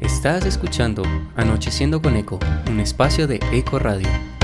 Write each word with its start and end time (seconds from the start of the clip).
Estás 0.00 0.44
escuchando 0.44 1.02
Anocheciendo 1.36 2.02
con 2.02 2.16
Eco, 2.16 2.38
un 2.68 2.80
espacio 2.80 3.26
de 3.26 3.40
Eco 3.52 3.78
Radio. 3.78 4.35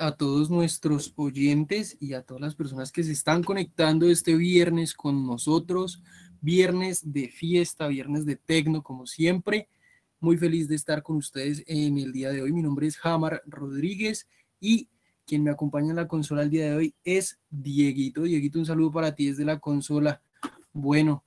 A 0.00 0.16
todos 0.16 0.50
nuestros 0.50 1.12
oyentes 1.16 1.96
y 2.00 2.14
a 2.14 2.22
todas 2.22 2.40
las 2.40 2.54
personas 2.54 2.92
que 2.92 3.02
se 3.02 3.12
están 3.12 3.42
conectando 3.42 4.06
este 4.06 4.36
viernes 4.36 4.94
con 4.94 5.26
nosotros. 5.26 6.02
Viernes 6.40 7.12
de 7.12 7.28
fiesta, 7.28 7.88
viernes 7.88 8.26
de 8.26 8.36
tecno, 8.36 8.82
como 8.82 9.06
siempre. 9.06 9.68
Muy 10.20 10.36
feliz 10.36 10.68
de 10.68 10.74
estar 10.74 11.02
con 11.02 11.16
ustedes 11.16 11.64
en 11.66 11.98
el 11.98 12.12
día 12.12 12.30
de 12.30 12.42
hoy. 12.42 12.52
Mi 12.52 12.62
nombre 12.62 12.86
es 12.86 12.98
Hamar 13.02 13.42
Rodríguez 13.46 14.28
y 14.60 14.88
quien 15.26 15.42
me 15.42 15.50
acompaña 15.50 15.90
en 15.90 15.96
la 15.96 16.08
consola 16.08 16.42
el 16.42 16.50
día 16.50 16.66
de 16.66 16.76
hoy 16.76 16.94
es 17.04 17.38
Dieguito. 17.50 18.22
Dieguito, 18.22 18.58
un 18.58 18.66
saludo 18.66 18.92
para 18.92 19.14
ti 19.14 19.26
desde 19.26 19.44
la 19.44 19.58
consola. 19.58 20.20
Bueno, 20.72 21.24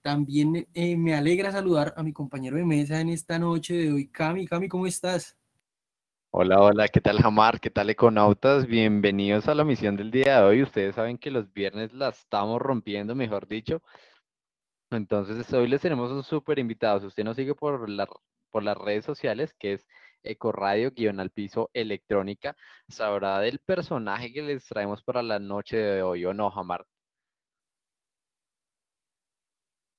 también 0.00 0.66
eh, 0.74 0.96
me 0.96 1.14
alegra 1.14 1.52
saludar 1.52 1.94
a 1.96 2.02
mi 2.02 2.12
compañero 2.12 2.56
de 2.56 2.64
mesa 2.64 3.00
en 3.00 3.08
esta 3.08 3.38
noche 3.38 3.74
de 3.74 3.92
hoy, 3.92 4.08
Cami. 4.08 4.46
Cami, 4.46 4.68
¿cómo 4.68 4.86
estás? 4.86 5.36
Hola, 6.36 6.60
hola, 6.60 6.88
¿qué 6.88 7.00
tal 7.00 7.18
Jamar? 7.22 7.60
¿Qué 7.60 7.70
tal 7.70 7.90
Econautas? 7.90 8.66
Bienvenidos 8.66 9.46
a 9.46 9.54
la 9.54 9.62
misión 9.62 9.96
del 9.96 10.10
día 10.10 10.40
de 10.40 10.42
hoy. 10.44 10.62
Ustedes 10.62 10.96
saben 10.96 11.16
que 11.16 11.30
los 11.30 11.52
viernes 11.52 11.92
la 11.92 12.08
estamos 12.08 12.60
rompiendo, 12.60 13.14
mejor 13.14 13.46
dicho. 13.46 13.82
Entonces, 14.90 15.52
hoy 15.52 15.68
les 15.68 15.80
tenemos 15.80 16.10
un 16.10 16.24
súper 16.24 16.58
invitado. 16.58 16.98
Si 16.98 17.06
usted 17.06 17.22
nos 17.22 17.36
sigue 17.36 17.54
por, 17.54 17.86
por 18.50 18.62
las 18.64 18.76
redes 18.76 19.04
sociales, 19.04 19.54
que 19.56 19.74
es 19.74 19.86
Ecoradio 20.24 20.90
guion 20.90 21.20
al 21.20 21.30
piso 21.30 21.70
electrónica, 21.72 22.56
sabrá 22.88 23.38
del 23.38 23.60
personaje 23.60 24.32
que 24.32 24.42
les 24.42 24.66
traemos 24.66 25.04
para 25.04 25.22
la 25.22 25.38
noche 25.38 25.76
de 25.76 26.02
hoy, 26.02 26.24
¿o 26.24 26.34
no, 26.34 26.50
Jamar? 26.50 26.84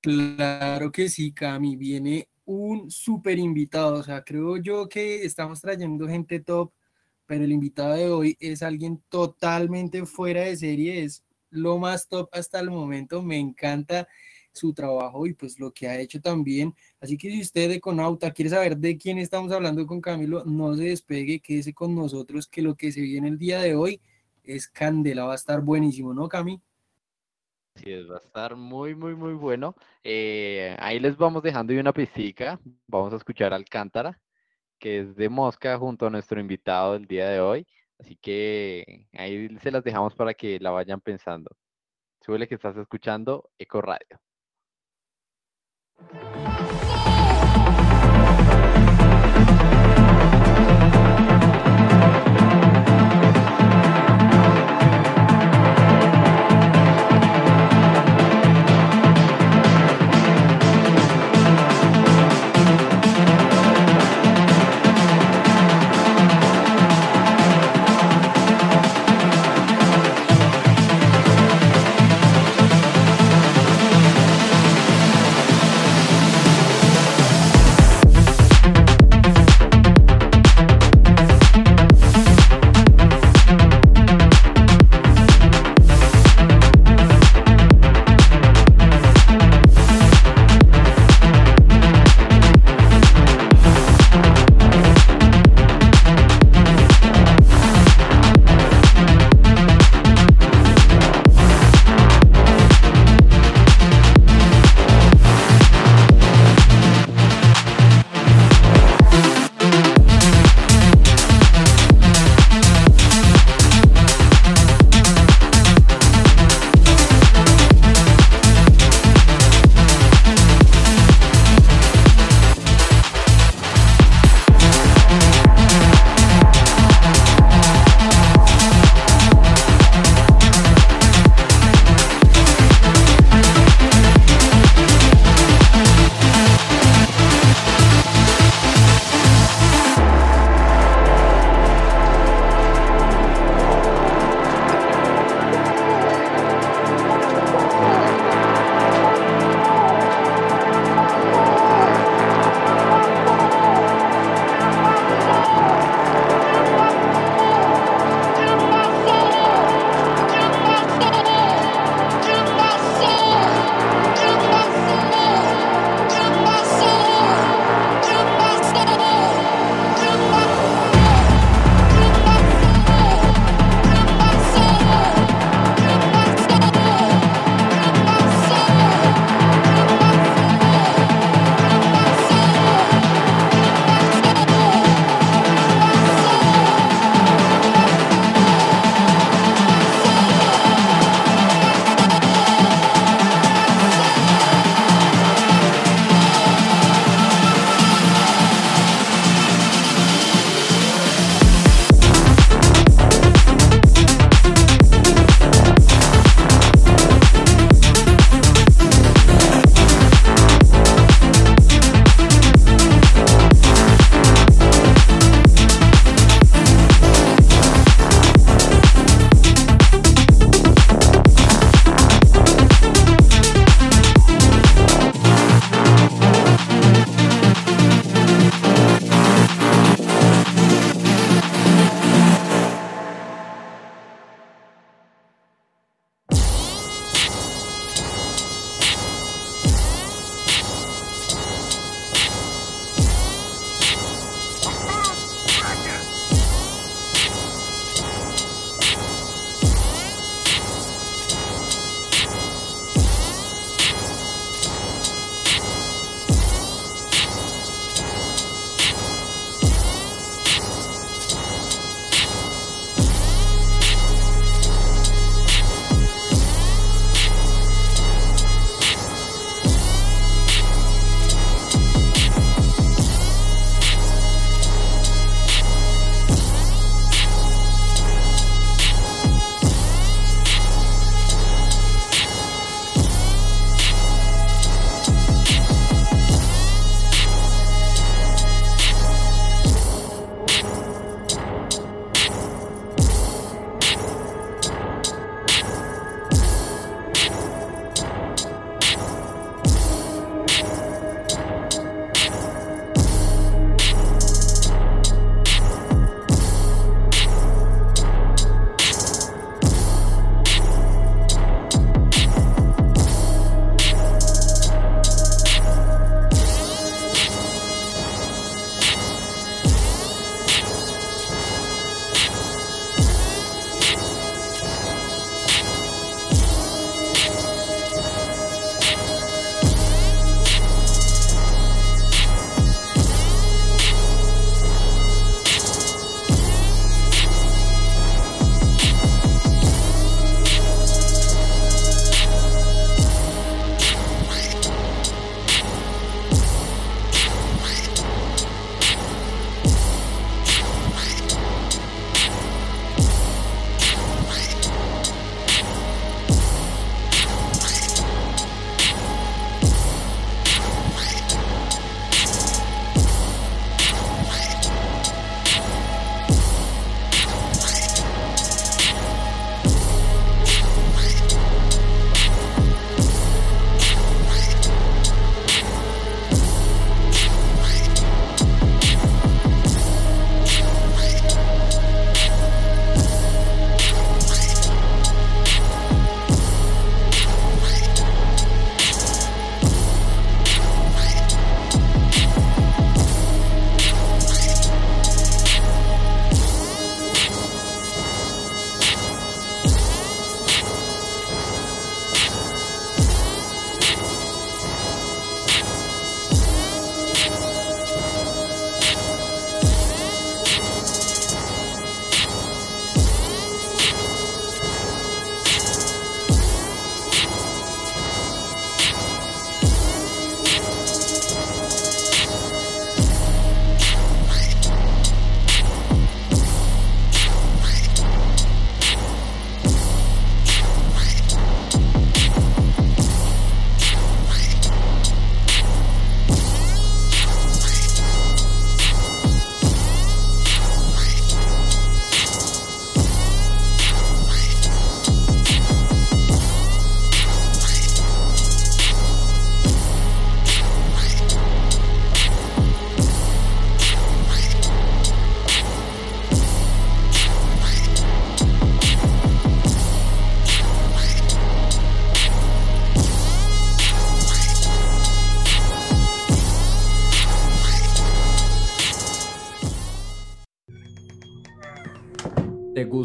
Claro 0.01 0.91
que 0.91 1.07
sí, 1.07 1.33
Cami. 1.33 1.77
Viene 1.77 2.27
un 2.45 2.89
súper 2.91 3.39
invitado. 3.39 3.95
O 3.95 4.03
sea, 4.03 4.23
creo 4.23 4.57
yo 4.57 4.87
que 4.87 5.25
estamos 5.25 5.61
trayendo 5.61 6.07
gente 6.07 6.39
top 6.39 6.71
pero 7.25 7.43
el 7.43 7.51
invitado 7.51 7.93
de 7.95 8.09
hoy 8.09 8.37
es 8.39 8.61
alguien 8.63 9.01
totalmente 9.09 10.05
fuera 10.05 10.41
de 10.41 10.55
serie, 10.55 11.03
es 11.03 11.23
lo 11.49 11.77
más 11.77 12.07
top 12.07 12.29
hasta 12.31 12.59
el 12.59 12.69
momento, 12.69 13.21
me 13.21 13.37
encanta 13.37 14.07
su 14.51 14.73
trabajo 14.73 15.27
y 15.27 15.33
pues 15.33 15.59
lo 15.59 15.73
que 15.73 15.87
ha 15.87 15.99
hecho 15.99 16.21
también. 16.21 16.73
Así 16.99 17.17
que 17.17 17.29
si 17.29 17.41
usted 17.41 17.69
de 17.69 17.81
Conauta 17.81 18.31
quiere 18.31 18.49
saber 18.49 18.77
de 18.77 18.97
quién 18.97 19.17
estamos 19.17 19.51
hablando 19.51 19.85
con 19.85 20.01
Camilo, 20.01 20.45
no 20.45 20.75
se 20.75 20.83
despegue, 20.85 21.41
quédese 21.41 21.73
con 21.73 21.95
nosotros, 21.95 22.47
que 22.47 22.61
lo 22.61 22.75
que 22.75 22.91
se 22.91 23.01
viene 23.01 23.27
el 23.27 23.37
día 23.37 23.59
de 23.61 23.75
hoy 23.75 24.01
es 24.43 24.67
candela, 24.67 25.25
va 25.25 25.33
a 25.33 25.35
estar 25.35 25.61
buenísimo, 25.61 26.13
¿no, 26.13 26.29
Cami? 26.29 26.61
Sí, 27.75 27.93
va 28.03 28.15
a 28.17 28.19
estar 28.19 28.55
muy, 28.55 28.95
muy, 28.95 29.15
muy 29.15 29.33
bueno. 29.33 29.75
Eh, 30.03 30.75
ahí 30.79 30.99
les 30.99 31.17
vamos 31.17 31.43
dejando 31.43 31.73
y 31.73 31.77
una 31.77 31.93
pistica. 31.93 32.59
Vamos 32.87 33.13
a 33.13 33.17
escuchar 33.17 33.53
Alcántara, 33.53 34.19
que 34.79 34.99
es 35.01 35.15
de 35.15 35.29
Mosca 35.29 35.77
junto 35.77 36.07
a 36.07 36.09
nuestro 36.09 36.39
invitado 36.39 36.93
del 36.93 37.05
día 37.05 37.29
de 37.29 37.41
hoy. 37.41 37.67
Así 37.99 38.15
que 38.17 39.07
ahí 39.13 39.49
se 39.59 39.71
las 39.71 39.83
dejamos 39.83 40.15
para 40.15 40.33
que 40.33 40.59
la 40.59 40.71
vayan 40.71 41.01
pensando. 41.01 41.51
Súbele 42.21 42.47
que 42.47 42.55
estás 42.55 42.77
escuchando 42.77 43.51
Eco 43.59 43.81
Radio. 43.81 44.19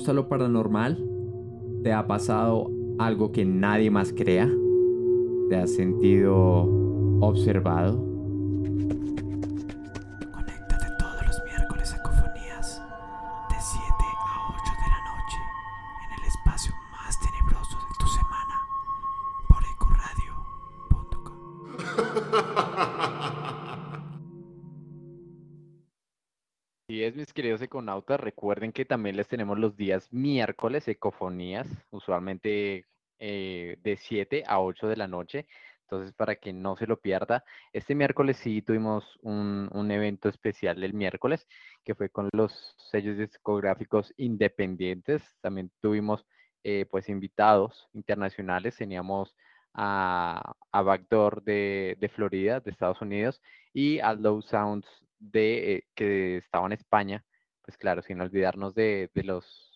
Gusta 0.01 0.15
lo 0.15 0.29
paranormal? 0.29 0.97
¿Te 1.83 1.93
ha 1.93 2.07
pasado 2.07 2.71
algo 2.99 3.33
que 3.33 3.45
nadie 3.45 3.91
más 3.91 4.15
crea? 4.15 4.51
¿Te 5.51 5.57
has 5.57 5.75
sentido 5.75 6.67
observado? 7.21 8.10
Recuerden 28.17 28.73
que 28.73 28.85
también 28.85 29.17
les 29.17 29.29
tenemos 29.29 29.59
los 29.59 29.77
días 29.77 30.13
miércoles 30.13 30.87
ecofonías, 30.89 31.67
usualmente 31.91 32.87
eh, 33.19 33.77
de 33.83 33.97
7 33.97 34.45
a 34.47 34.61
8 34.61 34.89
de 34.89 34.97
la 34.97 35.07
noche. 35.07 35.47
Entonces, 35.83 36.15
para 36.15 36.37
que 36.37 36.53
no 36.53 36.77
se 36.77 36.87
lo 36.87 37.01
pierda, 37.01 37.45
este 37.73 37.95
miércoles 37.97 38.37
sí 38.37 38.63
tuvimos 38.63 39.05
un, 39.23 39.91
evento 39.91 40.29
especial 40.29 40.83
el 40.85 40.95
miércoles, 40.95 41.49
que 41.85 41.95
fue 41.97 42.11
con 42.11 42.29
los 42.33 42.77
sellos 42.91 43.19
discográficos 43.19 44.15
independientes. 44.17 45.23
También 45.41 45.71
tuvimos 45.81 46.25
eh, 46.63 46.87
pues 46.91 47.09
invitados 47.09 47.89
internacionales. 47.93 48.77
Teníamos 48.77 49.35
a, 49.75 50.55
a 50.73 50.83
Backdoor 50.83 51.43
de, 51.43 51.97
de, 52.01 52.09
Florida, 52.09 52.61
de 52.61 52.71
Estados 52.71 53.01
Unidos, 53.03 53.43
y 53.73 53.99
a 54.01 54.15
Low 54.15 54.43
Sounds 54.43 54.87
de, 55.19 55.75
eh, 55.75 55.85
que 55.95 56.39
estaba 56.39 56.67
en 56.67 56.73
España. 56.73 57.25
Pues 57.63 57.77
claro, 57.77 58.03
sin 58.03 58.21
olvidarnos 58.21 58.75
de, 58.75 59.11
de 59.15 59.25
los 59.25 59.71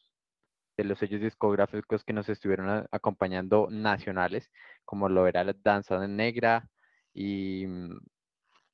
de 0.77 0.85
los 0.85 0.99
sellos 0.99 1.21
discográficos 1.21 2.03
que 2.05 2.13
nos 2.13 2.29
estuvieron 2.29 2.69
a, 2.69 2.87
acompañando 2.91 3.69
nacionales, 3.71 4.51
como 4.85 5.09
lo 5.09 5.27
era 5.27 5.45
la 5.45 5.55
Danza 5.63 6.05
Negra 6.07 6.69
y, 7.13 7.65
mm, 7.67 7.99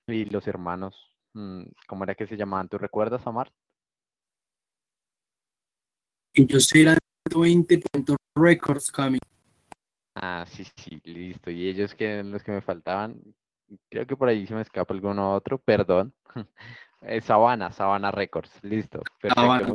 y 0.09 0.25
los 0.26 0.47
hermanos, 0.47 0.97
mm, 1.35 1.64
¿cómo 1.87 2.05
era 2.05 2.14
que 2.14 2.26
se 2.26 2.37
llamaban? 2.37 2.69
¿Tú 2.69 2.79
recuerdas, 2.79 3.26
Omar? 3.26 3.52
Ellos 6.33 6.75
eran 6.75 6.97
20 7.35 7.83
Records 8.35 8.90
Coming. 8.90 9.21
Ah, 10.14 10.45
sí, 10.47 10.64
sí, 10.76 11.00
listo. 11.05 11.50
Y 11.50 11.69
ellos 11.69 11.95
que 11.95 12.14
eran 12.14 12.31
los 12.31 12.43
que 12.43 12.52
me 12.52 12.61
faltaban, 12.61 13.21
creo 13.89 14.07
que 14.07 14.17
por 14.17 14.29
ahí 14.29 14.47
se 14.47 14.55
me 14.55 14.62
escapa 14.62 14.95
alguno 14.95 15.35
otro, 15.35 15.59
perdón. 15.59 16.15
Eh, 17.03 17.23
Sabana, 17.23 17.73
Sabana 17.73 18.11
Records, 18.11 18.62
listo. 18.62 19.00
Perfecto. 19.23 19.41
Sabana. 19.41 19.75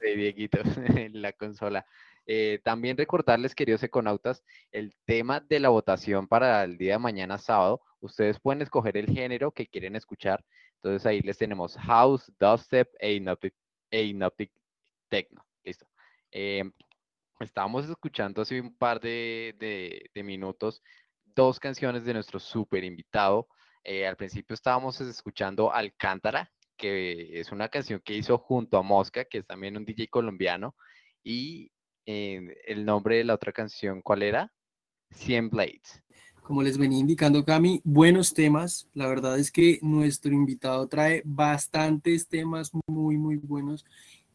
Dieguito 0.00 0.58
en 1.04 1.20
la 1.20 1.32
consola. 1.32 1.84
Eh, 2.26 2.60
también 2.62 2.96
recordarles, 2.96 3.54
queridos 3.54 3.82
econautas, 3.82 4.44
el 4.70 4.94
tema 5.04 5.40
de 5.40 5.58
la 5.58 5.70
votación 5.70 6.28
para 6.28 6.62
el 6.62 6.78
día 6.78 6.92
de 6.92 6.98
mañana 6.98 7.38
sábado. 7.38 7.80
Ustedes 8.00 8.38
pueden 8.38 8.62
escoger 8.62 8.96
el 8.96 9.06
género 9.06 9.50
que 9.50 9.66
quieren 9.66 9.96
escuchar. 9.96 10.44
Entonces 10.76 11.04
ahí 11.06 11.20
les 11.22 11.38
tenemos 11.38 11.76
House, 11.76 12.32
Dubstep 12.38 12.88
e 13.00 13.14
Hypnotic, 13.14 13.54
e 13.90 14.02
hypnotic 14.04 14.52
Techno. 15.08 15.44
Listo. 15.64 15.86
Eh, 16.30 16.70
estábamos 17.40 17.88
escuchando 17.88 18.42
hace 18.42 18.60
un 18.60 18.76
par 18.76 19.00
de, 19.00 19.54
de, 19.58 20.10
de, 20.14 20.22
minutos 20.22 20.82
dos 21.34 21.60
canciones 21.60 22.04
de 22.04 22.14
nuestro 22.14 22.38
súper 22.38 22.84
invitado. 22.84 23.48
Eh, 23.84 24.06
al 24.06 24.16
principio 24.16 24.54
estábamos 24.54 25.00
escuchando 25.00 25.72
Alcántara, 25.72 26.50
que 26.76 27.40
es 27.40 27.52
una 27.52 27.68
canción 27.68 28.00
que 28.04 28.14
hizo 28.14 28.38
junto 28.38 28.76
a 28.76 28.82
Mosca, 28.82 29.24
que 29.24 29.38
es 29.38 29.46
también 29.46 29.76
un 29.76 29.84
DJ 29.84 30.08
colombiano, 30.08 30.74
y 31.22 31.70
eh, 32.06 32.56
el 32.66 32.84
nombre 32.84 33.16
de 33.16 33.24
la 33.24 33.34
otra 33.34 33.52
canción, 33.52 34.02
¿cuál 34.02 34.22
era? 34.22 34.52
100 35.10 35.50
Blades. 35.50 36.02
Como 36.42 36.62
les 36.62 36.78
venía 36.78 36.98
indicando 36.98 37.44
Cami, 37.44 37.80
buenos 37.84 38.34
temas. 38.34 38.88
La 38.92 39.06
verdad 39.06 39.38
es 39.38 39.52
que 39.52 39.78
nuestro 39.82 40.32
invitado 40.32 40.88
trae 40.88 41.22
bastantes 41.24 42.28
temas 42.28 42.72
muy, 42.88 43.16
muy 43.16 43.36
buenos 43.36 43.84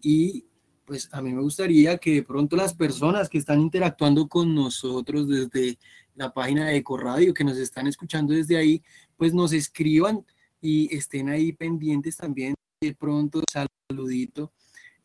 y 0.01 0.45
pues 0.85 1.09
a 1.11 1.21
mí 1.21 1.33
me 1.33 1.41
gustaría 1.41 1.97
que 1.97 2.15
de 2.15 2.23
pronto 2.23 2.55
las 2.55 2.73
personas 2.73 3.27
que 3.27 3.39
están 3.39 3.59
interactuando 3.59 4.27
con 4.27 4.53
nosotros 4.53 5.27
desde 5.27 5.77
la 6.15 6.33
página 6.33 6.67
de 6.67 6.77
Ecoradio, 6.77 7.33
que 7.33 7.43
nos 7.43 7.57
están 7.57 7.87
escuchando 7.87 8.33
desde 8.33 8.57
ahí, 8.57 8.81
pues 9.17 9.33
nos 9.33 9.51
escriban 9.51 10.25
y 10.61 10.95
estén 10.95 11.29
ahí 11.29 11.51
pendientes 11.51 12.17
también 12.17 12.55
de 12.81 12.93
pronto 12.93 13.41
saludito. 13.51 14.53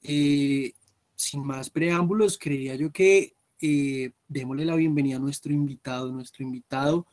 Eh, 0.03 0.73
sin 1.17 1.45
más 1.45 1.71
preámbulos, 1.71 2.39
creía 2.39 2.75
yo 2.77 2.93
que 2.93 3.35
eh, 3.61 4.13
démosle 4.29 4.65
la 4.65 4.77
bienvenida 4.77 5.17
a 5.17 5.21
nuestro 5.21 5.53
invitado. 5.53 6.13
Nuestro 6.13 6.45
invitado, 6.45 7.07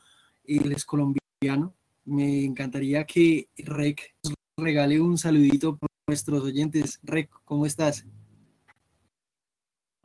él 0.43 0.71
es 0.71 0.85
colombiano. 0.85 1.73
Me 2.05 2.45
encantaría 2.45 3.05
que 3.05 3.49
Rec 3.57 4.15
regale 4.57 4.99
un 4.99 5.17
saludito 5.17 5.77
para 5.77 5.93
nuestros 6.07 6.43
oyentes. 6.43 6.99
Rec, 7.03 7.29
¿cómo 7.43 7.65
estás? 7.65 8.05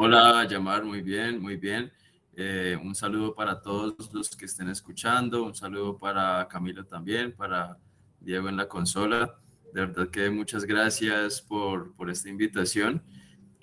Hola, 0.05 0.45
Yamar, 0.49 0.85
muy 0.85 1.01
bien, 1.01 1.41
muy 1.41 1.57
bien. 1.57 1.93
Eh, 2.35 2.77
un 2.83 2.93
saludo 2.93 3.37
para 3.37 3.63
todos 3.63 4.13
los 4.13 4.35
que 4.35 4.47
estén 4.47 4.69
escuchando, 4.69 5.45
un 5.45 5.55
saludo 5.55 5.97
para 5.97 6.49
Camilo 6.49 6.85
también, 6.85 7.31
para 7.31 7.79
Diego 8.19 8.49
en 8.49 8.57
la 8.57 8.67
consola. 8.67 9.39
De 9.73 9.87
verdad 9.87 10.09
que 10.09 10.29
muchas 10.29 10.65
gracias 10.65 11.41
por, 11.41 11.95
por 11.95 12.11
esta 12.11 12.29
invitación. 12.29 13.01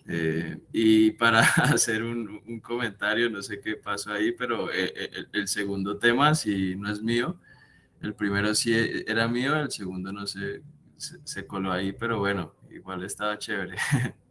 Eh, 0.08 0.58
y 0.72 1.12
para 1.12 1.42
hacer 1.74 2.04
un, 2.04 2.42
un, 2.48 2.62
comentario, 2.62 3.30
no 3.30 3.44
sé 3.44 3.60
qué 3.60 3.76
pasó 3.76 4.14
ahí, 4.14 4.32
pero 4.32 4.72
el, 4.72 4.94
el, 4.96 5.30
el, 5.34 5.48
segundo 5.50 5.98
tema, 5.98 6.36
si 6.36 6.74
no 6.78 6.90
es 6.90 7.02
mío, 7.02 7.38
el 8.00 8.14
primero 8.16 8.56
sí 8.56 8.74
era 9.06 9.28
mío, 9.28 9.58
el 9.58 9.72
segundo 9.72 10.14
no 10.14 10.26
sé, 10.26 10.62
se, 10.96 11.18
se 11.26 11.46
coló 11.46 11.74
ahí, 11.74 11.92
pero 11.92 12.20
bueno, 12.20 12.56
igual 12.72 13.04
estaba 13.04 13.38
chévere. 13.38 13.76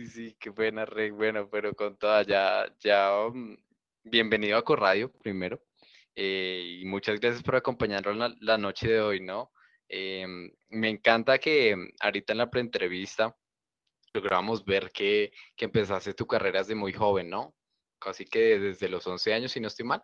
Sí, 0.00 0.06
sí, 0.06 0.36
qué 0.40 0.48
buena, 0.48 0.86
re 0.86 1.10
bueno, 1.10 1.46
pero 1.50 1.74
con 1.74 1.98
toda, 1.98 2.22
ya, 2.22 2.64
ya, 2.80 3.26
um, 3.26 3.54
bienvenido 4.02 4.56
a 4.56 4.64
Corradio 4.64 5.12
primero. 5.12 5.62
Eh, 6.14 6.78
y 6.80 6.86
muchas 6.86 7.20
gracias 7.20 7.42
por 7.42 7.56
acompañarnos 7.56 8.16
la, 8.16 8.34
la 8.40 8.56
noche 8.56 8.88
de 8.88 9.00
hoy, 9.02 9.20
¿no? 9.20 9.52
Eh, 9.90 10.26
me 10.70 10.88
encanta 10.88 11.38
que 11.38 11.76
ahorita 12.00 12.32
en 12.32 12.38
la 12.38 12.48
preentrevista 12.48 13.36
logramos 14.14 14.64
ver 14.64 14.90
que, 14.90 15.32
que, 15.54 15.66
empezaste 15.66 16.14
tu 16.14 16.26
carrera 16.26 16.60
desde 16.60 16.74
muy 16.74 16.94
joven, 16.94 17.28
¿no? 17.28 17.54
Casi 17.98 18.24
que 18.24 18.58
desde 18.58 18.88
los 18.88 19.06
11 19.06 19.34
años, 19.34 19.52
si 19.52 19.60
no 19.60 19.68
estoy 19.68 19.84
mal. 19.84 20.02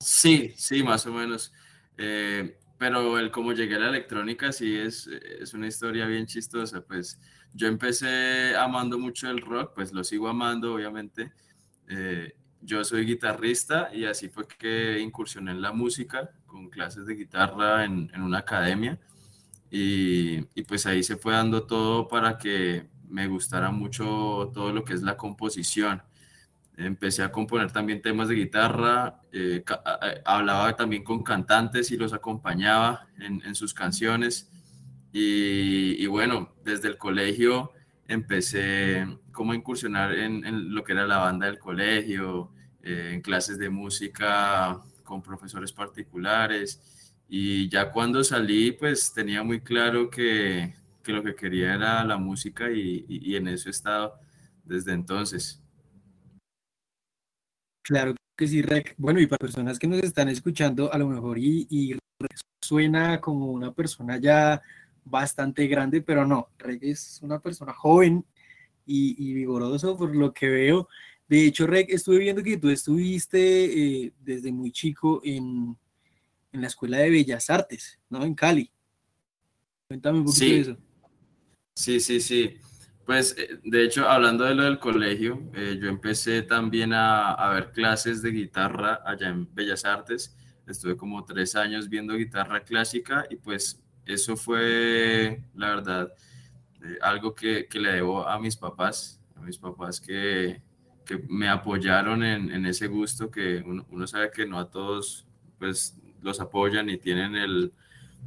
Sí, 0.00 0.54
sí, 0.56 0.82
más 0.82 1.04
o 1.04 1.12
menos. 1.12 1.52
Eh, 1.98 2.58
pero 2.78 3.18
el 3.18 3.30
cómo 3.30 3.52
llegué 3.52 3.74
a 3.74 3.80
la 3.80 3.88
electrónica 3.90 4.50
sí 4.50 4.78
es, 4.78 5.08
es 5.08 5.52
una 5.52 5.66
historia 5.66 6.06
bien 6.06 6.24
chistosa. 6.24 6.80
Pues 6.80 7.18
yo 7.54 7.66
empecé 7.68 8.56
amando 8.56 8.98
mucho 8.98 9.30
el 9.30 9.40
rock, 9.40 9.72
pues 9.74 9.92
lo 9.92 10.04
sigo 10.04 10.28
amando, 10.28 10.74
obviamente. 10.74 11.32
Eh, 11.88 12.34
yo 12.60 12.84
soy 12.84 13.04
guitarrista 13.04 13.90
y 13.92 14.04
así 14.04 14.28
fue 14.28 14.46
que 14.46 14.98
incursioné 15.00 15.52
en 15.52 15.62
la 15.62 15.72
música 15.72 16.30
con 16.46 16.68
clases 16.68 17.06
de 17.06 17.14
guitarra 17.14 17.84
en, 17.84 18.10
en 18.12 18.22
una 18.22 18.38
academia 18.38 18.98
y, 19.70 20.38
y, 20.54 20.62
pues 20.66 20.86
ahí 20.86 21.02
se 21.02 21.16
fue 21.16 21.34
dando 21.34 21.64
todo 21.64 22.08
para 22.08 22.38
que 22.38 22.88
me 23.08 23.26
gustara 23.26 23.70
mucho 23.70 24.50
todo 24.54 24.72
lo 24.72 24.84
que 24.84 24.94
es 24.94 25.02
la 25.02 25.16
composición. 25.16 26.02
Empecé 26.76 27.22
a 27.22 27.32
componer 27.32 27.72
también 27.72 28.00
temas 28.00 28.28
de 28.28 28.36
guitarra, 28.36 29.20
eh, 29.32 29.64
hablaba 30.24 30.74
también 30.76 31.04
con 31.04 31.22
cantantes 31.22 31.90
y 31.90 31.96
los 31.96 32.12
acompañaba 32.12 33.08
en, 33.18 33.42
en 33.44 33.54
sus 33.54 33.74
canciones 33.74 34.50
y, 35.12 36.02
y, 36.02 36.06
bueno, 36.06 36.54
desde 36.64 36.88
el 36.88 36.98
colegio 36.98 37.72
empecé 38.06 39.06
como 39.32 39.52
a 39.52 39.56
incursionar 39.56 40.14
en, 40.14 40.44
en, 40.44 40.74
lo 40.74 40.82
que 40.82 40.92
era 40.92 41.06
la 41.06 41.18
banda 41.18 41.46
del 41.46 41.58
colegio, 41.58 42.50
eh, 42.82 43.10
en 43.12 43.20
clases 43.20 43.58
de 43.58 43.70
música 43.70 44.80
con 45.04 45.22
profesores 45.22 45.72
particulares. 45.72 47.14
Y 47.28 47.68
ya 47.68 47.90
cuando 47.90 48.24
salí, 48.24 48.72
pues 48.72 49.12
tenía 49.12 49.42
muy 49.42 49.60
claro 49.60 50.10
que, 50.10 50.74
que 51.02 51.12
lo 51.12 51.22
que 51.22 51.34
quería 51.34 51.74
era 51.74 52.04
la 52.04 52.16
música 52.16 52.70
y, 52.70 53.04
y, 53.08 53.32
y, 53.32 53.36
en 53.36 53.48
eso 53.48 53.68
he 53.68 53.70
estado 53.70 54.18
desde 54.64 54.92
entonces. 54.92 55.62
Claro 57.82 58.14
que 58.36 58.46
sí, 58.46 58.62
Rec. 58.62 58.94
Bueno, 58.96 59.20
y 59.20 59.26
para 59.26 59.38
personas 59.38 59.78
que 59.78 59.86
nos 59.86 60.02
están 60.02 60.28
escuchando, 60.28 60.92
a 60.92 60.98
lo 60.98 61.08
mejor 61.08 61.38
y, 61.38 61.66
y 61.70 61.98
suena 62.62 63.20
como 63.20 63.46
una 63.46 63.72
persona 63.72 64.18
ya 64.18 64.62
bastante 65.08 65.66
grande, 65.66 66.02
pero 66.02 66.26
no, 66.26 66.50
Reg 66.58 66.78
es 66.82 67.20
una 67.22 67.40
persona 67.40 67.72
joven 67.72 68.24
y, 68.86 69.30
y, 69.30 69.34
vigoroso 69.34 69.96
por 69.96 70.14
lo 70.14 70.32
que 70.32 70.48
veo. 70.48 70.88
De 71.28 71.46
hecho, 71.46 71.66
Reg, 71.66 71.86
estuve 71.90 72.18
viendo 72.18 72.42
que 72.42 72.56
tú 72.56 72.70
estuviste 72.70 74.04
eh, 74.04 74.12
desde 74.20 74.50
muy 74.50 74.72
chico 74.72 75.20
en, 75.22 75.76
en, 76.52 76.60
la 76.60 76.68
Escuela 76.68 76.98
de 76.98 77.10
Bellas 77.10 77.50
Artes, 77.50 77.98
¿no? 78.08 78.24
En 78.24 78.34
Cali. 78.34 78.70
Cuéntame 79.88 80.20
un 80.20 80.24
poquito 80.24 80.44
sí. 80.44 80.54
de 80.54 80.60
eso. 80.60 80.76
Sí, 81.74 82.00
sí, 82.00 82.20
sí. 82.20 82.56
Pues, 83.04 83.36
eh, 83.38 83.58
de 83.62 83.84
hecho, 83.84 84.08
hablando 84.08 84.44
de 84.44 84.54
lo 84.54 84.62
del 84.64 84.78
colegio, 84.78 85.50
eh, 85.54 85.78
yo 85.80 85.88
empecé 85.88 86.42
también 86.42 86.94
a, 86.94 87.32
a 87.32 87.52
ver 87.52 87.72
clases 87.72 88.22
de 88.22 88.30
guitarra 88.30 89.02
allá 89.04 89.28
en 89.28 89.54
Bellas 89.54 89.84
Artes. 89.84 90.34
Estuve 90.66 90.96
como 90.96 91.24
tres 91.24 91.54
años 91.56 91.88
viendo 91.88 92.14
guitarra 92.14 92.64
clásica 92.64 93.26
y 93.30 93.36
pues 93.36 93.82
eso 94.08 94.36
fue, 94.36 95.42
la 95.54 95.68
verdad, 95.68 96.12
eh, 96.82 96.98
algo 97.02 97.34
que, 97.34 97.66
que 97.68 97.78
le 97.78 97.92
debo 97.92 98.26
a 98.26 98.38
mis 98.40 98.56
papás, 98.56 99.20
a 99.36 99.40
mis 99.40 99.58
papás 99.58 100.00
que, 100.00 100.62
que 101.04 101.18
me 101.28 101.48
apoyaron 101.48 102.22
en, 102.22 102.50
en 102.50 102.66
ese 102.66 102.86
gusto, 102.86 103.30
que 103.30 103.62
uno, 103.64 104.06
sabe 104.06 104.30
que 104.30 104.46
no 104.46 104.58
a 104.58 104.70
todos 104.70 105.26
pues 105.58 105.96
los 106.22 106.40
apoyan 106.40 106.88
y 106.88 106.98
tienen 106.98 107.36
el, 107.36 107.72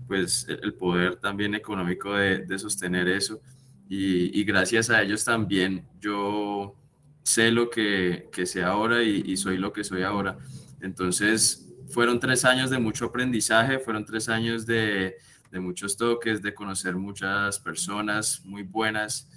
pues, 0.07 0.47
el 0.47 0.73
poder 0.73 1.15
también 1.17 1.55
económico 1.55 2.13
de, 2.13 2.39
de 2.39 2.59
sostener 2.59 3.07
eso. 3.07 3.41
Y, 3.89 4.39
y, 4.39 4.43
gracias 4.45 4.89
a 4.89 5.01
ellos 5.01 5.25
también 5.25 5.85
yo 5.99 6.75
sé 7.23 7.51
lo 7.51 7.69
que, 7.69 8.29
que 8.31 8.45
sé 8.45 8.63
ahora 8.63 9.03
y, 9.03 9.35
soy 9.37 9.57
lo 9.57 9.73
que 9.73 9.83
soy 9.83 10.03
ahora. 10.03 10.37
Entonces, 10.81 11.67
fueron 11.89 12.19
tres 12.19 12.45
años 12.45 12.69
de 12.69 12.79
mucho 12.79 13.05
aprendizaje, 13.05 13.79
fueron 13.79 14.05
tres 14.05 14.29
años 14.29 14.65
de, 14.65 15.17
de 15.51 15.59
muchos 15.59 15.97
toques, 15.97 16.41
de 16.41 16.53
conocer 16.53 16.95
muchas 16.95 17.59
personas 17.59 18.41
muy 18.45 18.63
buenas, 18.63 19.29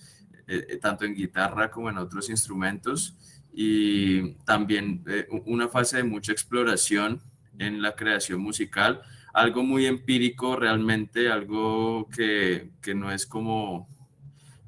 eh, 0.47 0.79
tanto 0.81 1.05
en 1.05 1.15
guitarra 1.15 1.71
como 1.71 1.91
en 1.91 1.99
otros 1.99 2.31
instrumentos. 2.31 3.17
Y 3.53 4.35
también 4.45 5.05
eh, 5.09 5.27
una 5.47 5.69
fase 5.69 5.99
de 5.99 6.05
mucha 6.05 6.33
exploración 6.33 7.21
en 7.59 7.83
la 7.83 7.95
creación 7.95 8.41
musical, 8.41 9.03
algo 9.33 9.63
muy 9.63 9.87
empírico 9.87 10.57
realmente, 10.57 11.31
algo 11.31 12.09
que, 12.09 12.71
que 12.81 12.95
no 12.95 13.13
es 13.13 13.27
como, 13.27 13.89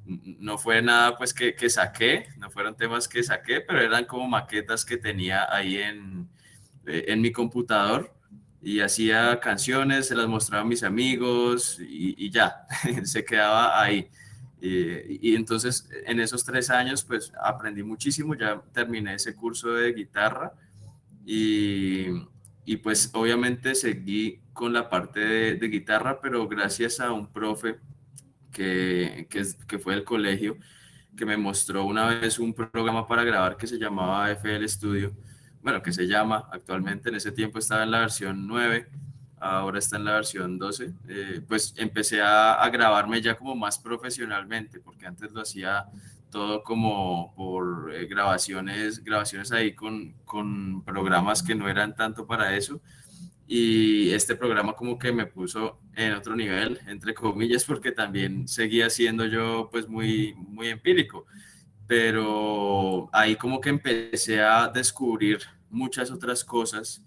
no 0.05 0.59
fue 0.59 0.83
nada 0.83 1.17
pues 1.17 1.33
que, 1.33 1.55
que, 1.55 1.71
saqué, 1.71 2.27
no 2.39 2.51
fueron 2.51 2.77
temas 2.77 3.09
que 3.09 3.23
saqué, 3.23 3.61
pero 3.61 3.81
eran 3.81 4.05
como 4.05 4.29
maquetas 4.29 4.85
que 4.85 4.97
tenía 4.97 5.53
ahí 5.53 5.79
en, 5.79 6.29
eh, 6.87 7.07
en 7.09 7.21
mi 7.21 7.33
computador 7.33 8.16
y 8.63 8.81
hacía 8.81 9.39
canciones, 9.41 10.09
se 10.09 10.15
las 10.15 10.29
mostraba 10.29 10.63
a 10.63 10.67
mis 10.67 10.83
amigos 10.83 11.79
y, 11.81 12.31
ya, 12.31 12.67
se 13.05 13.25
quedaba 13.25 13.81
ahí. 13.81 14.09
Y, 14.61 15.31
y, 15.31 15.37
entonces 15.37 15.89
en 16.07 16.19
esos 16.19 16.45
tres 16.45 16.71
años 16.71 17.05
pues 17.05 17.33
aprendí 17.43 17.83
muchísimo, 17.83 18.35
ya 18.35 18.63
terminé 18.73 19.15
ese 19.15 19.35
curso 19.35 19.73
de 19.75 19.93
guitarra 19.93 20.55
y, 21.27 22.07
y 22.65 22.77
pues 22.79 23.11
obviamente 23.13 23.75
seguí 23.75 24.41
con 24.53 24.73
la 24.73 24.89
parte 24.89 25.21
de, 25.21 25.55
de, 25.57 25.69
guitarra, 25.69 26.21
pero 26.21 26.49
gracias 26.49 27.01
a 27.01 27.13
un 27.13 27.31
profe 27.33 27.79
que, 28.53 29.27
que, 29.29 29.43
que, 29.69 29.79
fue 29.79 29.95
del 29.95 30.05
colegio, 30.05 30.57
que 31.17 31.27
me 31.27 31.37
mostró 31.37 31.85
una 31.85 32.07
vez 32.07 32.39
un 32.39 32.55
programa 32.55 33.07
para 33.07 33.25
grabar 33.25 33.57
que 33.57 33.67
se 33.67 33.79
llamaba 33.79 34.31
FL 34.31 34.67
Studio, 34.69 35.15
bueno, 35.67 35.83
que 35.83 35.93
se 35.93 36.07
llama 36.07 36.49
actualmente, 36.53 37.09
en 37.09 37.17
ese 37.17 37.33
tiempo 37.33 37.59
estaba 37.59 37.83
en 37.83 37.91
la 37.91 37.99
versión 37.99 38.47
9, 38.47 38.89
ahora 39.41 39.81
está 39.81 39.97
en 39.97 40.05
la 40.05 40.13
versión 40.13 40.59
12, 40.61 40.93
eh, 41.09 41.41
pues 41.49 41.75
empecé 41.77 42.23
a, 42.23 42.53
a 42.53 42.71
grabarme 42.71 43.21
ya 43.21 43.37
como 43.37 43.57
más 43.57 43.77
profesionalmente, 43.77 44.79
porque 44.79 45.07
antes 45.07 45.33
lo 45.33 45.41
hacía 45.41 45.87
todo 46.31 46.63
como 46.63 47.35
por 47.35 47.93
eh, 47.93 48.07
grabaciones, 48.07 49.03
grabaciones 49.03 49.51
ahí 49.51 49.75
con, 49.75 50.13
con 50.25 50.85
programas 50.85 51.43
que 51.43 51.57
no 51.57 51.69
eran 51.69 51.97
tanto 51.97 52.29
para 52.29 52.57
eso. 52.57 52.81
Y 53.49 54.11
este 54.11 54.37
programa 54.37 54.75
como 54.75 54.97
que 55.01 55.11
me 55.11 55.27
puso 55.27 55.81
en 55.97 56.13
otro 56.13 56.37
nivel, 56.37 56.79
entre 56.87 57.13
comillas, 57.13 57.65
porque 57.65 57.91
también 57.91 58.47
seguía 58.47 58.89
siendo 58.89 59.27
yo 59.27 59.69
pues 59.73 59.89
muy, 59.89 60.33
muy 60.37 60.69
empírico. 60.69 61.27
Pero 61.89 63.09
ahí 63.13 63.35
como 63.35 63.61
que 63.61 63.71
empecé 63.71 64.41
a 64.41 64.69
descubrir 64.69 65.56
muchas 65.71 66.11
otras 66.11 66.45
cosas. 66.45 67.03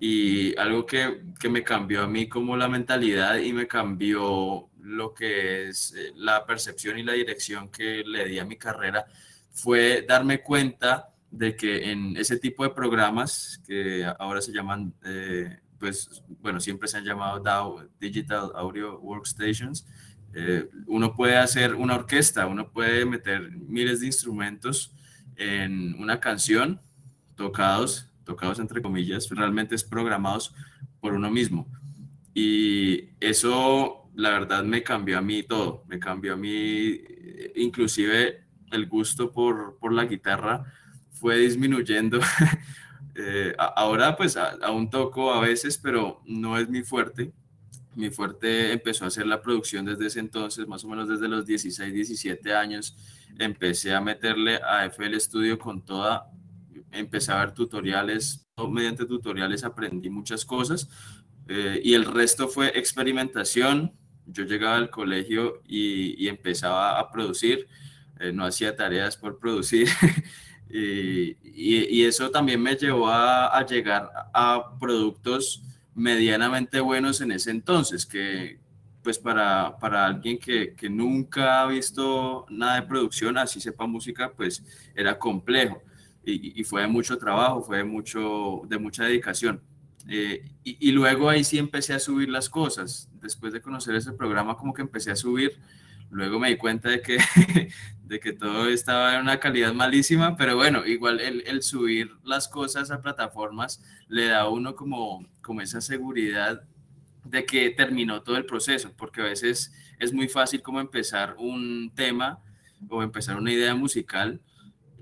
Y 0.00 0.56
algo 0.58 0.84
que, 0.86 1.22
que 1.38 1.48
me 1.48 1.62
cambió 1.62 2.02
a 2.02 2.08
mí 2.08 2.28
como 2.28 2.56
la 2.56 2.68
mentalidad 2.68 3.38
y 3.38 3.52
me 3.52 3.66
cambió 3.66 4.68
lo 4.84 5.14
que 5.14 5.68
es 5.68 5.94
eh, 5.96 6.12
la 6.16 6.44
percepción 6.44 6.98
y 6.98 7.02
la 7.02 7.14
dirección 7.14 7.70
que 7.70 8.04
le 8.04 8.26
di 8.26 8.38
a 8.38 8.44
mi 8.44 8.56
carrera 8.56 9.06
fue 9.50 10.04
darme 10.06 10.42
cuenta 10.42 11.10
de 11.30 11.56
que 11.56 11.90
en 11.90 12.16
ese 12.16 12.38
tipo 12.38 12.64
de 12.64 12.70
programas 12.70 13.60
que 13.66 14.04
ahora 14.18 14.40
se 14.40 14.52
llaman, 14.52 14.94
eh, 15.04 15.58
pues 15.78 16.22
bueno, 16.40 16.60
siempre 16.60 16.86
se 16.86 16.98
han 16.98 17.04
llamado 17.04 17.40
DAW, 17.40 17.88
Digital 17.98 18.52
Audio 18.54 19.00
Workstations, 19.00 19.86
eh, 20.34 20.68
uno 20.86 21.14
puede 21.14 21.36
hacer 21.36 21.74
una 21.74 21.94
orquesta, 21.94 22.46
uno 22.46 22.70
puede 22.70 23.04
meter 23.04 23.50
miles 23.52 24.00
de 24.00 24.06
instrumentos 24.06 24.92
en 25.36 25.94
una 26.00 26.20
canción, 26.20 26.80
tocados, 27.36 28.08
tocados 28.24 28.58
entre 28.58 28.82
comillas, 28.82 29.28
realmente 29.30 29.74
es 29.74 29.84
programados 29.84 30.54
por 31.00 31.12
uno 31.12 31.30
mismo. 31.30 31.66
Y 32.32 33.10
eso 33.20 34.10
la 34.14 34.30
verdad 34.30 34.64
me 34.64 34.82
cambió 34.82 35.18
a 35.18 35.22
mí 35.22 35.42
todo, 35.42 35.84
me 35.88 35.98
cambió 35.98 36.34
a 36.34 36.36
mí, 36.36 37.00
inclusive 37.56 38.44
el 38.70 38.86
gusto 38.86 39.32
por, 39.32 39.78
por 39.78 39.92
la 39.92 40.04
guitarra 40.04 40.64
fue 41.12 41.38
disminuyendo. 41.38 42.20
eh, 43.14 43.54
ahora 43.58 44.16
pues 44.16 44.36
a, 44.36 44.56
aún 44.62 44.90
toco 44.90 45.32
a 45.32 45.40
veces, 45.40 45.78
pero 45.78 46.20
no 46.26 46.58
es 46.58 46.68
mi 46.68 46.82
fuerte. 46.82 47.32
Mi 47.94 48.10
fuerte 48.10 48.72
empezó 48.72 49.06
a 49.06 49.10
ser 49.10 49.26
la 49.26 49.40
producción 49.40 49.84
desde 49.84 50.06
ese 50.06 50.20
entonces, 50.20 50.66
más 50.66 50.84
o 50.84 50.88
menos 50.88 51.08
desde 51.08 51.28
los 51.28 51.46
16, 51.46 51.94
17 51.94 52.54
años. 52.54 52.96
Empecé 53.38 53.94
a 53.94 54.00
meterle 54.00 54.56
a 54.56 54.84
FL 54.86 55.18
Studio 55.20 55.58
con 55.58 55.84
toda, 55.84 56.30
empecé 56.94 57.32
a 57.32 57.40
ver 57.40 57.52
tutoriales, 57.52 58.46
mediante 58.70 59.06
tutoriales 59.06 59.64
aprendí 59.64 60.10
muchas 60.10 60.44
cosas, 60.44 60.88
eh, 61.48 61.80
y 61.82 61.94
el 61.94 62.04
resto 62.04 62.48
fue 62.48 62.78
experimentación, 62.78 63.92
yo 64.26 64.44
llegaba 64.44 64.76
al 64.76 64.90
colegio 64.90 65.62
y, 65.66 66.22
y 66.24 66.28
empezaba 66.28 66.98
a 66.98 67.10
producir, 67.10 67.68
eh, 68.20 68.32
no 68.32 68.44
hacía 68.44 68.74
tareas 68.76 69.16
por 69.16 69.38
producir. 69.38 69.88
y, 70.70 71.36
y, 71.42 72.00
y, 72.00 72.04
eso 72.04 72.30
también 72.30 72.62
me 72.62 72.74
llevó 72.76 73.08
a, 73.08 73.56
a, 73.56 73.66
llegar 73.66 74.10
a 74.32 74.78
productos 74.80 75.62
medianamente 75.94 76.80
buenos 76.80 77.20
en 77.20 77.32
ese 77.32 77.50
entonces, 77.50 78.06
que 78.06 78.58
pues 79.02 79.18
para, 79.18 79.76
para 79.78 80.06
alguien 80.06 80.38
que, 80.38 80.74
que 80.74 80.88
nunca 80.88 81.60
ha 81.60 81.66
visto 81.66 82.46
nada 82.48 82.76
de 82.76 82.86
producción, 82.88 83.36
así 83.36 83.60
sepa 83.60 83.86
música, 83.86 84.32
pues 84.34 84.64
era 84.94 85.18
complejo. 85.18 85.82
Y, 86.26 86.58
y, 86.60 86.64
fue 86.64 86.82
de 86.82 86.88
mucho 86.88 87.18
trabajo, 87.18 87.62
fue 87.62 87.78
de, 87.78 87.84
mucho, 87.84 88.62
de 88.66 88.78
mucha 88.78 89.04
dedicación. 89.04 89.62
Eh, 90.08 90.44
y, 90.62 90.88
y, 90.88 90.92
luego 90.92 91.28
ahí 91.28 91.44
sí 91.44 91.58
empecé 91.58 91.94
a 91.94 91.98
subir 91.98 92.28
las 92.28 92.48
cosas. 92.48 93.10
Después 93.20 93.52
de 93.52 93.60
conocer 93.60 93.94
ese 93.94 94.12
programa, 94.12 94.56
como 94.56 94.72
que 94.72 94.82
empecé 94.82 95.10
a 95.10 95.16
subir. 95.16 95.58
Luego 96.10 96.38
me 96.38 96.48
di 96.48 96.56
cuenta 96.56 96.90
de 96.90 97.02
que, 97.02 97.18
de 98.04 98.20
que 98.20 98.32
todo 98.32 98.68
estaba 98.68 99.14
en 99.16 99.22
una 99.22 99.40
calidad 99.40 99.74
malísima, 99.74 100.36
pero 100.36 100.56
bueno, 100.56 100.86
igual 100.86 101.20
el, 101.20 101.42
el, 101.46 101.62
subir 101.62 102.10
las 102.22 102.48
cosas 102.48 102.90
a 102.90 103.02
plataformas 103.02 103.82
le 104.08 104.26
da 104.26 104.42
a 104.42 104.48
uno 104.48 104.76
como, 104.76 105.26
como 105.42 105.60
esa 105.60 105.80
seguridad 105.80 106.62
de 107.24 107.44
que 107.44 107.70
terminó 107.70 108.22
todo 108.22 108.36
el 108.36 108.46
proceso, 108.46 108.92
porque 108.96 109.22
a 109.22 109.24
veces 109.24 109.72
es 109.98 110.12
muy 110.12 110.28
fácil 110.28 110.62
como 110.62 110.80
empezar 110.80 111.34
un 111.38 111.92
tema 111.94 112.38
o 112.88 113.02
empezar 113.02 113.36
una 113.36 113.52
idea 113.52 113.74
musical. 113.74 114.40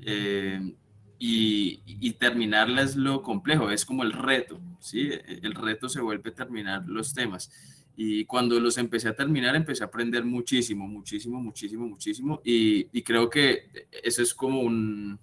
Eh, 0.01 0.75
y, 1.25 1.85
y, 1.87 2.15
terminarla 2.15 2.83
es 2.83 2.97
lo 2.97 3.23
complejo, 3.23 3.71
es 3.71 3.85
como 3.85 4.03
el 4.03 4.13
reto, 4.13 4.61
¿sí? 4.81 5.09
El 5.41 5.55
reto 5.55 5.89
se 5.89 6.01
vuelve 6.01 6.33
terminar 6.33 6.83
los 6.89 7.15
temas. 7.15 7.49
Y 7.97 8.25
cuando 8.25 8.59
los 8.59 8.77
empecé 8.77 9.09
a 9.09 9.15
terminar, 9.15 9.55
empecé 9.55 9.85
a 9.85 9.87
aprender 9.87 10.25
muchísimo, 10.25 10.89
muchísimo, 10.89 11.41
muchísimo, 11.41 11.87
muchísimo. 11.87 12.41
Y, 12.45 12.89
y 12.91 13.03
creo 13.03 13.31
que 13.31 13.69
eso 14.03 14.21
es 14.21 14.35
como 14.35 14.63
un, 14.63 15.17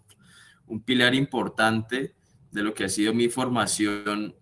un, 0.68 0.82
pilar 0.84 1.14
importante 1.14 2.16
de 2.50 2.64
lo 2.64 2.74
que 2.74 2.86
ha 2.86 2.90
sido 2.90 3.14
mi 3.14 3.28
formación 3.28 4.34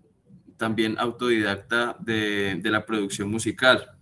también 0.58 0.96
autodidacta 1.00 1.98
de, 2.00 2.60
de 2.62 2.70
la 2.70 2.86
producción 2.86 3.32
musical. 3.32 3.98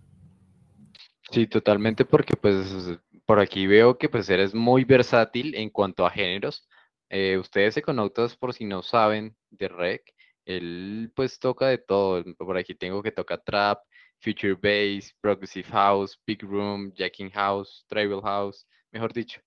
Sí, 1.30 1.46
totalmente, 1.46 2.04
porque 2.04 2.36
pues 2.36 2.98
por 3.24 3.40
aquí 3.40 3.66
veo 3.66 3.96
que 3.96 4.10
pues 4.10 4.28
eres 4.28 4.54
muy 4.54 4.84
versátil 4.84 5.54
en 5.54 5.70
cuanto 5.70 6.04
a 6.04 6.10
géneros 6.10 6.68
eh, 7.08 7.38
ustedes 7.38 7.76
Econautas, 7.76 8.36
por 8.36 8.54
si 8.54 8.64
no 8.64 8.82
saben, 8.82 9.36
de 9.50 9.68
Rec, 9.68 10.14
él 10.44 11.12
pues 11.14 11.38
toca 11.38 11.68
de 11.68 11.78
todo. 11.78 12.24
Por 12.36 12.56
aquí 12.56 12.74
tengo 12.74 13.02
que 13.02 13.12
toca 13.12 13.38
trap, 13.38 13.80
future 14.20 14.54
bass, 14.54 15.14
progressive 15.20 15.68
house, 15.70 16.18
big 16.26 16.42
room, 16.42 16.92
jacking 16.94 17.30
house, 17.30 17.84
tribal 17.88 18.22
house, 18.22 18.66
mejor 18.92 19.12
dicho, 19.12 19.40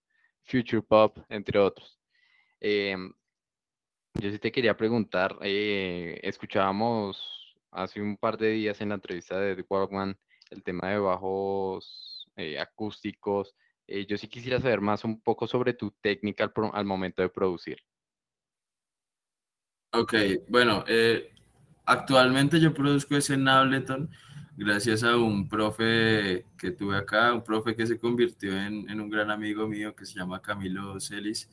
future 0.44 0.82
pop, 0.82 1.18
entre 1.30 1.60
otros. 1.60 2.00
Eh, 2.62 2.96
yo 4.16 4.32
sí 4.32 4.40
te 4.40 4.52
quería 4.52 4.76
preguntar, 4.76 5.38
eh, 5.42 6.20
escuchábamos 6.24 7.56
hace 7.72 8.02
un 8.02 8.18
par 8.18 8.38
de 8.38 8.50
días 8.52 8.82
en 8.82 8.90
la 8.90 8.96
entrevista 8.96 9.40
de 9.40 9.56
The 9.56 9.66
Walkman 9.70 10.18
el 10.50 10.64
tema 10.64 10.90
de 10.90 11.00
bajos 11.00 12.28
eh, 12.36 12.60
acústicos, 12.60 13.56
Eh, 13.92 14.06
yo 14.06 14.20
sí 14.20 14.28
quisiera 14.28 14.62
saber 14.62 14.82
más 14.82 15.04
un 15.04 15.20
poco 15.20 15.48
sobre 15.48 15.74
tu 15.74 15.90
técnica 15.90 16.54
al, 16.74 16.86
momento 16.86 17.24
de 17.24 17.30
producir. 17.30 17.80
Ok, 19.92 20.14
bueno, 20.48 20.84
eh, 20.88 21.34
actualmente 21.86 22.60
yo 22.60 22.72
produzco 22.72 23.18
ese 23.18 23.34
en 23.34 23.48
Ableton 23.48 24.12
gracias 24.56 25.02
a 25.02 25.18
un 25.18 25.50
profe 25.50 26.46
que 26.56 26.70
tuve 26.70 26.98
acá, 26.98 27.34
un 27.34 27.44
profe 27.44 27.76
que 27.76 27.88
se 27.88 27.98
convirtió 27.98 28.56
en, 28.56 29.02
un 29.02 29.10
gran 29.10 29.32
amigo 29.32 29.68
mío 29.68 29.96
que 29.96 30.06
se 30.06 30.20
llama 30.20 30.40
Camilo 30.40 31.00
Celis. 31.00 31.50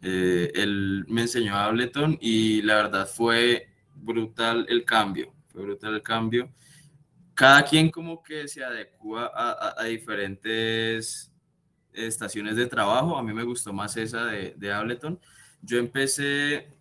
Eh, 0.00 0.50
él 0.54 1.04
me 1.06 1.22
enseñó 1.22 1.54
Ableton 1.54 2.16
y 2.18 2.62
la 2.62 2.76
verdad 2.76 3.06
fue 3.06 3.68
brutal 3.94 4.64
el 4.70 4.86
cambio, 4.86 5.34
fue 5.48 5.64
brutal 5.64 5.96
el 5.96 6.02
cambio. 6.02 6.50
Cada 7.34 7.62
quien 7.62 7.90
como 7.90 8.22
que 8.22 8.48
se 8.48 8.64
adecua 8.64 9.30
a 9.34 9.84
diferentes 9.84 11.30
estaciones 12.06 12.56
de 12.56 12.66
trabajo. 12.66 13.18
A 13.18 13.22
mí 13.22 13.32
me 13.32 13.44
gustó 13.44 13.72
más 13.72 13.96
esa 13.96 14.26
de, 14.26 14.54
de 14.56 14.72
Ableton. 14.72 15.18
Yo 15.62 15.78
empecé 15.78 16.78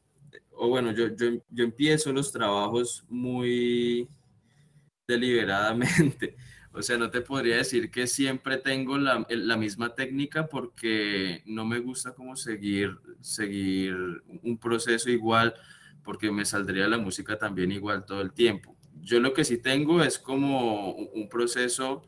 o 0.57 0.67
bueno, 0.67 0.91
yo, 0.91 1.07
yo, 1.15 1.63
empiezo 1.63 2.11
los 2.11 2.31
trabajos 2.31 3.05
muy 3.07 4.09
deliberadamente. 5.07 6.35
O 6.73 6.83
sea, 6.83 6.95
no 6.95 7.09
te 7.09 7.21
podría 7.21 7.55
decir 7.55 7.89
que 7.89 8.05
siempre 8.05 8.57
tengo 8.57 8.99
la, 8.99 9.25
la 9.29 9.57
misma 9.57 9.95
técnica 9.95 10.45
porque 10.45 11.41
no 11.47 11.65
me 11.65 11.79
gusta 11.79 12.13
como 12.13 12.35
seguir, 12.35 12.95
seguir 13.19 13.95
un 14.43 14.59
proceso 14.59 15.09
igual 15.09 15.55
porque 16.03 16.29
me 16.29 16.45
saldría 16.45 16.87
la 16.87 16.99
música 16.99 17.35
también 17.35 17.71
igual 17.71 18.05
todo 18.05 18.21
el 18.21 18.31
tiempo. 18.31 18.77
Yo 19.01 19.19
lo 19.19 19.33
que 19.33 19.43
sí 19.43 19.57
tengo 19.57 20.03
es 20.03 20.19
como 20.19 20.91
un 20.91 21.27
proceso 21.29 22.03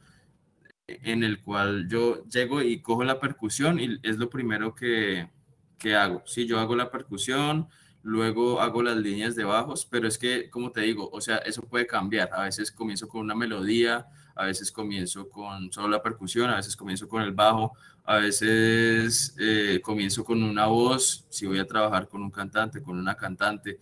en 1.03 1.23
el 1.23 1.41
cual 1.41 1.87
yo 1.87 2.25
llego 2.25 2.61
y 2.61 2.81
cojo 2.81 3.03
la 3.03 3.19
percusión 3.19 3.79
y 3.79 3.99
es 4.03 4.17
lo 4.17 4.29
primero 4.29 4.73
que, 4.73 5.29
que 5.77 5.95
hago. 5.95 6.23
Sí, 6.25 6.45
yo 6.45 6.59
hago 6.59 6.75
la 6.75 6.91
percusión, 6.91 7.67
luego 8.03 8.61
hago 8.61 8.83
las 8.83 8.97
líneas 8.97 9.35
de 9.35 9.43
bajos, 9.43 9.85
pero 9.85 10.07
es 10.07 10.17
que, 10.17 10.49
como 10.49 10.71
te 10.71 10.81
digo, 10.81 11.09
o 11.11 11.21
sea, 11.21 11.37
eso 11.37 11.61
puede 11.63 11.87
cambiar. 11.87 12.29
A 12.33 12.43
veces 12.43 12.71
comienzo 12.71 13.07
con 13.07 13.21
una 13.21 13.35
melodía, 13.35 14.07
a 14.35 14.45
veces 14.45 14.71
comienzo 14.71 15.29
con 15.29 15.71
solo 15.71 15.89
la 15.89 16.01
percusión, 16.01 16.49
a 16.49 16.57
veces 16.57 16.75
comienzo 16.75 17.07
con 17.07 17.21
el 17.21 17.33
bajo, 17.33 17.73
a 18.05 18.17
veces 18.17 19.35
eh, 19.39 19.79
comienzo 19.83 20.23
con 20.23 20.41
una 20.43 20.67
voz, 20.67 21.25
si 21.29 21.45
voy 21.45 21.59
a 21.59 21.67
trabajar 21.67 22.07
con 22.07 22.21
un 22.21 22.31
cantante, 22.31 22.81
con 22.81 22.97
una 22.97 23.15
cantante. 23.15 23.79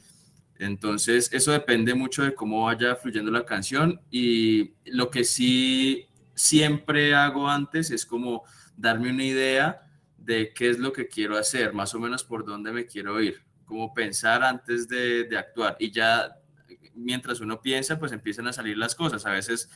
Entonces, 0.60 1.30
eso 1.32 1.52
depende 1.52 1.94
mucho 1.94 2.24
de 2.24 2.34
cómo 2.34 2.66
vaya 2.66 2.96
fluyendo 2.96 3.32
la 3.32 3.46
canción 3.46 4.02
y 4.10 4.74
lo 4.86 5.12
que 5.12 5.24
sí 5.24 6.08
siempre 6.38 7.16
hago 7.16 7.50
antes 7.50 7.90
es 7.92 8.06
como 8.06 8.44
darme 8.78 9.10
una 9.10 9.24
idea 9.24 9.82
de 10.18 10.54
qué 10.54 10.70
es 10.70 10.78
lo 10.78 10.94
que 10.94 11.08
quiero 11.08 11.36
hacer, 11.36 11.74
más 11.74 11.96
o 11.96 12.00
menos 12.00 12.24
por 12.24 12.46
dónde 12.46 12.72
me 12.72 12.86
quiero 12.86 13.22
ir, 13.22 13.44
como 13.66 13.94
pensar 13.94 14.44
antes 14.44 14.88
de, 14.88 15.28
actuar. 15.38 15.76
Y 15.80 15.92
ya 15.92 16.36
mientras 16.94 17.40
uno 17.40 17.60
piensa, 17.60 18.00
pues 18.00 18.12
empiezan 18.12 18.48
a 18.48 18.54
salir 18.54 18.78
las 18.78 18.94
cosas. 18.94 19.26
A 19.26 19.32
veces 19.32 19.70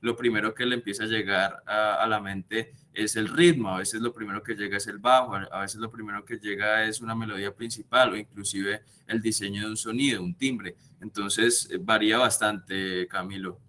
lo 0.00 0.16
primero 0.16 0.54
que 0.54 0.66
le 0.66 0.74
empieza 0.74 1.04
a 1.04 1.06
llegar 1.06 1.62
a, 1.66 1.94
a 1.94 2.06
la 2.06 2.20
mente 2.20 2.74
es 2.92 3.16
el 3.16 3.28
ritmo, 3.28 3.70
a 3.70 3.78
veces 3.78 4.02
lo 4.02 4.12
primero 4.12 4.42
que 4.42 4.54
llega 4.54 4.76
es 4.76 4.86
el 4.88 4.98
bajo, 4.98 5.34
a 5.34 5.44
a 5.44 5.60
veces 5.62 5.80
lo 5.80 5.90
primero 5.90 6.24
que 6.24 6.36
llega 6.36 6.84
es 6.84 7.00
una 7.00 7.14
melodía 7.14 7.54
principal 7.54 8.12
o 8.12 8.16
inclusive 8.16 8.82
el 9.06 9.22
diseño 9.22 9.62
de 9.62 9.70
un 9.70 9.76
sonido, 9.76 10.22
un 10.22 10.36
timbre. 10.36 10.76
Entonces 11.00 11.68
eh, 11.70 11.78
varía 11.80 12.18
bastante, 12.18 13.08
Camilo. 13.08 13.65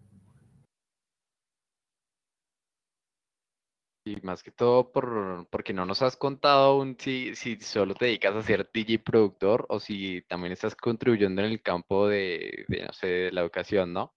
Y 4.08 4.22
más 4.22 4.42
que 4.42 4.52
todo 4.52 4.92
por, 4.92 5.48
porque 5.50 5.74
no 5.74 5.86
nos 5.86 6.02
has 6.02 6.16
contado 6.16 6.66
aún 6.72 6.96
si, 7.00 7.36
si 7.36 7.60
solo 7.60 7.94
te 7.94 8.06
dedicas 8.06 8.36
a 8.36 8.42
ser 8.44 8.70
DJ 8.74 9.00
productor 9.00 9.66
o 9.70 9.80
si 9.80 10.22
también 10.30 10.54
estás 10.54 10.76
contribuyendo 10.76 11.42
en 11.42 11.52
el 11.52 11.62
campo 11.62 12.08
de, 12.08 12.66
de, 12.68 12.86
no 12.86 12.94
sé, 12.94 13.08
de 13.08 13.32
la 13.32 13.42
educación, 13.42 13.92
¿no? 13.94 14.14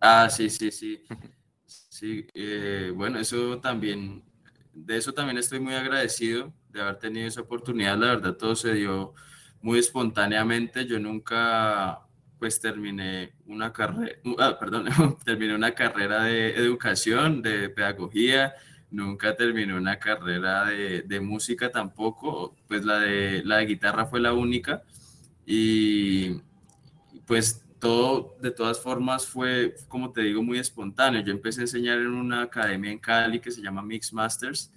Ah, 0.00 0.28
sí, 0.30 0.48
sí, 0.50 0.70
sí. 0.70 1.02
Sí, 1.70 2.26
eh, 2.34 2.92
bueno, 2.94 3.20
eso 3.20 3.60
también, 3.60 4.24
de 4.72 4.96
eso 4.96 5.12
también 5.12 5.38
estoy 5.38 5.60
muy 5.60 5.74
agradecido 5.74 6.52
de 6.68 6.80
haber 6.80 6.98
tenido 6.98 7.28
esa 7.28 7.42
oportunidad. 7.42 7.96
La 7.96 8.06
verdad, 8.16 8.36
todo 8.36 8.56
se 8.56 8.74
dio 8.74 9.14
muy 9.60 9.78
espontáneamente. 9.78 10.86
Yo 10.86 10.98
nunca, 10.98 12.00
pues, 12.40 12.60
terminé 12.60 13.34
una 13.46 13.72
carrera, 13.72 14.18
ah, 14.38 14.58
perdón, 14.58 14.88
terminé 15.24 15.54
una 15.54 15.72
carrera 15.72 16.24
de 16.24 16.56
educación, 16.56 17.42
de 17.42 17.68
pedagogía. 17.68 18.54
Nunca 18.90 19.36
terminé 19.36 19.72
una 19.74 20.00
carrera 20.00 20.64
de, 20.64 21.02
de 21.02 21.20
música 21.20 21.70
tampoco. 21.70 22.56
Pues 22.66 22.84
la 22.84 22.98
de, 22.98 23.42
la 23.44 23.58
de 23.58 23.66
guitarra 23.66 24.06
fue 24.06 24.20
la 24.20 24.32
única. 24.32 24.82
Y 25.46 26.40
pues 27.26 27.64
todo 27.78 28.36
de 28.40 28.50
todas 28.50 28.80
formas 28.80 29.26
fue, 29.26 29.76
como 29.88 30.12
te 30.12 30.22
digo, 30.22 30.42
muy 30.42 30.58
espontáneo. 30.58 31.22
Yo 31.22 31.32
empecé 31.32 31.60
a 31.60 31.64
enseñar 31.64 31.98
en 31.98 32.08
una 32.08 32.42
academia 32.42 32.90
en 32.90 32.98
Cali 32.98 33.40
que 33.40 33.50
se 33.50 33.62
llama 33.62 33.82
Mix 33.82 34.12
Masters. 34.12 34.72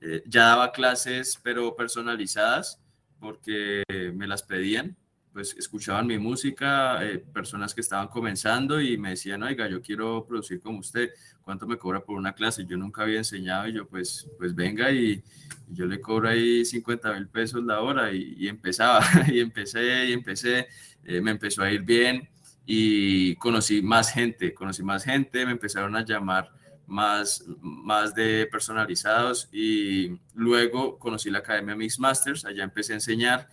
Eh, 0.00 0.22
ya 0.26 0.44
daba 0.48 0.72
clases, 0.72 1.38
pero 1.42 1.74
personalizadas, 1.74 2.80
porque 3.18 3.82
me 4.14 4.26
las 4.26 4.42
pedían. 4.42 4.96
Pues 5.34 5.54
escuchaban 5.58 6.06
mi 6.06 6.16
música, 6.16 7.04
eh, 7.04 7.18
personas 7.18 7.74
que 7.74 7.82
estaban 7.82 8.08
comenzando 8.08 8.80
y 8.80 8.96
me 8.96 9.10
decían, 9.10 9.42
oiga, 9.42 9.68
yo 9.68 9.82
quiero 9.82 10.24
producir 10.24 10.60
como 10.62 10.78
usted, 10.78 11.10
¿cuánto 11.42 11.66
me 11.66 11.76
cobra 11.76 12.00
por 12.00 12.16
una 12.16 12.32
clase? 12.32 12.64
Yo 12.64 12.78
nunca 12.78 13.02
había 13.02 13.18
enseñado 13.18 13.68
y 13.68 13.74
yo, 13.74 13.86
pues, 13.86 14.30
pues 14.38 14.54
venga 14.54 14.90
y, 14.90 15.22
yo 15.68 15.86
le 15.86 16.00
cobro 16.00 16.28
ahí 16.28 16.64
50 16.64 17.12
mil 17.14 17.26
pesos 17.28 17.64
la 17.64 17.80
hora 17.80 18.12
y, 18.12 18.34
y 18.38 18.48
empezaba, 18.48 19.00
y 19.32 19.40
empecé, 19.40 20.06
y 20.06 20.12
empecé 20.12 20.68
eh, 21.06 21.20
me 21.20 21.32
empezó 21.32 21.62
a 21.62 21.70
ir 21.70 21.82
bien 21.82 22.28
y 22.64 23.36
conocí 23.36 23.82
más 23.82 24.10
gente, 24.12 24.54
conocí 24.54 24.82
más 24.82 25.04
gente, 25.04 25.44
me 25.44 25.52
empezaron 25.52 25.94
a 25.96 26.04
llamar 26.04 26.50
más, 26.86 27.44
más 27.60 28.14
de 28.14 28.46
personalizados 28.50 29.48
y 29.52 30.18
luego 30.34 30.98
conocí 30.98 31.30
la 31.30 31.40
Academia 31.40 31.76
Mix 31.76 31.98
Masters, 31.98 32.44
allá 32.46 32.64
empecé 32.64 32.92
a 32.92 32.96
enseñar, 32.96 33.48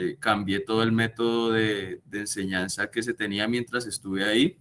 eh, 0.00 0.16
cambié 0.20 0.60
todo 0.60 0.84
el 0.84 0.92
método 0.92 1.50
de, 1.50 2.00
enseñanza 2.12 2.88
que 2.88 3.02
se 3.02 3.14
tenía 3.14 3.48
mientras 3.48 3.84
estuve 3.84 4.24
ahí. 4.24 4.56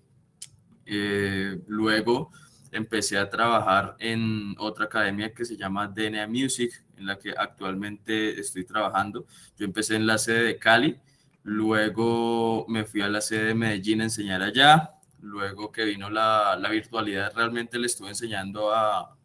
Eh, 0.86 1.60
luego 1.67 2.32
empecé 2.71 3.19
a 3.19 3.30
trabajar 3.30 3.95
en 4.00 4.56
otra 4.58 4.86
academia 4.86 5.34
que 5.34 5.45
se 5.45 5.56
llama 5.56 5.88
DNA 5.88 6.28
Music, 6.28 6.84
en 6.97 7.06
la 7.06 7.19
que 7.19 7.36
actualmente 7.38 8.39
estoy 8.39 8.65
trabajando. 8.65 9.28
Yo 9.58 9.65
empecé 9.65 9.95
en 9.95 10.08
la 10.08 10.17
sede 10.17 10.43
de 10.43 10.58
Cali, 10.58 11.00
Luego 11.43 12.65
me 12.67 12.84
fui 12.84 13.00
a 13.02 13.08
la 13.08 13.21
sede 13.21 13.45
de 13.45 13.54
Medellín 13.54 14.02
a 14.02 14.06
enseñar 14.06 14.41
allá. 14.41 14.95
Luego 15.21 15.71
que 15.71 15.86
vino 15.86 16.10
la, 16.10 16.60
virtualidad, 16.69 17.32
realmente 17.34 17.80
le 17.80 17.86
estuve 17.86 18.10
enseñando 18.10 18.73
a, 18.73 19.15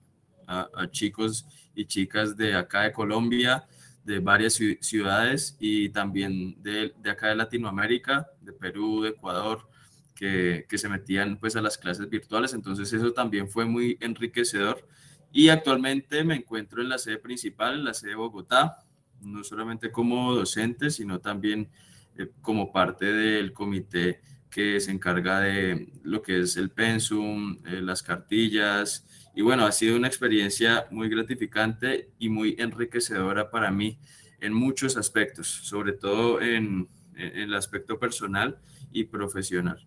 a, 0.47 0.91
chicos 0.93 1.47
y 1.75 1.87
chicas 1.87 2.37
de 2.37 2.55
acá 2.55 2.83
de 2.83 2.93
Colombia, 2.93 3.67
de 4.05 4.19
varias 4.19 4.59
ciudades 4.81 5.57
y 5.61 5.91
también 5.91 6.61
de, 6.63 6.93
de 7.01 7.11
acá 7.11 7.29
de 7.29 7.37
Latinoamérica, 7.37 8.29
de 8.41 8.53
Perú, 8.53 9.03
de 9.03 9.11
Ecuador, 9.11 9.69
que, 10.15 10.67
que 10.69 10.79
se 10.79 10.89
metían 10.89 11.39
pues 11.39 11.57
a 11.57 11.63
las 11.63 11.79
clases 11.79 12.09
virtuales. 12.09 12.53
Entonces 12.53 12.93
eso 12.93 13.13
también 13.13 13.49
fue 13.49 13.65
muy 13.65 13.97
enriquecedor. 14.01 14.87
Y 15.33 15.49
actualmente 15.49 16.25
me 16.25 16.37
encuentro 16.37 16.83
en 16.83 16.89
la 16.89 16.99
sede 16.99 17.19
principal, 17.19 17.75
en 17.75 17.85
la 17.85 17.95
sede 17.95 18.11
de 18.11 18.17
Bogotá, 18.17 18.85
no 19.21 19.43
solamente 19.45 19.91
como 19.91 20.35
docente, 20.35 20.91
sino 20.91 21.21
también 21.21 21.71
eh, 22.17 22.29
como 22.43 22.71
parte 22.73 23.07
del 23.07 23.53
comité 23.53 24.21
que 24.51 24.81
se 24.81 24.91
encarga 24.91 25.41
de 25.41 25.91
lo 26.03 26.23
que 26.23 26.41
es 26.41 26.57
el 26.59 26.71
pensum, 26.71 27.59
eh, 27.65 27.81
las 27.81 28.03
cartillas. 28.03 29.07
Y 29.35 29.43
bueno, 29.43 29.65
ha 29.65 29.73
sido 29.73 29.97
una 29.97 30.09
experiencia 30.09 30.87
muy 30.91 31.09
gratificante 31.09 32.11
y 32.19 32.29
muy 32.29 32.57
enriquecedora 32.59 33.51
para 33.51 33.71
mí 33.71 33.99
en 34.41 34.53
muchos 34.53 34.97
aspectos, 34.97 35.47
sobre 35.47 35.93
todo 35.93 36.41
en, 36.41 36.89
en 37.17 37.39
el 37.39 37.55
aspecto 37.55 37.99
personal 37.99 38.59
y 38.93 39.05
profesional. 39.05 39.87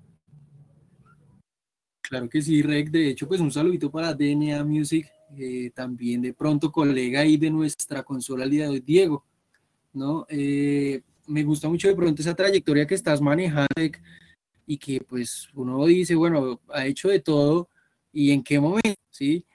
Claro 2.01 2.29
que 2.29 2.41
sí, 2.41 2.61
Rec. 2.61 2.89
De 2.89 3.09
hecho, 3.09 3.27
pues 3.27 3.41
un 3.41 3.51
saludito 3.51 3.89
para 3.91 4.13
DNA 4.13 4.63
Music, 4.63 5.07
eh, 5.37 5.71
también 5.73 6.21
de 6.21 6.33
pronto 6.33 6.71
colega 6.71 7.21
ahí 7.21 7.37
de 7.37 7.49
nuestra 7.49 8.03
consola 8.03 8.47
de 8.47 8.81
Diego, 8.85 9.25
¿no? 9.93 10.25
Eh, 10.29 11.01
me 11.27 11.43
gusta 11.43 11.67
mucho 11.67 11.87
de 11.87 11.95
pronto 11.95 12.21
esa 12.21 12.35
trayectoria 12.35 12.85
que 12.85 12.95
estás 12.95 13.21
manejando 13.21 13.67
y 14.67 14.77
que 14.77 15.01
pues 15.01 15.49
uno 15.55 15.85
dice, 15.85 16.15
bueno, 16.15 16.61
ha 16.69 16.85
hecho 16.85 17.09
de 17.09 17.19
todo 17.19 17.69
y 18.15 18.31
en 18.31 18.43
qué 18.43 18.61
momento, 18.61 19.01
¿sí? 19.11 19.45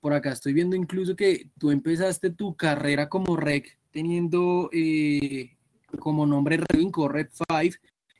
Por 0.00 0.12
acá 0.12 0.30
estoy 0.30 0.52
viendo 0.52 0.76
incluso 0.76 1.16
que 1.16 1.50
tú 1.58 1.72
empezaste 1.72 2.30
tu 2.30 2.54
carrera 2.54 3.08
como 3.08 3.36
rec 3.36 3.76
teniendo 3.90 4.70
eh, 4.72 5.56
como 5.98 6.24
nombre 6.24 6.58
Revinco, 6.58 7.08
Red 7.08 7.30
5 7.32 7.76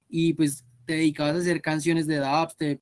y 0.09 0.33
pues 0.33 0.65
te 0.85 0.95
dedicabas 0.95 1.37
a 1.37 1.39
hacer 1.39 1.63
canciones 1.63 2.09
de 2.09 2.17
dubstep, 2.17 2.81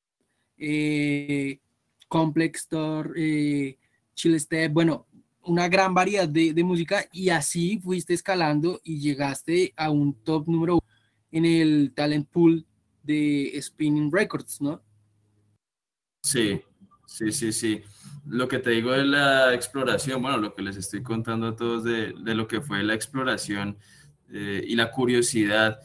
eh, 0.57 1.59
Complex 2.07 2.61
Store, 2.61 3.11
eh, 3.15 3.77
Chill 4.15 4.39
Step, 4.39 4.73
bueno, 4.73 5.05
una 5.43 5.67
gran 5.67 5.93
variedad 5.93 6.27
de, 6.27 6.51
de 6.51 6.63
música 6.63 7.05
y 7.11 7.29
así 7.29 7.77
fuiste 7.77 8.15
escalando 8.15 8.81
y 8.83 8.99
llegaste 8.99 9.71
a 9.75 9.91
un 9.91 10.15
top 10.15 10.47
número 10.47 10.73
uno 10.75 10.83
en 11.31 11.45
el 11.45 11.93
talent 11.93 12.27
pool 12.27 12.65
de 13.03 13.55
Spinning 13.61 14.11
Records, 14.11 14.61
¿no? 14.61 14.81
Sí, 16.23 16.61
sí, 17.13 17.31
sí, 17.31 17.53
sí. 17.53 17.81
Lo 18.25 18.47
que 18.47 18.57
te 18.57 18.71
digo 18.71 18.91
de 18.91 19.05
la 19.05 19.53
exploración, 19.53 20.21
bueno, 20.21 20.37
lo 20.37 20.55
que 20.55 20.63
les 20.63 20.77
estoy 20.77 21.03
contando 21.03 21.47
a 21.47 21.55
todos 21.55 21.83
de, 21.83 22.13
de 22.17 22.33
lo 22.33 22.47
que 22.47 22.59
fue 22.59 22.81
la 22.81 22.95
exploración 22.95 23.77
eh, 24.31 24.63
y 24.65 24.75
la 24.75 24.89
curiosidad, 24.89 25.79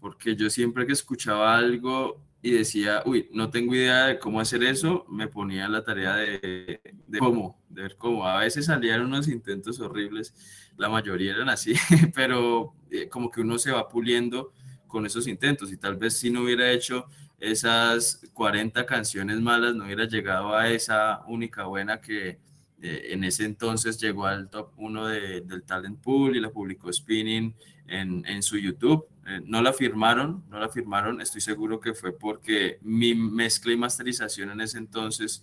porque 0.00 0.36
yo 0.36 0.50
siempre 0.50 0.86
que 0.86 0.92
escuchaba 0.92 1.56
algo 1.56 2.20
y 2.42 2.50
decía, 2.50 3.02
uy, 3.06 3.30
no 3.32 3.48
tengo 3.48 3.74
idea 3.74 4.08
de 4.08 4.18
cómo 4.18 4.38
hacer 4.38 4.62
eso, 4.64 5.06
me 5.08 5.28
ponía 5.28 5.66
la 5.66 5.82
tarea 5.82 6.16
de, 6.16 6.80
de 7.06 7.18
cómo, 7.18 7.58
de 7.70 7.82
ver 7.82 7.96
cómo. 7.96 8.26
A 8.26 8.40
veces 8.40 8.66
salían 8.66 9.00
unos 9.00 9.28
intentos 9.28 9.80
horribles, 9.80 10.34
la 10.76 10.90
mayoría 10.90 11.32
eran 11.32 11.48
así, 11.48 11.72
pero 12.14 12.74
eh, 12.90 13.08
como 13.08 13.30
que 13.30 13.40
uno 13.40 13.58
se 13.58 13.72
va 13.72 13.88
puliendo 13.88 14.52
con 14.86 15.06
esos 15.06 15.26
intentos 15.26 15.72
y 15.72 15.78
tal 15.78 15.96
vez 15.96 16.18
si 16.18 16.30
no 16.30 16.42
hubiera 16.42 16.70
hecho 16.70 17.06
esas 17.38 18.20
40 18.32 18.86
canciones 18.86 19.40
malas, 19.40 19.74
no 19.74 19.84
hubiera 19.84 20.06
llegado 20.06 20.54
a 20.54 20.70
esa 20.70 21.22
única 21.26 21.64
buena 21.64 22.00
que 22.00 22.38
eh, 22.80 23.08
en 23.10 23.24
ese 23.24 23.44
entonces 23.44 24.00
llegó 24.00 24.26
al 24.26 24.48
top 24.48 24.72
1 24.76 25.06
de, 25.06 25.40
del 25.42 25.62
Talent 25.62 26.00
Pool 26.00 26.36
y 26.36 26.40
la 26.40 26.50
publicó 26.50 26.92
Spinning 26.92 27.54
en, 27.86 28.24
en 28.26 28.42
su 28.42 28.58
YouTube. 28.58 29.06
Eh, 29.26 29.40
no 29.44 29.62
la 29.62 29.72
firmaron, 29.72 30.44
no 30.48 30.60
la 30.60 30.68
firmaron, 30.68 31.20
estoy 31.20 31.40
seguro 31.40 31.80
que 31.80 31.94
fue 31.94 32.12
porque 32.12 32.78
mi 32.82 33.14
mezcla 33.14 33.72
y 33.72 33.76
masterización 33.76 34.50
en 34.50 34.60
ese 34.60 34.78
entonces 34.78 35.42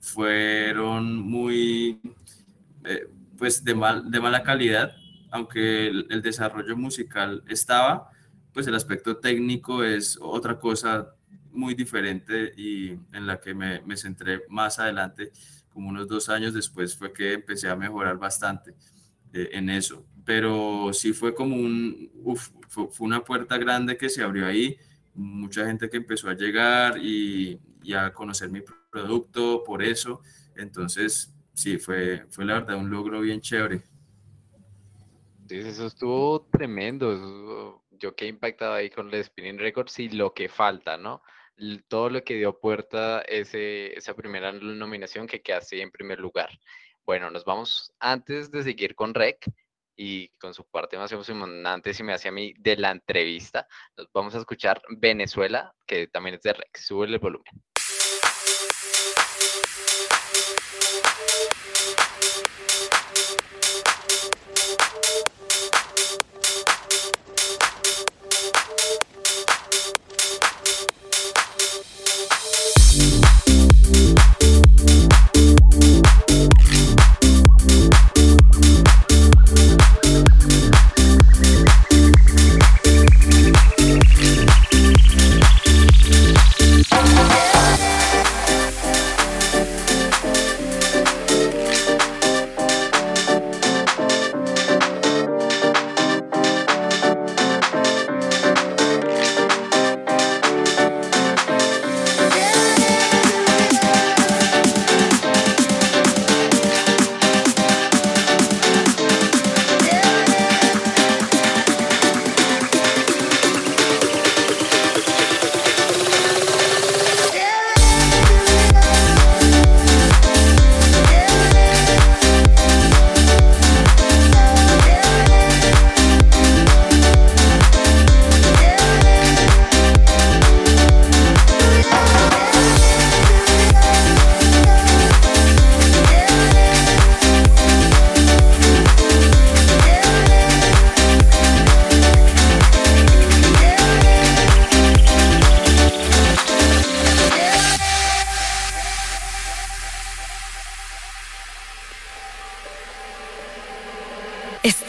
fueron 0.00 1.16
muy, 1.16 2.00
eh, 2.84 3.06
pues 3.36 3.64
de, 3.64 3.74
mal, 3.74 4.10
de 4.10 4.20
mala 4.20 4.42
calidad, 4.42 4.92
aunque 5.30 5.88
el, 5.88 6.06
el 6.10 6.22
desarrollo 6.22 6.76
musical 6.76 7.42
estaba, 7.48 8.10
pues 8.52 8.66
el 8.66 8.74
aspecto 8.74 9.16
técnico 9.18 9.84
es 9.84 10.18
otra 10.20 10.58
cosa 10.58 11.14
muy 11.52 11.74
diferente 11.74 12.52
y 12.56 12.90
en 13.12 13.26
la 13.26 13.40
que 13.40 13.54
me, 13.54 13.80
me, 13.82 13.96
centré 13.96 14.42
más 14.48 14.78
adelante, 14.78 15.32
como 15.72 15.88
unos 15.88 16.08
dos 16.08 16.28
años 16.28 16.54
después 16.54 16.96
fue 16.96 17.12
que 17.12 17.34
empecé 17.34 17.68
a 17.68 17.76
mejorar 17.76 18.18
bastante 18.18 18.74
eh, 19.32 19.50
en 19.52 19.70
eso. 19.70 20.06
Pero 20.24 20.92
sí 20.92 21.12
fue 21.12 21.34
como 21.34 21.56
un, 21.56 22.10
uf, 22.22 22.50
fue, 22.68 22.88
fue, 22.90 23.06
una 23.06 23.24
puerta 23.24 23.58
grande 23.58 23.96
que 23.96 24.08
se 24.08 24.22
abrió 24.22 24.46
ahí, 24.46 24.76
mucha 25.14 25.66
gente 25.66 25.88
que 25.88 25.96
empezó 25.96 26.28
a 26.28 26.34
llegar 26.34 26.98
y, 26.98 27.60
y 27.82 27.94
a 27.94 28.12
conocer 28.12 28.50
mi 28.50 28.62
producto 28.90 29.62
por 29.64 29.82
eso. 29.82 30.20
Entonces, 30.56 31.34
sí, 31.54 31.78
fue, 31.78 32.24
fue 32.28 32.44
la 32.44 32.54
verdad 32.54 32.76
un 32.76 32.90
logro 32.90 33.20
bien 33.20 33.40
chévere. 33.40 33.82
Eso 35.48 35.86
estuvo 35.86 36.42
tremendo. 36.52 37.82
Yo 37.92 38.14
quedé 38.14 38.28
impactado 38.28 38.74
ahí 38.74 38.90
con 38.90 39.12
el 39.12 39.24
Spinning 39.24 39.58
Records 39.58 39.98
y 39.98 40.08
lo 40.10 40.32
que 40.32 40.48
falta, 40.48 40.96
¿no? 40.96 41.22
Todo 41.88 42.10
lo 42.10 42.24
que 42.24 42.34
dio 42.34 42.58
puerta 42.58 43.22
ese, 43.22 43.96
esa 43.96 44.14
primera 44.14 44.52
nominación 44.52 45.26
que 45.26 45.42
quedaste 45.42 45.80
en 45.80 45.90
primer 45.90 46.18
lugar. 46.18 46.50
Bueno, 47.04 47.30
nos 47.30 47.44
vamos 47.44 47.92
antes 47.98 48.50
de 48.50 48.62
seguir 48.62 48.94
con 48.94 49.14
Rec 49.14 49.44
y 49.96 50.28
con 50.38 50.54
su 50.54 50.64
parte 50.64 50.96
más 50.96 51.12
emocionante, 51.12 51.92
si 51.92 52.02
me 52.02 52.12
hace 52.12 52.28
a 52.28 52.32
mí, 52.32 52.54
de 52.58 52.76
la 52.76 52.90
entrevista. 52.90 53.66
Nos 53.96 54.10
vamos 54.12 54.34
a 54.34 54.38
escuchar 54.38 54.80
Venezuela, 54.96 55.74
que 55.86 56.06
también 56.06 56.36
es 56.36 56.42
de 56.42 56.54
Rec. 56.54 56.76
Sube 56.78 57.06
el 57.06 57.18
volumen. 57.18 57.69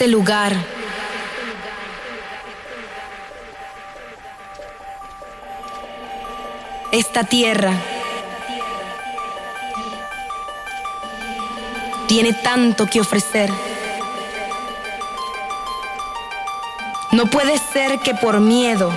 Este 0.02 0.10
lugar. 0.12 0.56
Esta 6.92 7.24
tierra 7.24 7.74
tiene 12.08 12.34
tanto 12.34 12.88
que 12.88 13.00
ofrecer. 13.00 13.52
No 17.12 17.28
puede 17.28 17.60
ser 17.60 18.00
que 18.00 18.16
por 18.16 18.40
miedo 18.40 18.92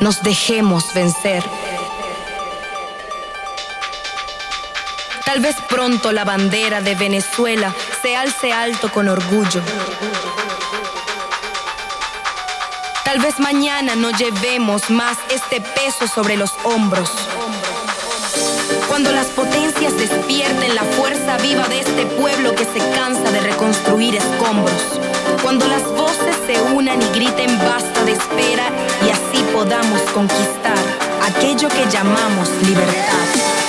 nos 0.00 0.20
dejemos 0.24 0.92
vencer. 0.94 1.44
Tal 5.28 5.40
vez 5.40 5.56
pronto 5.68 6.10
la 6.10 6.24
bandera 6.24 6.80
de 6.80 6.94
Venezuela 6.94 7.74
se 8.00 8.16
alce 8.16 8.50
alto 8.50 8.90
con 8.90 9.10
orgullo. 9.10 9.60
Tal 13.04 13.18
vez 13.18 13.38
mañana 13.38 13.94
no 13.94 14.10
llevemos 14.10 14.88
más 14.88 15.18
este 15.28 15.60
peso 15.60 16.08
sobre 16.08 16.38
los 16.38 16.54
hombros. 16.64 17.10
Cuando 18.88 19.12
las 19.12 19.26
potencias 19.26 19.94
despierten 19.98 20.74
la 20.74 20.84
fuerza 20.84 21.36
viva 21.36 21.68
de 21.68 21.80
este 21.80 22.06
pueblo 22.06 22.54
que 22.54 22.64
se 22.64 22.78
cansa 22.94 23.30
de 23.30 23.40
reconstruir 23.40 24.16
escombros. 24.16 24.98
Cuando 25.42 25.68
las 25.68 25.84
voces 25.88 26.36
se 26.46 26.58
unan 26.72 27.02
y 27.02 27.08
griten 27.10 27.58
basta 27.58 28.02
de 28.06 28.12
espera 28.12 28.70
y 29.06 29.10
así 29.10 29.44
podamos 29.52 30.00
conquistar 30.14 30.78
aquello 31.20 31.68
que 31.68 31.84
llamamos 31.90 32.48
libertad. 32.62 33.67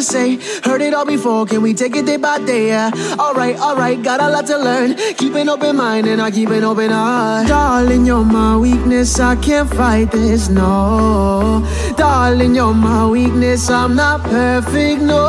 To 0.00 0.12
say. 0.12 0.38
Heard 0.64 0.80
it 0.80 0.94
all 0.94 1.04
before, 1.04 1.46
can 1.46 1.62
we 1.62 1.74
take 1.74 1.94
it 1.96 2.06
day 2.06 2.16
by 2.16 2.38
day? 2.38 2.68
Yeah. 2.68 2.90
Alright, 3.18 3.58
alright, 3.58 4.02
got 4.02 4.20
a 4.20 4.28
lot 4.28 4.46
to 4.46 4.56
learn. 4.56 4.94
Keep 5.16 5.34
an 5.34 5.48
open 5.48 5.76
mind 5.76 6.06
and 6.06 6.20
I 6.22 6.30
keep 6.30 6.50
an 6.50 6.64
open 6.64 6.90
heart. 6.90 7.48
Darling, 7.48 8.06
you're 8.06 8.24
my 8.24 8.56
weakness, 8.56 9.20
I 9.20 9.36
can't 9.36 9.68
fight 9.68 10.10
this, 10.10 10.48
no. 10.48 11.66
Darling, 11.96 12.54
you're 12.54 12.74
my 12.74 13.06
weakness, 13.06 13.68
I'm 13.68 13.94
not 13.94 14.22
perfect, 14.22 15.02
no. 15.02 15.20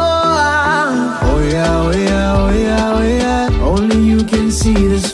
Oh 1.30 1.50
yeah, 1.52 1.80
oh 1.86 1.92
yeah, 1.92 2.38
oh 2.38 2.52
yeah, 2.66 2.94
oh 2.96 3.04
yeah. 3.04 3.50
Only 3.62 4.00
you 4.00 4.24
can 4.24 4.52
see 4.52 4.74
this 4.74 5.12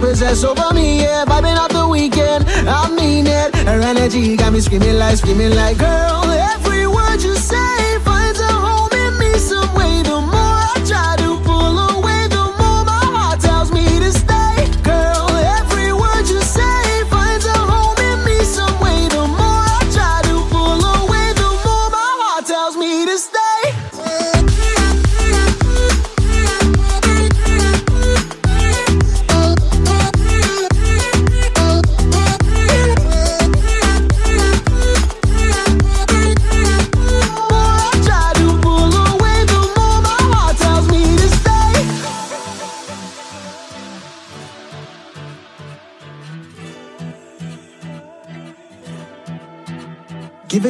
possess 0.00 0.44
over 0.44 0.72
me. 0.74 1.00
Yeah, 1.00 1.24
vibing 1.24 1.56
up 1.56 1.70
the 1.72 1.86
weekend, 1.88 2.44
I 2.68 2.88
mean 2.94 3.26
it. 3.26 3.54
Her 3.66 3.80
energy 3.80 4.36
got 4.36 4.52
me 4.52 4.60
screaming 4.60 4.98
like, 4.98 5.16
screaming 5.16 5.54
like, 5.54 5.78
girl. 5.78 6.24
Every 6.54 6.86
word 6.86 7.22
you 7.22 7.34
say 7.34 7.98
finds 8.04 8.40
a 8.40 8.52
home 8.52 8.92
in 8.92 9.18
me 9.18 9.38
some 9.38 9.72
way. 9.74 10.02
The 10.02 10.20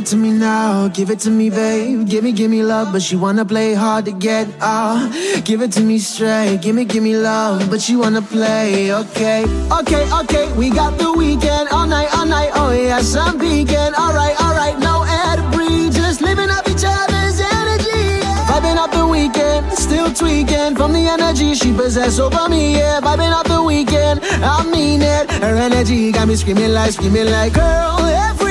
to 0.09 0.17
me 0.17 0.31
now, 0.31 0.89
give 0.89 1.11
it 1.11 1.19
to 1.19 1.29
me, 1.29 1.51
babe. 1.51 2.09
Give 2.09 2.25
me, 2.25 2.33
give 2.33 2.51
me 2.51 2.63
love, 2.63 2.93
but 2.93 3.03
she 3.03 3.15
wanna 3.15 3.45
play 3.45 3.75
hard 3.75 4.07
to 4.07 4.13
get. 4.13 4.49
Ah, 4.59 5.11
give 5.45 5.61
it 5.61 5.71
to 5.73 5.83
me 5.83 5.99
straight, 5.99 6.63
give 6.63 6.75
me, 6.75 6.87
give 6.87 7.03
me 7.03 7.15
love, 7.15 7.69
but 7.69 7.83
she 7.83 7.95
wanna 7.95 8.23
play. 8.23 8.91
Okay, 8.91 9.45
okay, 9.71 10.09
okay. 10.21 10.51
We 10.57 10.71
got 10.71 10.97
the 10.99 11.13
weekend 11.13 11.69
all 11.71 11.87
night, 11.87 12.09
all 12.17 12.25
night. 12.25 12.51
Oh 12.55 12.73
yes, 12.73 13.17
I'm 13.17 13.39
vegan. 13.39 13.95
Alright, 13.95 14.41
alright. 14.41 14.79
No 14.79 15.05
air 15.05 15.37
to 15.37 15.45
breathe, 15.55 15.93
just 15.93 16.23
living 16.23 16.49
up 16.49 16.67
each 16.67 16.85
other's 16.87 17.39
energy. 17.41 18.23
Vibing 18.49 18.77
up 18.77 18.91
the 18.91 19.07
weekend, 19.07 19.71
still 19.73 20.11
tweaking 20.11 20.75
from 20.75 20.95
the 20.95 21.07
energy 21.07 21.53
she 21.55 21.71
possess 21.73 22.19
over 22.19 22.49
me. 22.49 22.79
Yeah, 22.79 23.01
vibing 23.03 23.33
up 23.33 23.47
the 23.47 23.63
weekend, 23.63 24.21
I 24.23 24.65
mean 24.71 25.03
it. 25.03 25.31
Her 25.43 25.55
energy 25.55 26.13
got 26.13 26.29
me 26.29 26.37
screaming 26.37 26.73
like, 26.73 26.93
screaming 26.93 27.31
like, 27.31 27.53
girl. 27.53 27.99
Every 28.31 28.48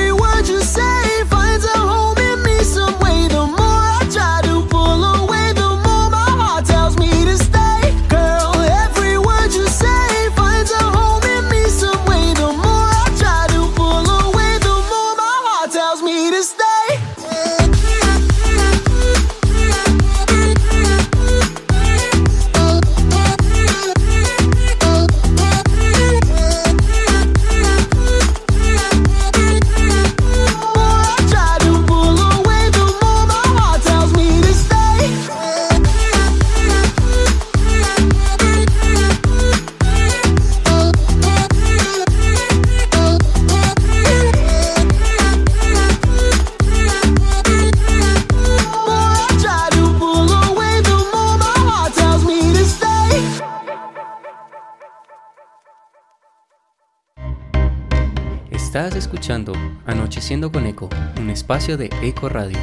Anocheciendo 59.84 60.52
con 60.52 60.64
Eco, 60.64 60.88
un 61.18 61.28
espacio 61.28 61.76
de 61.76 61.90
Eco 62.02 62.28
Radio. 62.28 62.56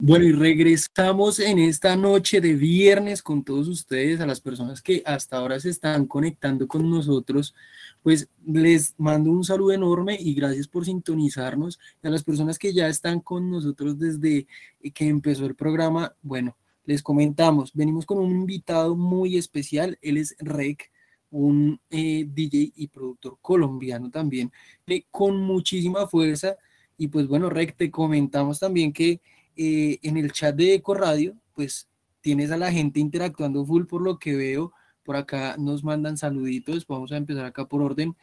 Bueno, 0.00 0.24
y 0.24 0.32
regresamos 0.32 1.40
en 1.40 1.58
esta 1.58 1.94
noche 1.94 2.40
de 2.40 2.54
viernes 2.54 3.22
con 3.22 3.44
todos 3.44 3.68
ustedes, 3.68 4.20
a 4.20 4.26
las 4.26 4.40
personas 4.40 4.80
que 4.80 5.02
hasta 5.04 5.36
ahora 5.36 5.60
se 5.60 5.68
están 5.68 6.06
conectando 6.06 6.66
con 6.66 6.88
nosotros, 6.88 7.54
pues 8.02 8.26
les 8.46 8.94
mando 8.96 9.30
un 9.30 9.44
saludo 9.44 9.72
enorme 9.72 10.16
y 10.18 10.32
gracias 10.32 10.68
por 10.68 10.86
sintonizarnos. 10.86 11.78
A 12.02 12.08
las 12.08 12.24
personas 12.24 12.58
que 12.58 12.72
ya 12.72 12.88
están 12.88 13.20
con 13.20 13.50
nosotros 13.50 13.98
desde 13.98 14.46
que 14.94 15.06
empezó 15.06 15.44
el 15.44 15.54
programa, 15.54 16.14
bueno, 16.22 16.56
les 16.88 17.02
comentamos, 17.02 17.74
venimos 17.74 18.06
con 18.06 18.16
un 18.16 18.30
invitado 18.30 18.96
muy 18.96 19.36
especial, 19.36 19.98
él 20.00 20.16
es 20.16 20.34
Rec, 20.38 20.90
un 21.28 21.78
eh, 21.90 22.24
DJ 22.26 22.72
y 22.74 22.88
productor 22.88 23.36
colombiano 23.42 24.10
también, 24.10 24.50
eh, 24.86 25.04
con 25.10 25.36
muchísima 25.36 26.06
fuerza. 26.06 26.56
Y 26.96 27.08
pues 27.08 27.26
bueno, 27.26 27.50
Rec, 27.50 27.76
te 27.76 27.90
comentamos 27.90 28.58
también 28.58 28.94
que 28.94 29.20
eh, 29.54 29.98
en 30.00 30.16
el 30.16 30.32
chat 30.32 30.56
de 30.56 30.76
Eco 30.76 30.94
Radio, 30.94 31.36
pues 31.52 31.90
tienes 32.22 32.50
a 32.52 32.56
la 32.56 32.72
gente 32.72 33.00
interactuando 33.00 33.66
full 33.66 33.84
por 33.84 34.00
lo 34.00 34.18
que 34.18 34.34
veo. 34.34 34.72
Por 35.02 35.16
acá 35.16 35.56
nos 35.58 35.84
mandan 35.84 36.16
saluditos. 36.16 36.86
Vamos 36.86 37.12
a 37.12 37.18
empezar 37.18 37.44
acá 37.44 37.68
por 37.68 37.82
orden. 37.82 38.16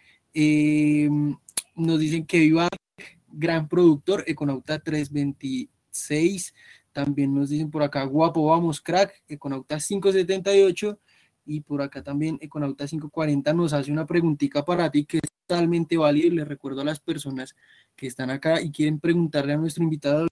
Nos 1.76 2.00
dicen 2.00 2.26
que 2.26 2.40
viva 2.40 2.68
gran 3.28 3.70
productor, 3.70 4.24
Econauta 4.26 4.80
326. 4.80 6.56
También 6.96 7.36
nos 7.36 7.50
dicen 7.50 7.70
por 7.70 7.84
acá, 7.84 8.06
guapo, 8.06 8.46
vamos, 8.46 8.80
crack, 8.80 9.22
Econauta 9.28 9.80
578. 9.80 10.98
Y 11.46 11.60
por 11.60 11.82
acá 11.82 12.02
también 12.02 12.38
Econauta 12.40 12.88
540 12.88 13.54
nos 13.54 13.74
hace 13.74 13.92
una 13.92 14.06
preguntita 14.06 14.64
para 14.64 14.90
ti 14.90 15.04
que 15.04 15.18
es 15.18 15.30
totalmente 15.46 15.98
válida. 15.98 16.28
Y 16.28 16.30
les 16.30 16.48
recuerdo 16.48 16.80
a 16.80 16.86
las 16.86 17.02
personas 17.02 17.54
que 17.98 18.08
están 18.08 18.30
acá 18.30 18.62
y 18.62 18.72
quieren 18.72 19.02
preguntarle 19.02 19.52
a 19.52 19.58
nuestro 19.58 19.84
invitado 19.84 20.26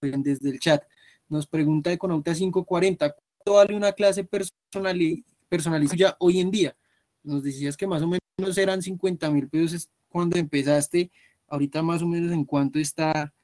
desde 0.00 0.50
el 0.50 0.60
chat. 0.60 0.84
Nos 1.28 1.48
pregunta 1.48 1.90
Econauta 1.90 2.32
540, 2.32 3.12
¿cuánto 3.12 3.58
vale 3.58 3.74
una 3.74 3.90
clase 3.90 4.24
personali- 4.24 5.24
personalizada 5.48 6.16
hoy 6.20 6.38
en 6.38 6.52
día? 6.52 6.76
Nos 7.24 7.42
decías 7.42 7.76
que 7.76 7.88
más 7.88 8.02
o 8.02 8.06
menos 8.06 8.56
eran 8.56 8.82
50 8.82 9.28
mil 9.32 9.48
pesos 9.48 9.90
cuando 10.08 10.38
empezaste. 10.38 11.10
Ahorita 11.48 11.82
más 11.82 12.02
o 12.02 12.06
menos 12.06 12.30
en 12.30 12.44
cuánto 12.44 12.78
está 12.78 13.34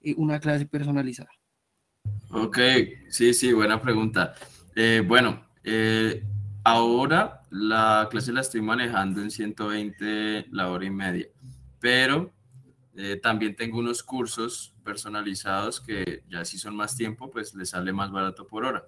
eh, 0.00 0.14
una 0.16 0.38
clase 0.38 0.64
personalizada. 0.66 1.39
Ok, 2.32 2.58
sí, 3.08 3.34
sí, 3.34 3.52
buena 3.52 3.80
pregunta. 3.80 4.34
Eh, 4.76 5.02
bueno, 5.04 5.44
eh, 5.64 6.22
ahora 6.62 7.42
la 7.50 8.06
clase 8.08 8.32
la 8.32 8.42
estoy 8.42 8.62
manejando 8.62 9.20
en 9.20 9.32
120 9.32 10.46
la 10.52 10.70
hora 10.70 10.84
y 10.84 10.90
media, 10.90 11.26
pero 11.80 12.32
eh, 12.94 13.18
también 13.20 13.56
tengo 13.56 13.80
unos 13.80 14.04
cursos 14.04 14.72
personalizados 14.84 15.80
que 15.80 16.22
ya 16.30 16.44
si 16.44 16.56
son 16.56 16.76
más 16.76 16.96
tiempo, 16.96 17.28
pues 17.32 17.52
les 17.56 17.70
sale 17.70 17.92
más 17.92 18.12
barato 18.12 18.46
por 18.46 18.64
hora, 18.64 18.86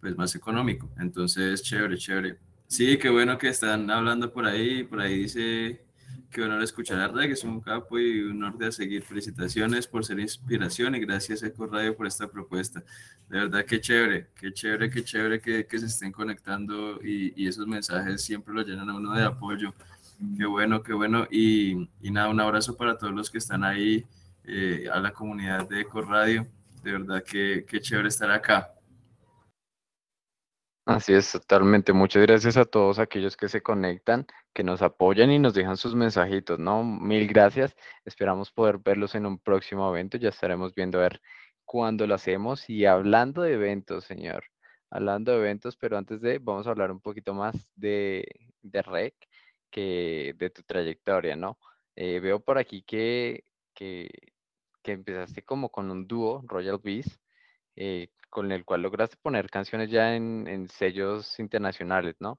pues 0.00 0.14
más 0.18 0.34
económico. 0.34 0.90
Entonces, 0.98 1.62
chévere, 1.62 1.96
chévere. 1.96 2.38
Sí, 2.66 2.98
qué 2.98 3.08
bueno 3.08 3.38
que 3.38 3.48
están 3.48 3.90
hablando 3.90 4.30
por 4.30 4.44
ahí, 4.44 4.84
por 4.84 5.00
ahí 5.00 5.20
dice 5.20 5.87
que 6.30 6.42
honor 6.42 6.62
escuchar 6.62 7.00
a 7.00 7.08
Reg, 7.08 7.32
es 7.32 7.44
un 7.44 7.60
capo 7.60 7.98
y 7.98 8.20
un 8.20 8.42
honor 8.42 8.58
de 8.58 8.72
seguir. 8.72 9.02
Felicitaciones 9.02 9.86
por 9.86 10.04
ser 10.04 10.20
inspiración 10.20 10.94
y 10.94 11.00
gracias 11.00 11.42
Eco 11.42 11.66
Radio 11.66 11.96
por 11.96 12.06
esta 12.06 12.28
propuesta. 12.28 12.80
De 13.28 13.38
verdad, 13.38 13.64
qué 13.64 13.80
chévere, 13.80 14.28
qué 14.34 14.52
chévere, 14.52 14.90
qué 14.90 15.02
chévere 15.02 15.40
que, 15.40 15.66
que 15.66 15.78
se 15.78 15.86
estén 15.86 16.12
conectando 16.12 17.00
y, 17.02 17.32
y 17.42 17.48
esos 17.48 17.66
mensajes 17.66 18.22
siempre 18.22 18.54
lo 18.54 18.62
llenan 18.62 18.90
a 18.90 18.96
uno 18.96 19.14
de 19.14 19.24
apoyo. 19.24 19.74
Qué 20.36 20.46
bueno, 20.46 20.82
qué 20.82 20.92
bueno. 20.92 21.26
Y, 21.30 21.88
y 22.02 22.10
nada, 22.10 22.28
un 22.28 22.40
abrazo 22.40 22.76
para 22.76 22.98
todos 22.98 23.14
los 23.14 23.30
que 23.30 23.38
están 23.38 23.64
ahí, 23.64 24.04
eh, 24.44 24.88
a 24.92 24.98
la 25.00 25.12
comunidad 25.12 25.68
de 25.68 25.80
Eco 25.80 26.02
Radio. 26.02 26.46
De 26.82 26.92
verdad, 26.92 27.22
que 27.22 27.64
qué 27.68 27.80
chévere 27.80 28.08
estar 28.08 28.30
acá. 28.30 28.72
Así 30.88 31.12
es, 31.12 31.32
totalmente. 31.32 31.92
Muchas 31.92 32.22
gracias 32.22 32.56
a 32.56 32.64
todos 32.64 32.98
aquellos 32.98 33.36
que 33.36 33.50
se 33.50 33.62
conectan, 33.62 34.26
que 34.54 34.64
nos 34.64 34.80
apoyan 34.80 35.30
y 35.30 35.38
nos 35.38 35.52
dejan 35.52 35.76
sus 35.76 35.94
mensajitos, 35.94 36.58
¿no? 36.58 36.82
Mil 36.82 37.26
gracias. 37.28 37.76
Esperamos 38.06 38.50
poder 38.50 38.78
verlos 38.78 39.14
en 39.14 39.26
un 39.26 39.38
próximo 39.38 39.90
evento. 39.90 40.16
Ya 40.16 40.30
estaremos 40.30 40.74
viendo 40.74 40.98
a 40.98 41.02
ver 41.02 41.20
cuándo 41.66 42.06
lo 42.06 42.14
hacemos. 42.14 42.70
Y 42.70 42.86
hablando 42.86 43.42
de 43.42 43.52
eventos, 43.52 44.04
señor, 44.04 44.44
hablando 44.88 45.32
de 45.32 45.38
eventos, 45.40 45.76
pero 45.76 45.98
antes 45.98 46.22
de, 46.22 46.38
vamos 46.38 46.66
a 46.66 46.70
hablar 46.70 46.90
un 46.90 47.02
poquito 47.02 47.34
más 47.34 47.54
de, 47.76 48.26
de 48.62 48.80
REC, 48.80 49.14
que 49.70 50.34
de 50.38 50.48
tu 50.48 50.62
trayectoria, 50.62 51.36
¿no? 51.36 51.58
Eh, 51.96 52.18
veo 52.20 52.40
por 52.40 52.56
aquí 52.56 52.80
que, 52.82 53.44
que, 53.74 54.08
que 54.82 54.92
empezaste 54.92 55.42
como 55.42 55.70
con 55.70 55.90
un 55.90 56.06
dúo, 56.06 56.42
Royal 56.46 56.80
Beast, 56.82 57.20
eh, 57.76 58.08
con 58.28 58.52
el 58.52 58.64
cual 58.64 58.82
lograste 58.82 59.16
poner 59.20 59.50
canciones 59.50 59.90
ya 59.90 60.14
en, 60.14 60.68
sellos 60.68 61.38
internacionales, 61.38 62.16
¿no? 62.20 62.38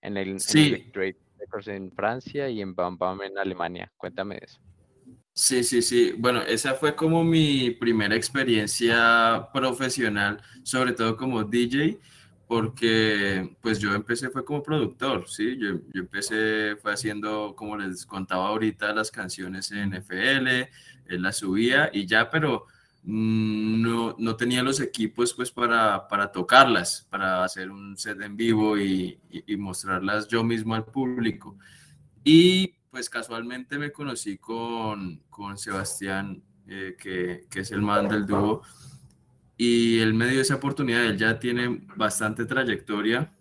En 0.00 0.16
el, 0.16 0.40
sí. 0.40 0.90
Records 0.92 1.68
en 1.68 1.92
Francia 1.92 2.48
y 2.48 2.60
en 2.60 2.74
Bam 2.74 2.98
Bam 2.98 3.22
en 3.22 3.38
Alemania. 3.38 3.92
Cuéntame 3.96 4.38
eso. 4.42 4.60
Sí, 5.32 5.62
sí, 5.62 5.82
sí. 5.82 6.14
Bueno, 6.18 6.42
esa 6.42 6.74
fue 6.74 6.96
como 6.96 7.22
mi 7.22 7.70
primera 7.70 8.16
experiencia 8.16 9.48
profesional, 9.52 10.42
sobre 10.64 10.92
todo 10.92 11.16
como 11.16 11.44
DJ, 11.44 11.98
porque 12.48 13.56
pues 13.60 13.78
yo 13.78 13.94
empecé 13.94 14.30
fue 14.30 14.44
como 14.44 14.62
productor, 14.62 15.28
¿sí? 15.28 15.56
Yo, 15.56 15.80
yo 15.92 16.00
empecé 16.00 16.76
fue 16.82 16.92
haciendo, 16.92 17.54
como 17.54 17.76
les 17.76 18.04
contaba 18.04 18.48
ahorita, 18.48 18.92
las 18.92 19.12
canciones 19.12 19.70
en 19.70 19.94
FL, 19.94 20.68
él 21.06 21.22
las 21.22 21.36
subía 21.36 21.90
y 21.92 22.06
ya, 22.06 22.30
pero 22.30 22.66
no, 23.10 24.14
no 24.18 24.36
tenía 24.36 24.62
los 24.62 24.80
equipos 24.80 25.32
pues 25.32 25.50
para, 25.50 26.06
para 26.08 26.30
tocarlas, 26.30 27.06
para 27.08 27.42
hacer 27.42 27.70
un 27.70 27.96
set 27.96 28.20
en 28.20 28.36
vivo 28.36 28.76
y, 28.76 29.18
y, 29.30 29.56
mostrarlas 29.56 30.28
yo 30.28 30.44
mismo 30.44 30.74
al 30.74 30.84
público. 30.84 31.56
Y 32.22 32.74
pues 32.90 33.08
casualmente 33.08 33.78
me 33.78 33.92
conocí 33.92 34.36
con, 34.36 35.22
con 35.30 35.56
Sebastián, 35.56 36.42
eh, 36.66 36.96
que, 36.98 37.46
que, 37.48 37.60
es 37.60 37.72
el 37.72 37.80
man 37.80 38.08
del 38.08 38.26
dúo, 38.26 38.60
y 39.56 40.00
él 40.00 40.12
me 40.12 40.28
dio 40.28 40.42
esa 40.42 40.56
oportunidad, 40.56 41.06
él 41.06 41.16
ya 41.16 41.38
tiene 41.38 41.86
bastante 41.96 42.44
trayectoria, 42.44 43.32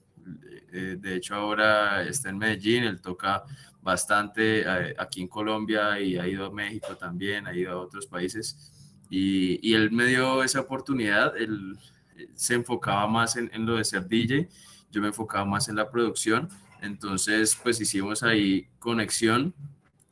eh, 0.71 0.95
de 0.97 1.15
hecho 1.15 1.35
ahora 1.35 2.03
está 2.03 2.29
en 2.29 2.37
Medellín, 2.37 2.85
él 2.85 3.01
toca 3.01 3.43
bastante 3.81 4.61
eh, 4.61 4.95
aquí 4.97 5.21
en 5.23 5.27
Colombia 5.27 5.99
y 5.99 6.17
ha 6.17 6.25
ido 6.25 6.45
a 6.45 6.51
México 6.51 6.95
también, 6.95 7.47
ha 7.47 7.53
ido 7.53 7.73
a 7.73 7.77
otros 7.79 8.07
países 8.07 8.76
y, 9.09 9.59
y, 9.67 9.73
él 9.73 9.91
me 9.91 10.05
dio 10.05 10.43
esa 10.43 10.61
oportunidad, 10.61 11.35
él, 11.37 11.77
se 12.35 12.55
enfocaba 12.55 13.07
más 13.07 13.35
en, 13.35 13.49
en, 13.53 13.65
lo 13.65 13.75
de 13.75 13.85
ser 13.85 14.07
DJ, 14.07 14.49
yo 14.91 15.01
me 15.01 15.07
enfocaba 15.07 15.45
más 15.45 15.69
en 15.69 15.75
la 15.75 15.89
producción, 15.89 16.49
entonces 16.81 17.57
pues 17.61 17.79
hicimos 17.81 18.23
ahí 18.23 18.67
conexión 18.79 19.53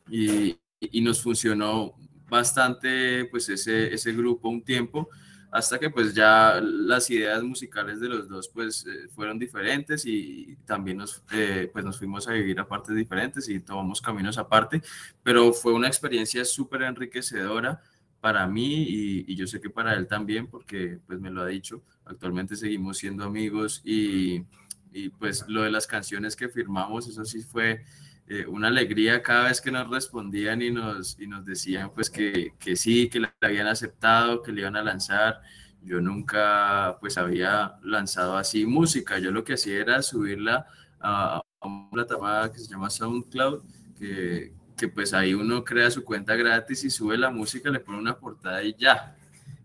y, 0.09 0.57
y 0.79 1.01
nos 1.01 1.21
funcionó 1.21 1.95
bastante 2.29 3.25
pues 3.25 3.49
ese, 3.49 3.93
ese 3.93 4.13
grupo 4.13 4.49
un 4.49 4.63
tiempo, 4.63 5.09
hasta 5.51 5.79
que 5.79 5.89
pues 5.89 6.13
ya 6.13 6.59
las 6.61 7.09
ideas 7.09 7.41
musicales 7.41 8.01
de 8.01 8.09
los 8.09 8.27
dos 8.27 8.49
pues 8.49 8.85
eh, 8.85 9.07
fueron 9.09 9.39
diferentes 9.39 10.05
y 10.05 10.57
también 10.65 10.97
nos, 10.97 11.23
eh, 11.31 11.69
pues 11.71 11.85
nos 11.85 11.97
fuimos 11.97 12.27
a 12.27 12.33
vivir 12.33 12.59
a 12.59 12.67
partes 12.67 12.95
diferentes 12.95 13.47
y 13.47 13.61
tomamos 13.61 14.01
caminos 14.01 14.37
aparte, 14.37 14.81
pero 15.23 15.53
fue 15.53 15.73
una 15.73 15.87
experiencia 15.87 16.43
súper 16.43 16.81
enriquecedora 16.81 17.81
para 18.26 18.47
mí 18.47 18.88
y, 19.28 19.36
yo 19.36 19.45
sé 19.45 19.61
que 19.61 19.69
para 19.69 19.93
él 19.93 20.07
también, 20.07 20.47
porque 20.47 20.97
pues 21.05 21.19
me 21.19 21.30
lo 21.30 21.43
ha 21.43 21.45
dicho, 21.45 21.84
actualmente 22.05 22.55
seguimos 22.55 22.97
siendo 22.97 23.23
amigos 23.23 23.84
y, 23.86 24.43
y 24.91 25.09
pues 25.09 25.45
lo 25.47 25.61
de 25.61 25.69
las 25.69 25.86
canciones 25.86 26.36
que 26.36 26.49
firmamos, 26.49 27.07
eso 27.07 27.23
sí 27.23 27.43
fue 27.43 27.86
eh, 28.28 28.47
una 28.47 28.69
alegría 28.69 29.21
cada 29.21 29.49
vez 29.49 29.61
que 29.61 29.69
nos 29.69 29.88
respondían 29.91 30.63
y 30.63 30.71
nos, 30.71 31.19
y 31.19 31.28
nos 31.28 31.45
decían 31.45 31.91
pues 31.93 32.09
que, 32.09 32.53
que 32.57 32.76
sí, 32.76 33.09
que 33.09 33.19
la 33.19 33.32
habían 33.41 33.67
aceptado, 33.67 34.41
que 34.41 34.51
le 34.51 34.61
iban 34.61 34.76
a 34.76 34.82
lanzar. 34.82 35.41
Yo 35.84 36.01
nunca 36.01 36.97
pues 36.99 37.19
había 37.19 37.76
lanzado 37.84 38.38
así 38.38 38.65
música, 38.65 39.19
yo 39.19 39.30
lo 39.30 39.43
que 39.43 39.53
hacía 39.53 39.78
era 39.78 40.01
subirla 40.01 40.65
a, 40.99 41.43
a 41.59 41.67
una 41.67 41.91
plataforma 41.91 42.51
que 42.51 42.57
se 42.57 42.71
llama 42.71 42.89
SoundCloud, 42.89 43.61
que, 43.99 44.51
que 44.78 44.88
pues 44.88 45.13
ahí 45.13 45.34
uno 45.34 45.63
crea 45.63 45.89
su 45.89 46.03
cuenta 46.03 46.36
gratis 46.36 46.84
y 46.84 46.89
sube 46.89 47.17
la 47.17 47.30
música, 47.30 47.69
le 47.69 47.80
pone 47.80 47.97
una 47.97 48.17
portada 48.17 48.63
y 48.63 48.76
ya. 48.78 49.15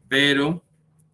Pero 0.08 0.62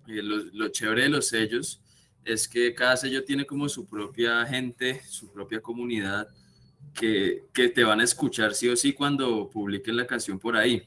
eh, 0.07 0.22
lo, 0.22 0.68
chévere 0.68 1.03
de 1.03 1.09
los 1.09 1.28
sellos 1.28 1.80
es 2.24 2.49
que 2.49 2.74
cada 2.74 2.97
sello 2.97 3.24
tiene 3.24 3.47
como 3.47 3.68
su 3.68 3.86
propia 3.86 4.44
gente, 4.47 5.03
su 5.07 5.32
propia 5.32 5.61
comunidad, 5.61 6.28
que, 6.94 7.44
que 7.53 7.68
te 7.68 7.84
van 7.84 8.01
a 8.01 8.05
escuchar 8.05 8.55
sí 8.55 8.68
o 8.68 8.76
sí 8.76 8.92
cuando 8.92 9.49
publiquen 9.51 9.97
la 9.97 10.07
canción 10.07 10.38
por 10.38 10.57
ahí. 10.57 10.82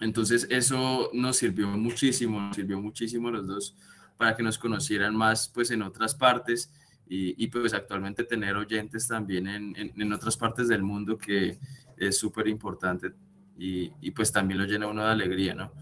Entonces 0.00 0.46
eso 0.50 1.10
nos 1.12 1.36
sirvió 1.36 1.68
muchísimo, 1.68 2.40
nos 2.40 2.56
sirvió 2.56 2.80
muchísimo 2.80 3.28
a 3.28 3.32
los 3.32 3.46
dos 3.46 3.76
para 4.16 4.34
que 4.34 4.42
nos 4.42 4.58
conocieran 4.58 5.14
más 5.14 5.48
pues 5.48 5.70
en 5.70 5.82
otras 5.82 6.14
partes 6.14 6.70
y, 7.12 7.48
pues 7.48 7.74
actualmente 7.74 8.22
tener 8.22 8.54
oyentes 8.54 9.08
también 9.08 9.48
en, 9.48 9.74
en, 9.76 10.12
otras 10.12 10.36
partes 10.36 10.68
del 10.68 10.84
mundo 10.84 11.18
que 11.18 11.58
es 12.00 12.18
súper 12.18 12.48
importante 12.48 13.12
y, 13.56 13.92
y, 14.00 14.10
pues 14.10 14.32
también 14.32 14.58
lo 14.58 14.64
llena 14.64 14.86
uno 14.86 15.04
de 15.04 15.10
alegría, 15.10 15.54
¿no? 15.54 15.72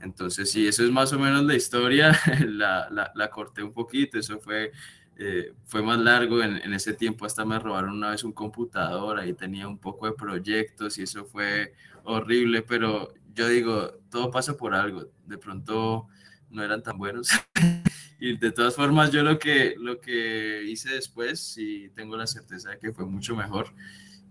Entonces, 0.00 0.50
sí, 0.50 0.66
eso 0.66 0.84
es 0.84 0.90
más 0.90 1.12
o 1.12 1.18
menos 1.18 1.44
la 1.44 1.54
historia, 1.54 2.16
la, 2.46 2.88
la, 2.90 3.10
la 3.14 3.30
corté 3.30 3.62
un 3.62 3.72
poquito, 3.72 4.18
eso 4.18 4.38
fue, 4.38 4.72
eh, 5.16 5.54
fue 5.64 5.82
más 5.82 5.98
largo, 5.98 6.42
en, 6.42 6.56
en, 6.58 6.74
ese 6.74 6.92
tiempo 6.92 7.24
hasta 7.24 7.44
me 7.44 7.58
robaron 7.58 7.94
una 7.94 8.10
vez 8.10 8.22
un 8.22 8.32
computador, 8.32 9.18
ahí 9.18 9.32
tenía 9.32 9.66
un 9.66 9.78
poco 9.78 10.06
de 10.06 10.12
proyectos 10.12 10.98
y 10.98 11.02
eso 11.02 11.24
fue 11.24 11.72
horrible, 12.04 12.62
pero 12.62 13.14
yo 13.34 13.48
digo, 13.48 13.92
todo 14.10 14.30
pasa 14.30 14.56
por 14.56 14.74
algo, 14.74 15.06
de 15.26 15.38
pronto 15.38 16.08
no 16.50 16.62
eran 16.62 16.82
tan 16.82 16.98
buenos. 16.98 17.30
y 18.20 18.36
de 18.36 18.52
todas 18.52 18.76
formas, 18.76 19.10
yo 19.10 19.22
lo 19.22 19.38
que, 19.38 19.74
lo 19.78 20.00
que 20.00 20.62
hice 20.64 20.94
después, 20.94 21.40
sí 21.40 21.90
tengo 21.94 22.16
la 22.16 22.26
certeza 22.26 22.70
de 22.70 22.78
que 22.78 22.92
fue 22.92 23.06
mucho 23.06 23.34
mejor. 23.34 23.74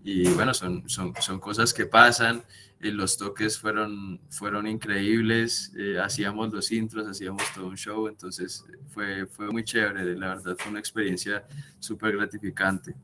Y 0.04 0.28
bueno, 0.30 0.52
son, 0.52 0.88
son, 0.88 1.14
son 1.20 1.38
cosas 1.38 1.72
que 1.72 1.86
pasan. 1.86 2.42
Eh, 2.80 2.90
los 2.90 3.16
toques 3.16 3.58
fueron, 3.58 4.20
fueron 4.28 4.66
increíbles. 4.66 5.72
Eh, 5.76 5.98
hacíamos 6.00 6.52
los 6.52 6.72
intros, 6.72 7.06
hacíamos 7.06 7.42
todo 7.54 7.66
un 7.66 7.76
show. 7.76 8.08
Entonces 8.08 8.64
fue, 8.88 9.26
fue 9.26 9.50
muy 9.50 9.64
chévere. 9.64 10.16
La 10.16 10.28
verdad, 10.28 10.56
fue 10.58 10.70
una 10.70 10.80
experiencia 10.80 11.44
súper 11.78 12.16
gratificante. 12.16 12.94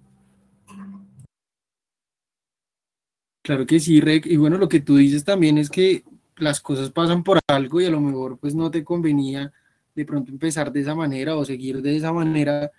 Claro 3.43 3.65
que 3.65 3.79
sí, 3.79 4.01
Rec. 4.01 4.27
Y 4.27 4.37
bueno, 4.37 4.59
lo 4.59 4.69
que 4.69 4.81
tú 4.81 4.97
dices 4.97 5.25
también 5.25 5.57
es 5.57 5.71
que 5.71 6.05
las 6.37 6.61
cosas 6.61 6.91
pasan 6.91 7.23
por 7.23 7.41
algo 7.47 7.81
y 7.81 7.87
a 7.87 7.91
lo 7.91 8.01
mejor 8.01 8.39
pues 8.39 8.55
no 8.55 8.71
te 8.71 8.85
convenía 8.85 9.53
de 9.95 10.05
pronto 10.05 10.31
empezar 10.31 10.73
de 10.73 10.81
esa 10.81 10.95
manera 10.95 11.37
o 11.37 11.45
seguir 11.45 11.83
de 11.83 11.97
esa 11.97 12.13
manera 12.13 12.71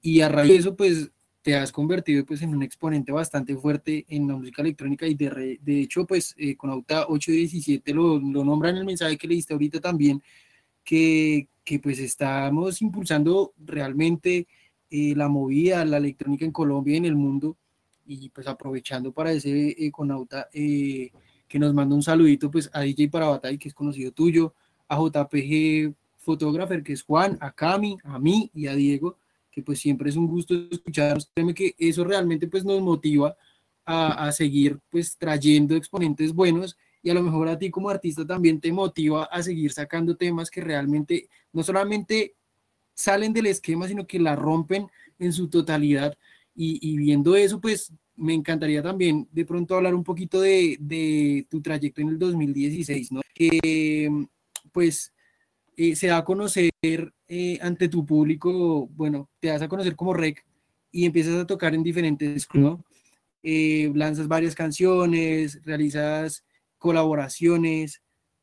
y 0.00 0.20
a 0.20 0.28
raíz 0.28 0.48
de 0.48 0.56
eso 0.56 0.76
pues 0.76 1.10
te 1.42 1.56
has 1.56 1.72
convertido 1.72 2.24
pues 2.24 2.42
en 2.42 2.54
un 2.54 2.62
exponente 2.62 3.12
bastante 3.12 3.56
fuerte 3.56 4.04
en 4.08 4.28
la 4.28 4.36
música 4.36 4.62
electrónica 4.62 5.06
y 5.06 5.14
de, 5.14 5.58
de 5.60 5.80
hecho 5.80 6.06
pues 6.06 6.34
eh, 6.36 6.56
con 6.56 6.70
Auta 6.70 7.06
817 7.08 7.94
lo, 7.94 8.18
lo 8.18 8.44
nombra 8.44 8.70
en 8.70 8.76
el 8.76 8.84
mensaje 8.84 9.16
que 9.16 9.28
leíste 9.28 9.54
ahorita 9.54 9.80
también 9.80 10.22
que, 10.84 11.48
que 11.64 11.78
pues 11.78 11.98
estamos 11.98 12.82
impulsando 12.82 13.54
realmente 13.58 14.46
eh, 14.90 15.14
la 15.16 15.28
movida, 15.28 15.84
la 15.84 15.98
electrónica 15.98 16.44
en 16.44 16.52
Colombia 16.52 16.94
y 16.94 16.96
en 16.98 17.04
el 17.04 17.16
mundo. 17.16 17.56
Y 18.06 18.28
pues 18.30 18.48
aprovechando 18.48 19.12
para 19.12 19.30
ese 19.32 19.68
eh, 19.78 19.90
con 19.92 20.10
Auta 20.10 20.48
eh, 20.52 21.12
que 21.46 21.58
nos 21.58 21.72
manda 21.74 21.94
un 21.94 22.02
saludito 22.02 22.50
pues 22.50 22.68
a 22.72 22.80
DJ 22.80 23.08
para 23.08 23.28
Batalla 23.28 23.56
que 23.56 23.68
es 23.68 23.74
conocido 23.74 24.10
tuyo, 24.12 24.54
a 24.88 24.96
JPG 24.96 25.94
Photographer 26.18 26.82
que 26.82 26.94
es 26.94 27.02
Juan, 27.02 27.38
a 27.40 27.52
Cami, 27.52 27.96
a 28.02 28.18
mí 28.18 28.50
y 28.52 28.66
a 28.66 28.74
Diego 28.74 29.16
pues 29.60 29.80
siempre 29.80 30.10
es 30.10 30.16
un 30.16 30.26
gusto 30.26 30.54
escucharnos. 30.70 31.30
Créeme 31.34 31.54
que 31.54 31.74
eso 31.78 32.04
realmente 32.04 32.46
pues 32.46 32.64
nos 32.64 32.80
motiva 32.80 33.36
a, 33.84 34.26
a, 34.26 34.32
seguir 34.32 34.78
pues 34.90 35.16
trayendo 35.16 35.74
exponentes 35.76 36.32
buenos 36.32 36.76
y 37.02 37.10
a 37.10 37.14
lo 37.14 37.22
mejor 37.22 37.48
a 37.48 37.58
ti 37.58 37.70
como 37.70 37.90
artista 37.90 38.26
también 38.26 38.60
te 38.60 38.72
motiva 38.72 39.24
a 39.24 39.42
seguir 39.42 39.72
sacando 39.72 40.16
temas 40.16 40.50
que 40.50 40.60
realmente 40.60 41.28
no 41.52 41.62
solamente 41.62 42.34
salen 42.94 43.32
del 43.32 43.46
esquema, 43.46 43.88
sino 43.88 44.06
que 44.06 44.18
la 44.18 44.36
rompen 44.36 44.88
en 45.18 45.32
su 45.32 45.48
totalidad. 45.48 46.16
Y, 46.54 46.78
y 46.82 46.96
viendo 46.98 47.36
eso, 47.36 47.60
pues 47.60 47.92
me 48.16 48.34
encantaría 48.34 48.82
también 48.82 49.26
de 49.32 49.46
pronto 49.46 49.74
hablar 49.74 49.94
un 49.94 50.04
poquito 50.04 50.40
de, 50.40 50.76
de 50.78 51.46
tu 51.48 51.62
trayecto 51.62 52.02
en 52.02 52.10
el 52.10 52.18
2016, 52.18 53.12
¿no? 53.12 53.22
Que 53.34 54.26
pues 54.72 55.12
eh, 55.82 55.96
se 55.96 56.08
da 56.08 56.18
a 56.18 56.24
conocer 56.24 56.70
eh, 56.82 57.58
ante 57.62 57.88
tu 57.88 58.04
público, 58.04 58.86
bueno, 58.88 59.30
te 59.40 59.48
das 59.48 59.62
a 59.62 59.68
conocer 59.68 59.96
como 59.96 60.12
rec 60.12 60.44
y 60.92 61.06
empiezas 61.06 61.36
a 61.36 61.46
tocar 61.46 61.74
en 61.74 61.82
diferentes 61.82 62.46
clubes, 62.46 62.84
eh, 63.42 63.90
lanzas 63.94 64.28
varias 64.28 64.54
canciones, 64.54 65.58
realizas 65.64 66.44
colaboraciones 66.76 68.02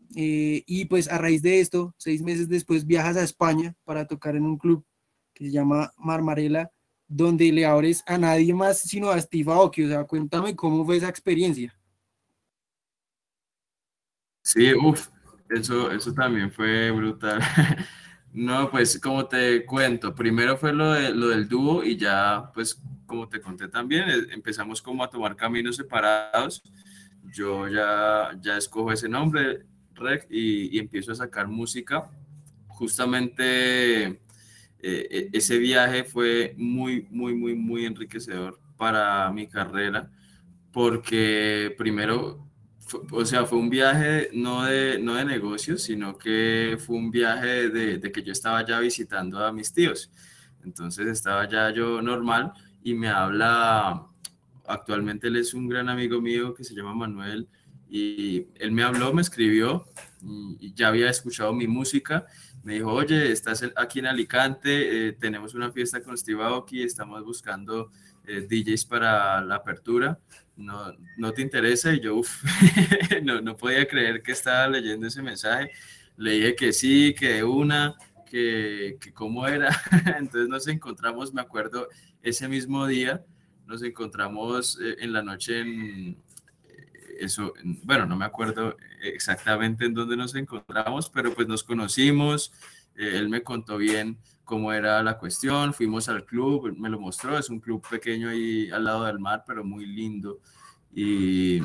y 0.09 0.85
pues 0.85 1.11
a 1.11 1.19
raíz 1.19 1.43
de 1.43 1.59
esto, 1.59 1.93
seis 1.99 2.23
meses 2.23 2.49
después 2.49 2.87
viajas 2.87 3.17
a 3.17 3.23
España 3.23 3.75
para 3.83 4.07
tocar 4.07 4.35
en 4.35 4.43
un 4.43 4.57
club 4.57 4.83
que 5.35 5.45
se 5.45 5.51
llama 5.51 5.93
Marmarela, 5.95 6.71
donde 7.07 7.51
le 7.51 7.67
abres 7.67 8.03
a 8.07 8.17
nadie 8.17 8.51
más 8.55 8.79
sino 8.79 9.11
a 9.11 9.21
Steve 9.21 9.51
Aoki. 9.51 9.83
O 9.83 9.89
sea, 9.89 10.05
cuéntame 10.05 10.55
cómo 10.55 10.83
fue 10.83 10.97
esa 10.97 11.09
experiencia. 11.09 11.77
Sí, 14.41 14.73
uff, 14.73 15.09
eso, 15.49 15.91
eso 15.91 16.13
también 16.13 16.51
fue 16.51 16.91
brutal. 16.91 17.39
No, 18.33 18.69
pues 18.69 18.99
como 18.99 19.25
te 19.25 19.65
cuento, 19.65 20.13
primero 20.13 20.57
fue 20.57 20.71
lo, 20.71 20.91
de, 20.91 21.09
lo 21.09 21.29
del 21.29 21.47
dúo 21.47 21.83
y 21.83 21.97
ya, 21.97 22.51
pues 22.53 22.79
como 23.07 23.27
te 23.27 23.41
conté 23.41 23.67
también, 23.67 24.07
eh, 24.09 24.27
empezamos 24.31 24.79
como 24.79 25.03
a 25.03 25.09
tomar 25.09 25.35
caminos 25.35 25.77
separados. 25.77 26.61
Yo 27.33 27.67
ya, 27.67 28.37
ya 28.39 28.57
escojo 28.57 28.91
ese 28.91 29.09
nombre, 29.09 29.65
Rec, 29.95 30.27
y, 30.29 30.75
y 30.75 30.79
empiezo 30.79 31.13
a 31.13 31.15
sacar 31.15 31.47
música. 31.47 32.11
Justamente 32.67 34.05
eh, 34.07 34.17
e, 34.81 35.29
ese 35.33 35.57
viaje 35.57 36.03
fue 36.03 36.53
muy, 36.57 37.07
muy, 37.09 37.33
muy, 37.33 37.55
muy 37.55 37.85
enriquecedor 37.85 38.59
para 38.77 39.31
mi 39.31 39.47
carrera, 39.47 40.11
porque 40.71 41.73
primero 41.77 42.46
o 43.11 43.25
sea, 43.25 43.45
fue 43.45 43.57
un 43.59 43.69
viaje 43.69 44.29
no 44.33 44.63
de, 44.63 44.99
no 44.99 45.15
de 45.15 45.25
negocios, 45.25 45.81
sino 45.81 46.17
que 46.17 46.77
fue 46.79 46.95
un 46.95 47.11
viaje 47.11 47.69
de, 47.69 48.11
que 48.11 48.23
yo 48.23 48.31
estaba 48.31 48.65
ya 48.65 48.79
visitando 48.79 49.43
a 49.45 49.51
mis 49.51 49.73
tíos. 49.73 50.11
Entonces 50.63 51.07
estaba 51.07 51.47
ya 51.47 51.71
yo 51.71 52.01
normal 52.01 52.53
y 52.83 52.93
me 52.93 53.09
habla, 53.09 54.07
actualmente 54.65 55.27
él 55.27 55.37
es 55.37 55.53
un 55.53 55.67
gran 55.67 55.89
amigo 55.89 56.21
mío 56.21 56.53
que 56.53 56.63
se 56.63 56.75
llama 56.75 56.93
Manuel 56.93 57.47
y 57.89 58.47
él 58.55 58.71
me 58.71 58.83
habló, 58.83 59.13
me 59.13 59.21
escribió 59.21 59.85
y 60.59 60.73
ya 60.73 60.89
había 60.89 61.09
escuchado 61.09 61.53
mi 61.53 61.67
música. 61.67 62.25
Me 62.63 62.73
dijo, 62.73 62.91
oye, 62.91 63.31
estás 63.31 63.63
aquí 63.75 63.99
en 63.99 64.07
Alicante, 64.07 65.07
eh, 65.07 65.13
tenemos 65.13 65.53
una 65.53 65.71
fiesta 65.71 66.01
con 66.01 66.17
Steve 66.17 66.43
Aoki, 66.43 66.83
estamos 66.83 67.23
buscando 67.23 67.91
eh, 68.25 68.41
DJs 68.41 68.85
para 68.85 69.41
la 69.41 69.55
apertura 69.55 70.19
no, 70.57 70.93
no 71.17 71.31
te 71.31 71.41
interesa. 71.41 71.93
Y 71.93 72.01
yo, 72.01 72.21
no, 73.23 73.41
no 73.41 73.55
podía 73.55 73.87
creer 73.87 74.21
que 74.21 74.33
estaba 74.33 74.67
leyendo 74.67 75.07
ese 75.07 75.21
mensaje. 75.21 75.71
Le 76.17 76.31
dije 76.31 76.55
que 76.55 76.73
sí, 76.73 77.15
que 77.17 77.43
una, 77.43 77.95
que, 78.29 78.97
que 78.99 79.13
cómo 79.13 79.47
era. 79.47 79.69
Entonces 80.17 80.49
nos 80.49 80.67
encontramos, 80.67 81.33
me 81.33 81.41
acuerdo, 81.41 81.87
ese 82.21 82.47
mismo 82.47 82.85
día, 82.87 83.23
nos 83.65 83.83
encontramos 83.83 84.79
eh, 84.81 84.97
en 84.99 85.13
la 85.13 85.21
noche 85.21 85.59
en, 85.59 86.17
eh, 86.67 87.17
eso, 87.19 87.53
bueno, 87.83 88.05
no 88.05 88.15
me 88.15 88.25
acuerdo 88.25 88.75
exactamente 89.01 89.85
en 89.85 89.93
dónde 89.93 90.17
nos 90.17 90.35
encontramos, 90.35 91.09
pero 91.09 91.33
pues 91.33 91.47
nos 91.47 91.63
conocimos, 91.63 92.51
eh, 92.95 93.11
él 93.15 93.29
me 93.29 93.43
contó 93.43 93.77
bien 93.77 94.17
cómo 94.47 94.71
era 94.71 95.03
la 95.03 95.17
cuestión, 95.17 95.73
fuimos 95.73 96.07
al 96.07 96.25
club, 96.25 96.73
me 96.77 96.89
lo 96.89 96.99
mostró, 96.99 97.37
es 97.37 97.49
un 97.49 97.59
club 97.59 97.85
pequeño 97.87 98.29
ahí 98.29 98.71
al 98.71 98.85
lado 98.85 99.03
del 99.03 99.19
mar, 99.19 99.43
pero 99.45 99.63
muy 99.63 99.85
lindo. 99.85 100.39
Y, 100.95 101.59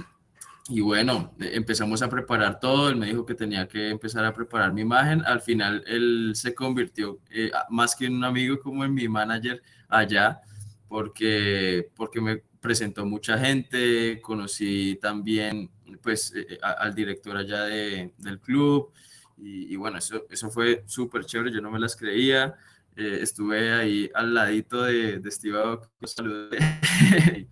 y 0.69 0.81
bueno, 0.81 1.33
empezamos 1.39 2.03
a 2.03 2.09
preparar 2.11 2.59
todo, 2.59 2.89
él 2.89 2.97
me 2.97 3.07
dijo 3.07 3.25
que 3.25 3.37
tenía 3.37 3.69
que 3.69 3.89
empezar 3.89 4.25
a 4.25 4.35
preparar 4.35 4.73
mi 4.73 4.81
imagen, 4.81 5.25
al 5.25 5.41
final 5.41 5.85
él 5.87 6.33
se 6.35 6.57
convirtió 6.57 7.21
eh, 7.31 7.53
más 7.71 7.95
que 7.95 8.07
en 8.07 8.17
un 8.17 8.25
amigo 8.25 8.59
como 8.59 8.85
en 8.85 8.93
mi 8.93 9.09
manager 9.09 9.63
allá, 9.89 10.41
porque, 10.89 11.89
porque 11.95 12.21
me 12.21 12.43
presentó 12.61 13.07
mucha 13.07 13.39
gente, 13.39 14.21
conocí 14.21 14.99
también 15.01 15.71
pues 16.03 16.35
eh, 16.35 16.59
al 16.61 16.97
director 16.97 17.37
allá 17.37 17.63
de, 17.63 18.13
del 18.19 18.41
club, 18.41 18.93
y, 19.39 19.73
y, 19.73 19.77
bueno, 19.77 19.99
eso, 19.99 20.25
eso 20.29 20.51
fue 20.51 20.83
súper 20.87 21.25
chévere, 21.25 21.53
yo 21.53 21.61
no 21.61 21.71
me 21.71 21.79
las 21.79 21.97
creía, 21.97 22.57
eh, 22.97 23.19
estuve 23.23 23.73
ahí 23.73 24.11
al 24.15 24.35
ladito 24.35 24.83
de, 24.83 25.19
de 25.19 25.31
Steve 25.31 25.59
saludé 26.05 26.59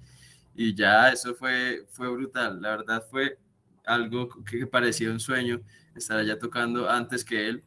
y 0.55 0.75
ya 0.75 1.11
eso 1.11 1.35
fue, 1.35 1.87
fue 1.91 2.09
brutal, 2.09 2.61
la 2.61 2.77
verdad 2.77 3.05
fue 3.11 3.39
algo 3.85 4.29
que 4.45 4.67
parecía 4.67 5.11
un 5.11 5.21
sueño 5.21 5.61
estar 5.95 6.19
allá 6.19 6.39
tocando 6.39 6.89
antes 6.89 7.25
que 7.25 7.49
él, 7.49 7.63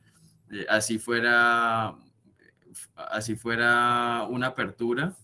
eh, 0.51 0.65
así 0.69 0.99
fuera 0.99 1.95
así 2.95 3.35
fuera 3.35 4.25
una 4.29 4.47
apertura, 4.47 5.15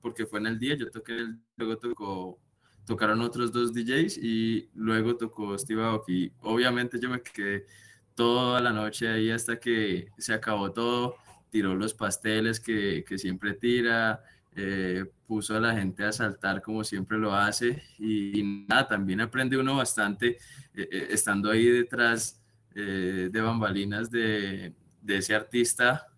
porque 0.00 0.26
fue 0.26 0.38
en 0.40 0.46
el 0.46 0.58
día, 0.58 0.76
yo 0.76 0.90
toqué, 0.90 1.26
luego 1.56 1.78
tocó, 1.78 2.38
tocaron 2.86 3.20
otros 3.20 3.52
dos 3.52 3.72
DJs 3.72 4.18
y 4.18 4.68
luego 4.74 5.16
tocó 5.16 5.56
Steve 5.58 5.82
Aoki. 5.82 6.32
Obviamente 6.40 6.98
yo 7.00 7.08
me 7.08 7.22
quedé 7.22 7.66
toda 8.14 8.60
la 8.60 8.72
noche 8.72 9.08
ahí 9.08 9.30
hasta 9.30 9.58
que 9.58 10.08
se 10.18 10.32
acabó 10.32 10.72
todo 10.72 11.16
tiró 11.54 11.76
los 11.76 11.94
pasteles 11.94 12.58
que, 12.58 13.04
que 13.06 13.16
siempre 13.16 13.54
tira, 13.54 14.24
eh, 14.56 15.04
puso 15.24 15.54
a 15.54 15.60
la 15.60 15.72
gente 15.72 16.02
a 16.02 16.10
saltar 16.10 16.60
como 16.60 16.82
siempre 16.82 17.16
lo 17.16 17.32
hace 17.32 17.80
y, 17.96 18.64
nada, 18.68 18.88
también 18.88 19.20
aprende 19.20 19.56
uno 19.56 19.76
bastante 19.76 20.30
eh, 20.74 20.88
eh, 20.90 21.06
estando 21.10 21.52
ahí 21.52 21.66
detrás 21.66 22.40
de 22.74 23.40
bambalinas 23.40 24.10
de, 24.10 24.74
de, 25.00 25.16
ese 25.16 25.32
artista, 25.32 26.08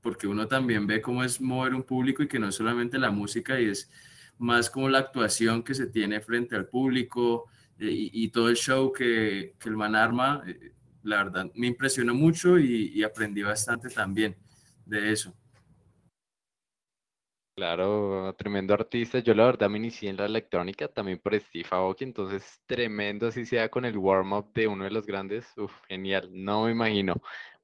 porque 0.00 0.28
uno 0.28 0.46
también 0.46 0.86
ve 0.86 1.02
cómo 1.02 1.24
es 1.24 1.40
mover 1.40 1.74
un 1.74 1.82
público 1.82 2.22
y 2.22 2.28
que 2.28 2.38
no 2.38 2.50
es 2.50 2.54
solamente 2.54 3.00
la 3.00 3.10
música 3.10 3.60
y 3.60 3.64
es 3.64 3.90
más 4.38 4.70
como 4.70 4.88
la 4.88 4.98
actuación 4.98 5.64
que 5.64 5.74
se 5.74 5.88
tiene 5.88 6.20
frente 6.20 6.54
al 6.54 6.68
público 6.68 7.48
y, 7.80 8.10
y, 8.12 8.28
todo 8.28 8.48
el 8.48 8.54
show 8.54 8.92
que, 8.92 9.56
que 9.58 9.68
el 9.68 9.76
man 9.76 9.96
arma. 9.96 10.44
la 11.02 11.24
verdad, 11.24 11.50
me 11.56 11.66
impresionó 11.66 12.14
mucho 12.14 12.60
y, 12.60 12.92
y 12.94 13.02
aprendí 13.02 13.42
bastante 13.42 13.88
también 13.88 14.36
de 14.92 15.12
eso. 15.12 15.34
Claro, 17.54 18.34
tremendo 18.36 18.74
artista. 18.74 19.18
Yo 19.18 19.34
la 19.34 19.44
verdad 19.44 19.68
me 19.68 19.78
inicié 19.78 20.08
en 20.08 20.16
la 20.16 20.24
electrónica 20.26 20.88
también 20.88 21.18
por 21.18 21.38
Steve 21.38 21.66
Aoki, 21.70 22.04
entonces 22.04 22.60
tremendo 22.66 23.26
así 23.28 23.44
sea 23.44 23.70
con 23.70 23.84
el 23.84 23.96
warm-up 23.98 24.52
de 24.54 24.66
uno 24.66 24.84
de 24.84 24.90
los 24.90 25.06
grandes. 25.06 25.46
Uf, 25.56 25.72
genial, 25.86 26.30
no 26.32 26.64
me 26.64 26.72
imagino. 26.72 27.14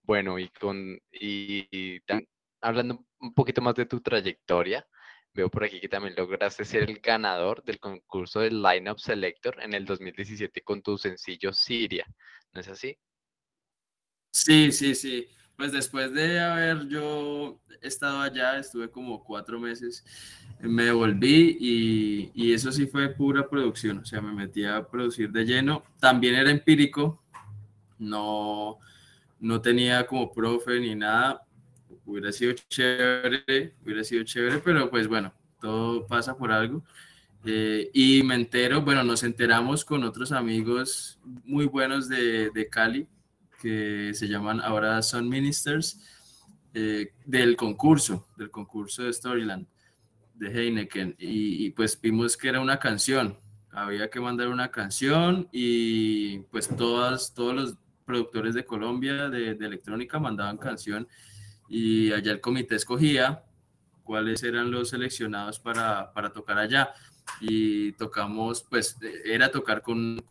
Bueno, 0.03 0.39
y 0.39 0.49
con 0.51 0.99
y, 1.11 2.01
hablando 2.61 3.05
un 3.21 3.35
poquito 3.35 3.63
más 3.63 3.75
de 3.75 3.87
tu 3.87 4.01
trayectoria, 4.01 4.87
veo 5.35 5.51
por 5.51 5.65
aquí 5.65 5.81
que 5.81 5.89
también 5.89 6.15
lograste 6.17 6.65
ser 6.65 6.85
el 6.85 6.99
ganador 7.01 7.63
del 7.65 7.79
concurso 7.79 8.41
del 8.41 8.63
Lineup 8.63 8.99
Selector 8.99 9.63
en 9.63 9.75
el 9.75 9.85
2017 9.87 10.63
con 10.63 10.83
tu 10.83 10.99
sencillo 10.99 11.53
Siria, 11.53 12.07
¿no 12.53 12.61
es 12.61 12.69
así? 12.69 12.99
Sí, 14.31 14.71
sí, 14.73 14.95
sí 14.95 15.38
pues 15.59 15.73
después 15.73 16.15
de 16.15 16.39
haber 16.39 16.87
yo 16.87 17.59
estado 17.83 18.21
allá, 18.21 18.59
estuve 18.59 18.89
como 18.89 19.25
cuatro 19.25 19.59
meses, 19.59 20.05
me 20.61 20.93
volví 20.93 21.57
y, 21.59 22.31
y, 22.33 22.53
eso 22.53 22.71
sí 22.71 22.87
fue 22.87 23.09
pura 23.09 23.49
producción, 23.49 23.99
o 23.99 24.05
sea, 24.05 24.21
me 24.21 24.33
metí 24.33 24.65
a 24.65 24.87
producir 24.87 25.33
de 25.33 25.45
lleno. 25.45 25.83
También 25.99 26.37
era 26.37 26.53
empírico, 26.53 27.21
no, 27.99 28.79
no 29.41 29.61
tenía 29.61 30.07
como 30.07 30.33
profe 30.33 30.79
ni 30.79 30.95
nada. 30.95 31.43
Hubiera 32.07 32.31
sido 32.31 32.53
chévere, 32.69 33.75
hubiera 33.83 34.05
sido 34.05 34.23
chévere, 34.23 34.59
pero 34.59 34.89
pues 34.89 35.09
bueno, 35.09 35.35
todo 35.61 36.07
pasa 36.07 36.37
por 36.37 36.53
algo. 36.53 36.85
Eh, 37.45 37.91
y 37.93 38.23
me 38.23 38.37
entero, 38.37 38.83
bueno, 38.83 39.03
nos 39.03 39.25
enteramos 39.25 39.85
con 39.85 40.05
otros 40.05 40.31
amigos 40.31 41.19
muy 41.45 41.67
buenos 41.67 42.09
de, 42.09 42.51
de 42.51 42.69
Cali, 42.69 43.09
que 43.61 44.13
se 44.15 44.29
llaman 44.29 44.61
ahora 44.61 45.03
Sun 45.03 45.29
Ministers, 45.29 46.01
eh, 46.75 47.13
del 47.25 47.57
concurso, 47.57 48.29
del 48.37 48.51
concurso 48.51 49.03
de 49.03 49.13
Storyland 49.13 49.67
de 50.35 50.49
Heineken. 50.49 51.17
Y, 51.19 51.71
pues 51.71 52.01
vimos 52.01 52.37
que 52.37 52.49
era 52.49 52.61
una 52.61 52.79
canción, 52.79 53.39
había 53.71 54.09
que 54.11 54.21
mandar 54.21 54.49
una 54.49 54.71
canción 54.71 55.49
y 55.53 56.39
pues 56.51 56.69
todas, 56.69 57.35
todos 57.35 57.55
los 57.55 57.77
productores 58.05 58.55
de 58.55 58.65
Colombia 58.65 59.29
de, 59.29 59.55
de 59.55 59.67
electrónica 59.67 60.19
mandaban 60.19 60.57
canción 60.57 61.07
y 61.69 62.13
allá 62.13 62.33
el 62.33 62.41
comité 62.41 62.77
escogía 62.77 63.45
cuáles 64.09 64.43
eran 64.43 64.71
los 64.71 64.89
seleccionados 64.89 65.61
para, 65.61 66.13
para 66.15 66.33
tocar 66.33 66.59
allá. 66.59 66.95
Y 67.43 67.93
tocamos, 67.93 68.63
pues 68.63 68.97
era 69.25 69.51
tocar 69.51 69.83
con 69.83 70.25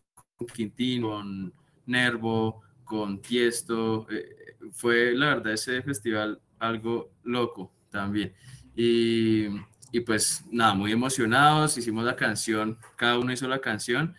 Quintín, 0.51 1.03
con 1.03 1.53
Nervo, 1.85 2.63
con 2.87 3.21
Tiesto. 3.21 4.07
Eh, 4.09 4.55
fue 4.71 5.13
la 5.13 5.35
verdad 5.35 5.53
ese 5.53 5.83
festival 5.83 6.41
algo 6.57 7.11
loco 7.23 7.71
también. 7.91 8.33
Y, 8.75 9.47
y, 9.91 9.99
pues 10.01 10.43
nada, 10.51 10.73
muy 10.73 10.91
emocionados, 10.91 11.77
hicimos 11.77 12.05
la 12.05 12.15
canción, 12.15 12.77
cada 12.95 13.19
uno 13.19 13.31
hizo 13.31 13.47
la 13.47 13.59
canción. 13.59 14.15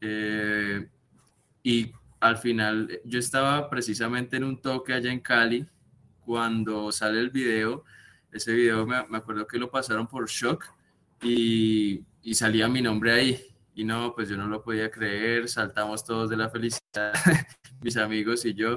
Eh, 0.00 0.88
y 1.62 1.92
al 2.20 2.36
final 2.38 3.00
yo 3.04 3.18
estaba 3.18 3.68
precisamente 3.68 4.36
en 4.36 4.44
un 4.44 4.60
toque 4.60 4.92
allá 4.92 5.12
en 5.12 5.20
Cali 5.20 5.66
cuando 6.24 6.90
sale 6.92 7.20
el 7.20 7.30
video. 7.30 7.84
Ese 8.32 8.52
video 8.52 8.86
me, 8.86 9.06
me 9.08 9.18
acuerdo 9.18 9.46
que 9.46 9.58
lo 9.58 9.70
pasaron 9.70 10.06
por 10.06 10.28
Shock 10.28 10.64
y, 11.22 12.04
y 12.22 12.34
salía 12.34 12.68
mi 12.68 12.82
nombre 12.82 13.12
ahí. 13.12 13.40
Y 13.74 13.84
no, 13.84 14.14
pues 14.14 14.28
yo 14.28 14.36
no 14.36 14.46
lo 14.46 14.62
podía 14.62 14.90
creer, 14.90 15.48
saltamos 15.48 16.04
todos 16.04 16.30
de 16.30 16.36
la 16.36 16.48
felicidad 16.48 17.12
mis 17.82 17.96
amigos 17.96 18.44
y 18.44 18.54
yo. 18.54 18.76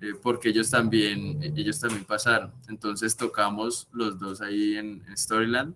eh, 0.00 0.14
porque 0.20 0.48
ellos 0.48 0.68
también, 0.70 1.40
ellos 1.56 1.78
también 1.78 2.04
pasaron. 2.04 2.52
Entonces 2.68 3.16
tocamos 3.16 3.88
los 3.92 4.18
dos 4.18 4.40
ahí 4.40 4.76
en, 4.76 5.02
Storyland 5.16 5.74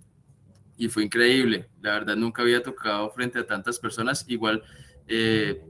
y 0.77 0.89
fue 0.89 1.05
increíble. 1.05 1.69
La 1.81 1.93
verdad 1.93 2.17
nunca 2.17 2.43
había 2.43 2.63
tocado 2.63 3.09
frente 3.11 3.39
a 3.39 3.47
tantas 3.47 3.79
personas. 3.79 4.25
Igual 4.29 4.63
eh, 5.07 5.63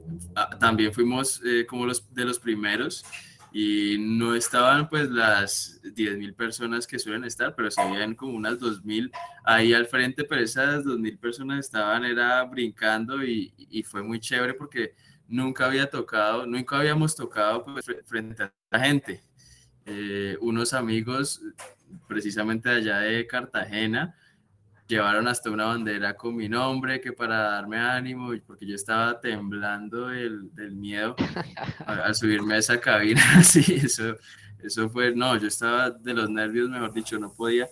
también 0.58 0.92
fuimos 0.92 1.42
eh, 1.44 1.66
como 1.66 1.86
los 1.86 2.12
de 2.14 2.24
los 2.24 2.38
primeros 2.38 3.04
y 3.52 3.96
no 3.98 4.34
estaban 4.34 4.88
pues 4.88 5.08
las 5.10 5.80
10.000 5.82 6.34
personas 6.34 6.86
que 6.86 6.98
suelen 6.98 7.24
estar, 7.24 7.54
pero 7.54 7.70
se 7.70 7.80
habían 7.80 8.14
como 8.14 8.34
unas 8.36 8.58
2.000 8.58 9.10
ahí 9.44 9.72
al 9.72 9.86
frente, 9.86 10.24
pero 10.24 10.42
esas 10.42 10.84
2.000 10.84 11.18
personas 11.18 11.60
estaban 11.60 12.04
era 12.04 12.44
brincando 12.44 13.24
y, 13.24 13.54
y, 13.56 13.82
fue 13.82 14.02
muy 14.02 14.20
chévere 14.20 14.52
porque 14.52 14.94
nunca 15.28 15.66
había 15.66 15.88
tocado, 15.90 16.46
nunca 16.46 16.78
habíamos 16.78 17.16
tocado 17.16 17.64
pues, 17.64 17.86
frente 18.04 18.44
a 18.44 18.52
la 18.70 18.80
gente. 18.80 19.22
Eh, 19.84 20.36
unos 20.40 20.72
amigos 20.72 21.40
precisamente 22.08 22.68
allá 22.68 22.98
de 22.98 23.26
Cartagena 23.26 24.16
llevaron 24.88 25.26
hasta 25.28 25.50
una 25.50 25.66
bandera 25.66 26.14
con 26.14 26.36
mi 26.36 26.48
nombre 26.48 27.00
que 27.00 27.12
para 27.12 27.38
darme 27.38 27.78
ánimo, 27.78 28.32
porque 28.46 28.66
yo 28.66 28.74
estaba 28.74 29.20
temblando 29.20 30.08
del, 30.08 30.54
del 30.54 30.76
miedo 30.76 31.16
al, 31.86 32.14
subirme 32.14 32.54
a 32.54 32.58
esa 32.58 32.80
cabina, 32.80 33.22
así, 33.36 33.74
eso, 33.74 34.16
eso 34.62 34.88
fue, 34.88 35.14
no, 35.14 35.36
yo 35.36 35.48
estaba 35.48 35.90
de 35.90 36.14
los 36.14 36.30
nervios, 36.30 36.68
mejor 36.68 36.92
dicho, 36.92 37.18
no 37.18 37.32
podía. 37.32 37.68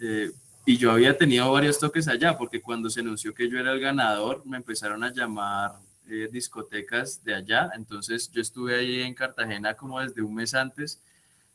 Eh, 0.00 0.30
y 0.68 0.76
yo 0.76 0.90
había 0.90 1.16
tenido 1.16 1.52
varios 1.52 1.78
toques 1.78 2.08
allá, 2.08 2.36
porque 2.36 2.60
cuando 2.60 2.90
se 2.90 3.00
anunció 3.00 3.32
que 3.32 3.48
yo 3.48 3.58
era 3.58 3.72
el 3.72 3.78
ganador, 3.78 4.44
me 4.44 4.56
empezaron 4.56 5.04
a 5.04 5.12
llamar 5.12 5.78
eh, 6.08 6.28
discotecas 6.30 7.22
de 7.24 7.34
allá, 7.34 7.70
entonces 7.74 8.30
yo 8.30 8.40
estuve 8.40 8.76
ahí 8.76 9.02
en 9.02 9.14
Cartagena 9.14 9.74
como 9.74 10.00
desde 10.00 10.22
un 10.22 10.34
mes 10.34 10.54
antes, 10.54 11.02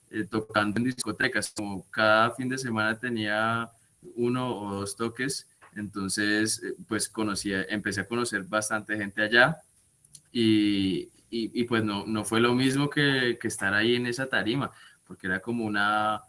eh, 0.10 0.26
tocando 0.26 0.78
en 0.78 0.86
discotecas, 0.86 1.54
como 1.56 1.89
cada 1.89 2.32
fin 2.32 2.49
de 2.49 2.58
semana 2.58 2.97
tenía 2.99 3.72
uno 4.16 4.56
o 4.56 4.74
dos 4.76 4.95
toques, 4.95 5.47
entonces 5.76 6.62
eh, 6.64 6.76
pues 6.88 7.08
conocí, 7.08 7.52
empecé 7.70 8.02
a 8.02 8.08
conocer 8.08 8.43
bastante 8.43 8.97
gente 8.97 9.22
allá. 9.22 9.58
Y, 10.34 11.10
y, 11.30 11.64
pues 11.64 11.84
no, 11.84 12.06
no 12.06 12.26
fue 12.26 12.41
lo 12.41 12.54
mismo 12.54 12.89
que, 12.89 13.38
que, 13.39 13.47
estar 13.47 13.74
ahí 13.74 13.95
en 13.95 14.06
esa 14.06 14.28
tarima, 14.28 14.72
porque 15.06 15.28
era 15.28 15.39
como 15.39 15.66
una, 15.66 16.22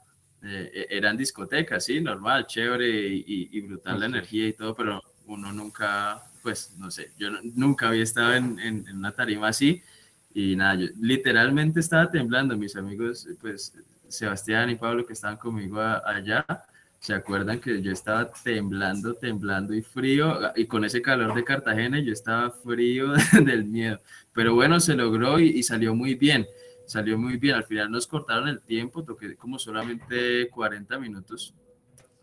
eh, 0.43 0.87
e, 0.91 0.97
eran 0.97 1.17
discotecas, 1.17 1.85
sí, 1.85 2.01
normal, 2.01 2.47
chévere 2.47 2.89
y, 2.89 3.49
y 3.51 3.61
brutal 3.63 3.99
la 4.01 4.07
energía 4.07 4.47
y 4.47 4.53
todo, 4.53 4.75
pero 4.77 5.03
uno 5.27 5.53
nunca, 5.53 6.23
pues 6.43 6.75
no 6.79 6.91
sé, 6.91 7.13
yo 7.19 7.29
nunca 7.55 7.89
había 7.89 8.03
estado 8.03 8.35
en, 8.35 8.59
en, 8.59 8.87
en, 8.89 8.97
una 8.97 9.13
tarima 9.13 9.49
así 9.49 9.83
y 10.35 10.57
nada, 10.57 10.75
yo 10.77 10.87
literalmente 11.01 11.81
estaba 11.81 12.11
temblando, 12.11 12.57
mis 12.57 12.77
amigos, 12.77 13.29
pues 13.41 13.75
Sebastián 14.09 14.71
y 14.71 14.77
Pablo 14.77 15.07
que 15.07 15.13
estaban 15.13 15.37
conmigo 15.37 15.81
allá, 15.81 16.45
¿Se 17.03 17.15
acuerdan 17.15 17.59
que 17.59 17.83
yo 17.83 17.91
estaba 17.91 18.31
temblando, 18.45 19.15
temblando 19.15 19.75
y 19.75 19.83
frío? 19.83 20.39
Y 20.55 20.67
con 20.67 20.85
ese 20.85 21.03
calor 21.03 21.35
de 21.35 21.43
Cartagena 21.43 21.99
yo 21.99 22.13
estaba 22.13 22.53
frío 22.53 23.13
del 23.45 23.65
miedo. 23.65 24.01
Pero 24.33 24.55
bueno, 24.55 24.79
se 24.79 24.95
logró 24.95 25.41
y, 25.41 25.65
salió 25.65 25.97
muy 25.97 26.15
bien. 26.15 26.47
Salió 26.87 27.19
muy 27.19 27.39
bien. 27.39 27.57
Al 27.57 27.65
final 27.65 27.91
nos 27.91 28.07
cortaron 28.07 28.47
el 28.47 28.63
tiempo, 28.63 29.03
toqué 29.03 29.35
como 29.35 29.59
solamente 29.59 30.49
40 30.51 30.97
minutos. 31.01 31.53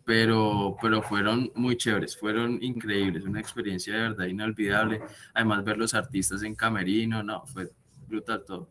Pero, 0.10 0.76
pero 0.82 1.04
fueron 1.04 1.52
muy 1.54 1.78
chéveres, 1.78 2.18
fueron 2.18 2.58
increíbles, 2.64 3.26
una 3.26 3.40
experiencia 3.40 3.94
de 3.94 4.02
verdad 4.10 4.26
inolvidable. 4.26 5.04
Además, 5.36 5.64
ver 5.64 5.78
los 5.78 5.94
artistas 5.94 6.42
en 6.42 6.56
Camerino, 6.56 7.22
no, 7.22 7.46
fue 7.46 7.70
brutal 8.08 8.44
todo. 8.44 8.68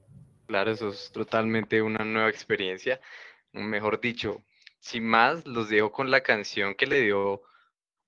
Claro, 0.48 0.72
eso 0.72 0.88
es 0.88 1.12
totalmente 1.12 1.80
una 1.80 2.04
nueva 2.04 2.28
experiencia. 2.28 3.00
Mejor 3.52 4.00
dicho, 4.00 4.42
sin 4.80 5.06
más, 5.06 5.46
los 5.46 5.68
dejo 5.68 5.92
con 5.92 6.10
la 6.10 6.22
canción 6.22 6.74
que 6.74 6.88
le 6.88 7.02
dio 7.02 7.42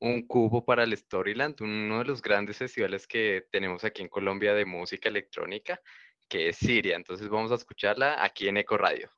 un 0.01 0.27
cubo 0.27 0.65
para 0.65 0.83
el 0.83 0.97
Storyland, 0.97 1.55
uno 1.61 2.01
de 2.01 2.07
los 2.07 2.23
grandes 2.23 2.59
festivales 2.59 3.07
que 3.07 3.47
tenemos 3.53 3.85
aquí 3.85 4.03
en 4.03 4.09
Colombia 4.09 4.55
de 4.55 4.65
música 4.65 5.09
electrónica, 5.09 5.81
que 6.29 6.49
es 6.49 6.57
Siria. 6.57 6.97
Entonces 6.97 7.29
vamos 7.29 7.53
a 7.53 7.55
escucharla 7.55 8.25
aquí 8.25 8.49
en 8.49 8.57
Eco 8.57 8.77
Radio. 8.77 9.09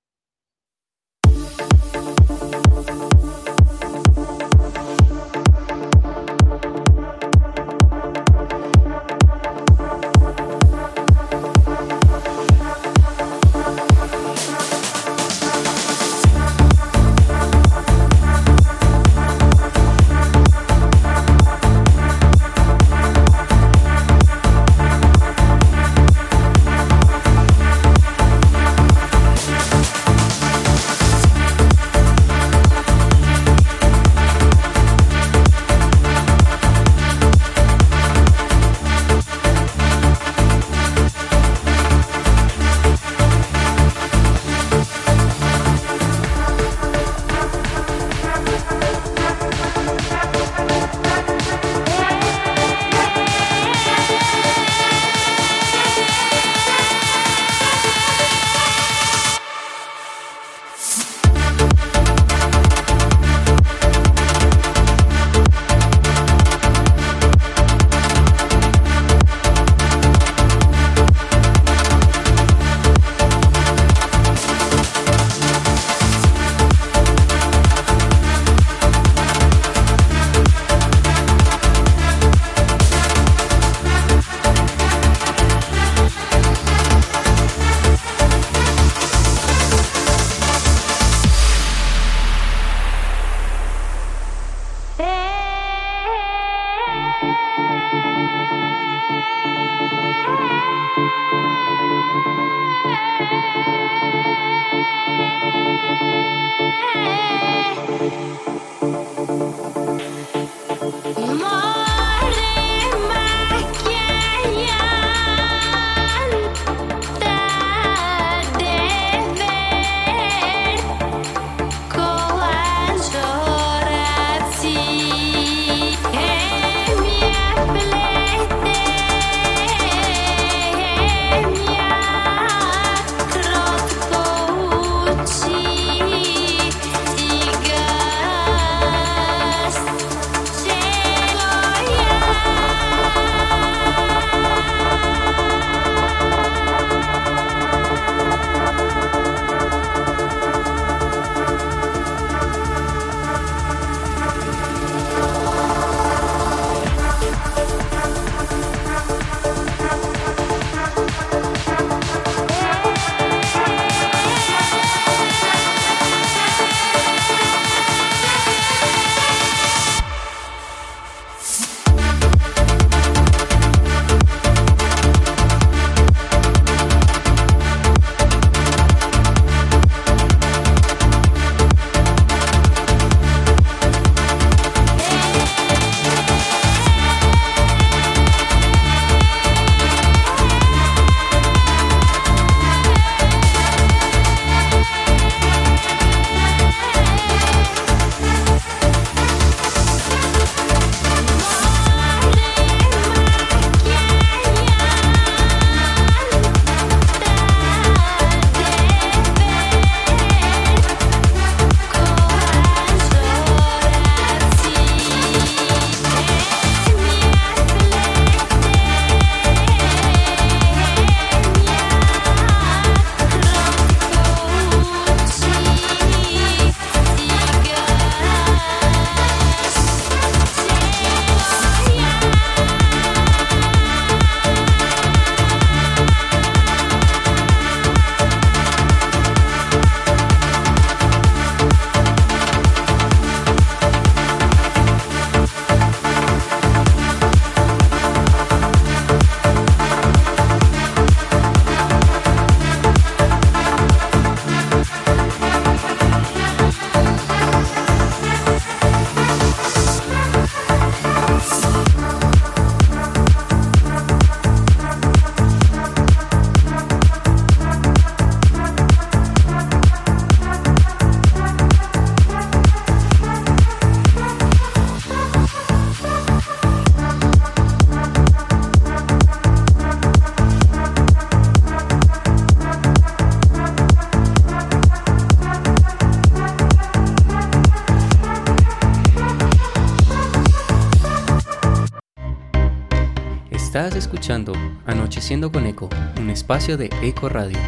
Estás 293.85 294.07
escuchando 294.07 294.53
Anocheciendo 294.87 295.51
con 295.51 295.67
Eco, 295.67 295.89
un 296.17 296.31
espacio 296.31 296.77
de 296.77 296.89
Eco 297.03 297.29
Radio. 297.29 297.59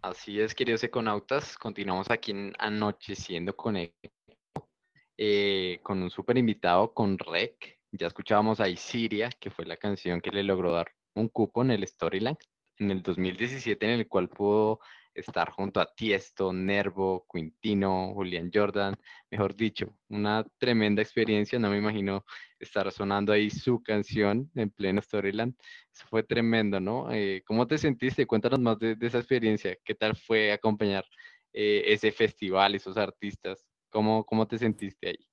Así 0.00 0.40
es, 0.40 0.54
queridos 0.54 0.84
econautas, 0.84 1.58
continuamos 1.58 2.10
aquí 2.10 2.30
en 2.30 2.54
Anocheciendo 2.58 3.54
con 3.54 3.76
Eco, 3.76 4.70
eh, 5.18 5.80
con 5.82 6.02
un 6.02 6.08
super 6.08 6.38
invitado, 6.38 6.94
con 6.94 7.18
Rec. 7.18 7.78
Ya 7.92 8.06
escuchábamos 8.06 8.60
a 8.60 8.70
Isiria, 8.70 9.28
que 9.38 9.50
fue 9.50 9.66
la 9.66 9.76
canción 9.76 10.22
que 10.22 10.30
le 10.30 10.42
logró 10.42 10.72
dar 10.72 10.90
un 11.14 11.28
cupo 11.28 11.60
en 11.60 11.72
el 11.72 11.86
Storyland 11.86 12.38
en 12.78 12.90
el 12.90 13.02
2017, 13.02 13.84
en 13.84 14.00
el 14.00 14.08
cual 14.08 14.30
pudo 14.30 14.80
estar 15.14 15.50
junto 15.50 15.80
a 15.80 15.92
Tiesto, 15.94 16.52
Nervo, 16.52 17.26
Quintino, 17.32 18.12
Julián 18.14 18.50
Jordan, 18.52 18.96
mejor 19.30 19.54
dicho, 19.54 19.94
una 20.08 20.44
tremenda 20.58 21.02
experiencia, 21.02 21.58
no 21.58 21.70
me 21.70 21.78
imagino 21.78 22.24
estar 22.58 22.90
sonando 22.92 23.32
ahí 23.32 23.50
su 23.50 23.82
canción 23.82 24.50
en 24.54 24.70
pleno 24.70 25.02
Storyland, 25.02 25.54
eso 25.92 26.06
fue 26.08 26.22
tremendo, 26.22 26.80
¿no? 26.80 27.12
Eh, 27.12 27.42
¿Cómo 27.46 27.66
te 27.66 27.78
sentiste? 27.78 28.26
Cuéntanos 28.26 28.60
más 28.60 28.78
de, 28.78 28.96
esa 29.00 29.18
experiencia, 29.18 29.76
¿qué 29.84 29.94
tal 29.94 30.16
fue 30.16 30.52
acompañar 30.52 31.04
eh, 31.52 31.82
ese 31.86 32.12
festival, 32.12 32.74
esos 32.74 32.96
artistas? 32.96 33.66
¿Cómo, 33.90 34.24
cómo 34.24 34.46
te 34.46 34.58
sentiste 34.58 35.08
ahí? 35.08 35.28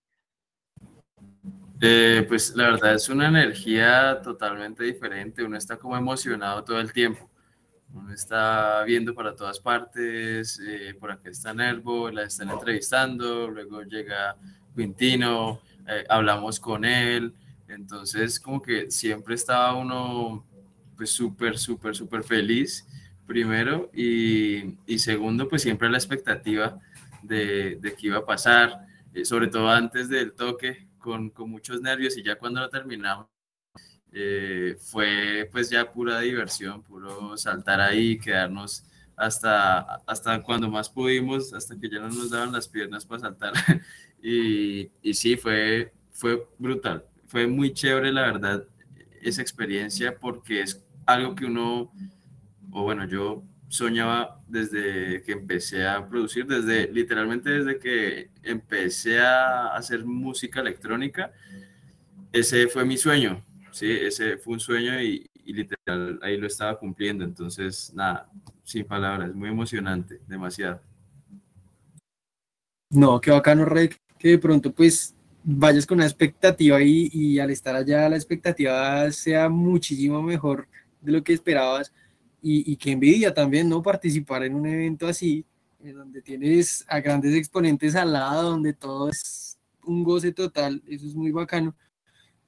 Eh, 1.81 2.25
pues 2.27 2.55
la 2.55 2.71
verdad 2.71 2.95
es 2.95 3.09
una 3.09 3.27
energía 3.27 4.21
totalmente 4.23 4.83
diferente, 4.83 5.43
uno 5.43 5.57
está 5.57 5.77
como 5.77 5.97
emocionado 5.97 6.63
todo 6.63 6.79
el 6.79 6.93
tiempo 6.93 7.29
uno 7.93 8.13
está 8.13 8.83
viendo 8.83 9.13
para 9.13 9.35
todas 9.35 9.59
partes, 9.59 10.59
eh, 10.65 10.95
por 10.99 11.11
aquí 11.11 11.29
está 11.29 11.53
Nervo, 11.53 12.09
la 12.11 12.23
están 12.23 12.49
entrevistando, 12.49 13.49
luego 13.49 13.83
llega 13.83 14.35
Quintino, 14.75 15.61
eh, 15.87 16.05
hablamos 16.09 16.59
con 16.59 16.83
él, 16.83 17.33
entonces 17.67 18.39
como 18.39 18.61
que 18.61 18.91
siempre 18.91 19.35
estaba 19.35 19.73
uno 19.75 20.45
pues 20.97 21.09
súper, 21.09 21.57
súper, 21.57 21.95
súper 21.95 22.23
feliz, 22.23 22.85
primero, 23.25 23.89
y, 23.93 24.75
y, 24.85 24.99
segundo, 24.99 25.47
pues 25.49 25.61
siempre 25.61 25.89
la 25.89 25.97
expectativa 25.97 26.79
de, 27.21 27.77
de 27.81 27.93
qué 27.95 28.07
iba 28.07 28.19
a 28.19 28.25
pasar, 28.25 28.85
eh, 29.13 29.25
sobre 29.25 29.47
todo 29.47 29.69
antes 29.69 30.09
del 30.09 30.33
toque, 30.33 30.87
con, 30.99 31.29
con 31.29 31.49
muchos 31.49 31.81
nervios, 31.81 32.17
y 32.17 32.23
ya 32.23 32.35
cuando 32.37 32.61
lo 32.61 32.69
terminamos, 32.69 33.27
eh, 34.17 34.77
fue 34.79 35.49
pues 35.51 35.69
ya 35.69 35.91
pura 35.91 36.21
diversión, 36.21 36.81
puro 36.81 37.35
saltar 37.35 37.81
ahí, 37.81 38.17
quedarnos 38.17 38.85
hasta, 39.17 39.79
hasta 40.07 40.41
cuando 40.41 40.69
más 40.69 40.89
pudimos, 40.89 41.53
hasta 41.53 41.77
que 41.77 41.89
ya 41.89 41.99
no 41.99 42.07
nos 42.07 42.29
daban 42.29 42.53
las 42.53 42.69
piernas 42.69 43.05
para 43.05 43.19
saltar. 43.19 43.51
y, 44.23 44.89
y 45.01 45.13
sí, 45.13 45.35
fue, 45.35 45.91
fue 46.11 46.47
brutal, 46.57 47.03
fue 47.27 47.45
muy 47.45 47.73
chévere 47.73 48.13
la 48.13 48.21
verdad 48.21 48.65
esa 49.21 49.41
experiencia 49.41 50.17
porque 50.17 50.61
es 50.61 50.81
algo 51.05 51.35
que 51.35 51.45
uno, 51.45 51.91
o 52.71 52.83
bueno, 52.83 53.05
yo 53.05 53.43
soñaba 53.67 54.41
desde 54.47 55.23
que 55.23 55.33
empecé 55.33 55.85
a 55.85 56.07
producir, 56.07 56.45
desde 56.45 56.89
literalmente 56.89 57.49
desde 57.49 57.79
que 57.79 58.29
empecé 58.43 59.19
a 59.19 59.75
hacer 59.75 60.05
música 60.05 60.61
electrónica, 60.61 61.33
ese 62.31 62.67
fue 62.67 62.85
mi 62.85 62.97
sueño, 62.97 63.43
sí, 63.75 63.91
ese 63.91 64.37
fue 64.37 64.53
un 64.53 64.59
sueño 64.59 65.01
y, 65.01 65.29
literal 65.45 66.17
ahí 66.23 66.37
lo 66.37 66.47
estaba 66.47 66.79
cumpliendo. 66.79 67.23
Entonces, 67.23 67.93
nada, 67.93 68.29
sin 68.63 68.85
palabras, 68.85 69.35
muy 69.35 69.49
emocionante, 69.49 70.21
demasiado. 70.27 70.81
No, 72.89 73.19
qué 73.19 73.31
bacano, 73.31 73.65
Rey, 73.65 73.89
que 74.17 74.29
de 74.29 74.37
pronto 74.39 74.71
pues 74.71 75.13
vayas 75.43 75.85
con 75.85 75.97
una 75.97 76.05
expectativa 76.05 76.81
y, 76.81 77.09
y 77.11 77.39
al 77.39 77.51
estar 77.51 77.75
allá 77.75 78.09
la 78.09 78.15
expectativa 78.15 79.11
sea 79.11 79.49
muchísimo 79.49 80.21
mejor 80.23 80.67
de 81.01 81.11
lo 81.11 81.23
que 81.23 81.33
esperabas 81.33 81.93
y, 82.41 82.71
y 82.71 82.91
envidia 82.91 83.33
también, 83.33 83.67
¿no? 83.69 83.83
Participar 83.83 84.43
en 84.43 84.55
un 84.55 84.65
evento 84.65 85.07
así, 85.07 85.45
donde 85.79 86.21
tienes 86.21 86.85
a 86.87 86.99
grandes 87.01 87.35
exponentes 87.35 87.95
al 87.95 88.13
lado, 88.13 88.51
donde 88.51 88.73
todo 88.73 89.09
es 89.09 89.59
un 89.83 90.03
goce 90.03 90.31
total, 90.31 90.81
eso 90.87 91.05
es 91.05 91.13
muy 91.13 91.31
bacano 91.31 91.75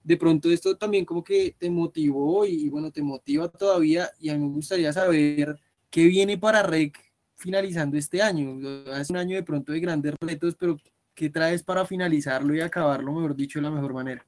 de 0.08 0.16
pronto 0.16 0.50
esto 0.50 0.78
también 0.78 1.04
como 1.04 1.22
que 1.22 1.54
te 1.60 1.70
motivó 1.70 2.46
y, 2.46 2.70
bueno, 2.70 2.90
te 2.92 3.02
motiva 3.02 3.50
todavía 3.50 4.10
y 4.22 4.30
a 4.30 4.36
mí 4.36 4.40
me 4.40 4.54
gustaría 4.54 4.94
saber 4.94 5.60
qué 5.90 6.06
viene 6.06 6.38
para 6.38 6.64
REC 6.64 6.98
finalizando 7.36 7.98
este 7.98 8.22
año. 8.22 8.58
Es 8.96 9.10
un 9.10 9.18
año 9.18 9.36
de 9.36 9.44
pronto 9.44 9.74
de 9.74 9.82
grandes 9.82 10.16
retos, 10.22 10.56
pero 10.58 10.78
¿qué 11.14 11.30
traes 11.30 11.62
para 11.62 11.86
finalizarlo 11.86 12.56
y 12.56 12.62
acabarlo, 12.62 13.12
mejor 13.12 13.36
dicho, 13.36 13.60
de 13.60 13.64
la 13.64 13.72
mejor 13.72 13.94
manera? 13.94 14.26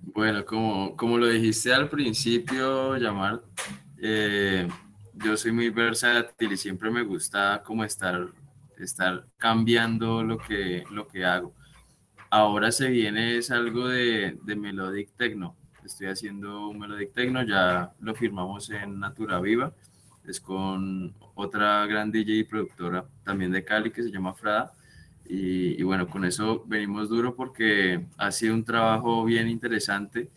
Bueno, 0.00 0.44
como, 0.44 0.94
como 0.96 1.18
lo 1.18 1.26
dijiste 1.26 1.74
al 1.74 1.88
principio, 1.88 2.96
Yamar, 2.96 3.42
eh, 4.00 4.68
yo 5.14 5.36
soy 5.36 5.50
muy 5.50 5.70
versátil 5.70 6.52
y 6.52 6.56
siempre 6.56 6.92
me 6.92 7.02
gusta 7.02 7.60
como 7.66 7.82
estar, 7.82 8.28
estar 8.78 9.26
cambiando 9.36 10.22
lo 10.22 10.38
que, 10.38 10.84
lo 10.92 11.08
que 11.08 11.24
hago. 11.24 11.52
Ahora 12.36 12.72
se 12.72 12.88
viene 12.88 13.36
es 13.36 13.52
algo 13.52 13.86
de, 13.86 14.36
Melodic 14.44 15.10
Techno. 15.16 15.54
Estoy 15.84 16.08
haciendo 16.08 16.66
un 16.66 16.80
Melodic 16.80 17.12
Techno, 17.12 17.44
ya 17.44 17.92
lo 18.00 18.12
firmamos 18.12 18.68
en 18.70 18.98
Natura 18.98 19.40
Viva. 19.40 19.72
Es 20.26 20.40
con 20.40 21.14
otra 21.36 21.86
gran 21.86 22.10
DJ 22.10 22.38
y 22.38 22.42
productora 22.42 23.04
también 23.22 23.52
de 23.52 23.64
Cali 23.64 23.92
que 23.92 24.02
se 24.02 24.10
llama 24.10 24.34
Frada. 24.34 24.72
Y, 25.28 25.80
y, 25.80 25.82
bueno, 25.84 26.08
con 26.08 26.24
eso 26.24 26.64
venimos 26.66 27.08
duro 27.08 27.36
porque 27.36 28.04
ha 28.16 28.32
sido 28.32 28.54
un 28.54 28.64
trabajo 28.64 29.24
bien 29.24 29.46
interesante 29.46 30.28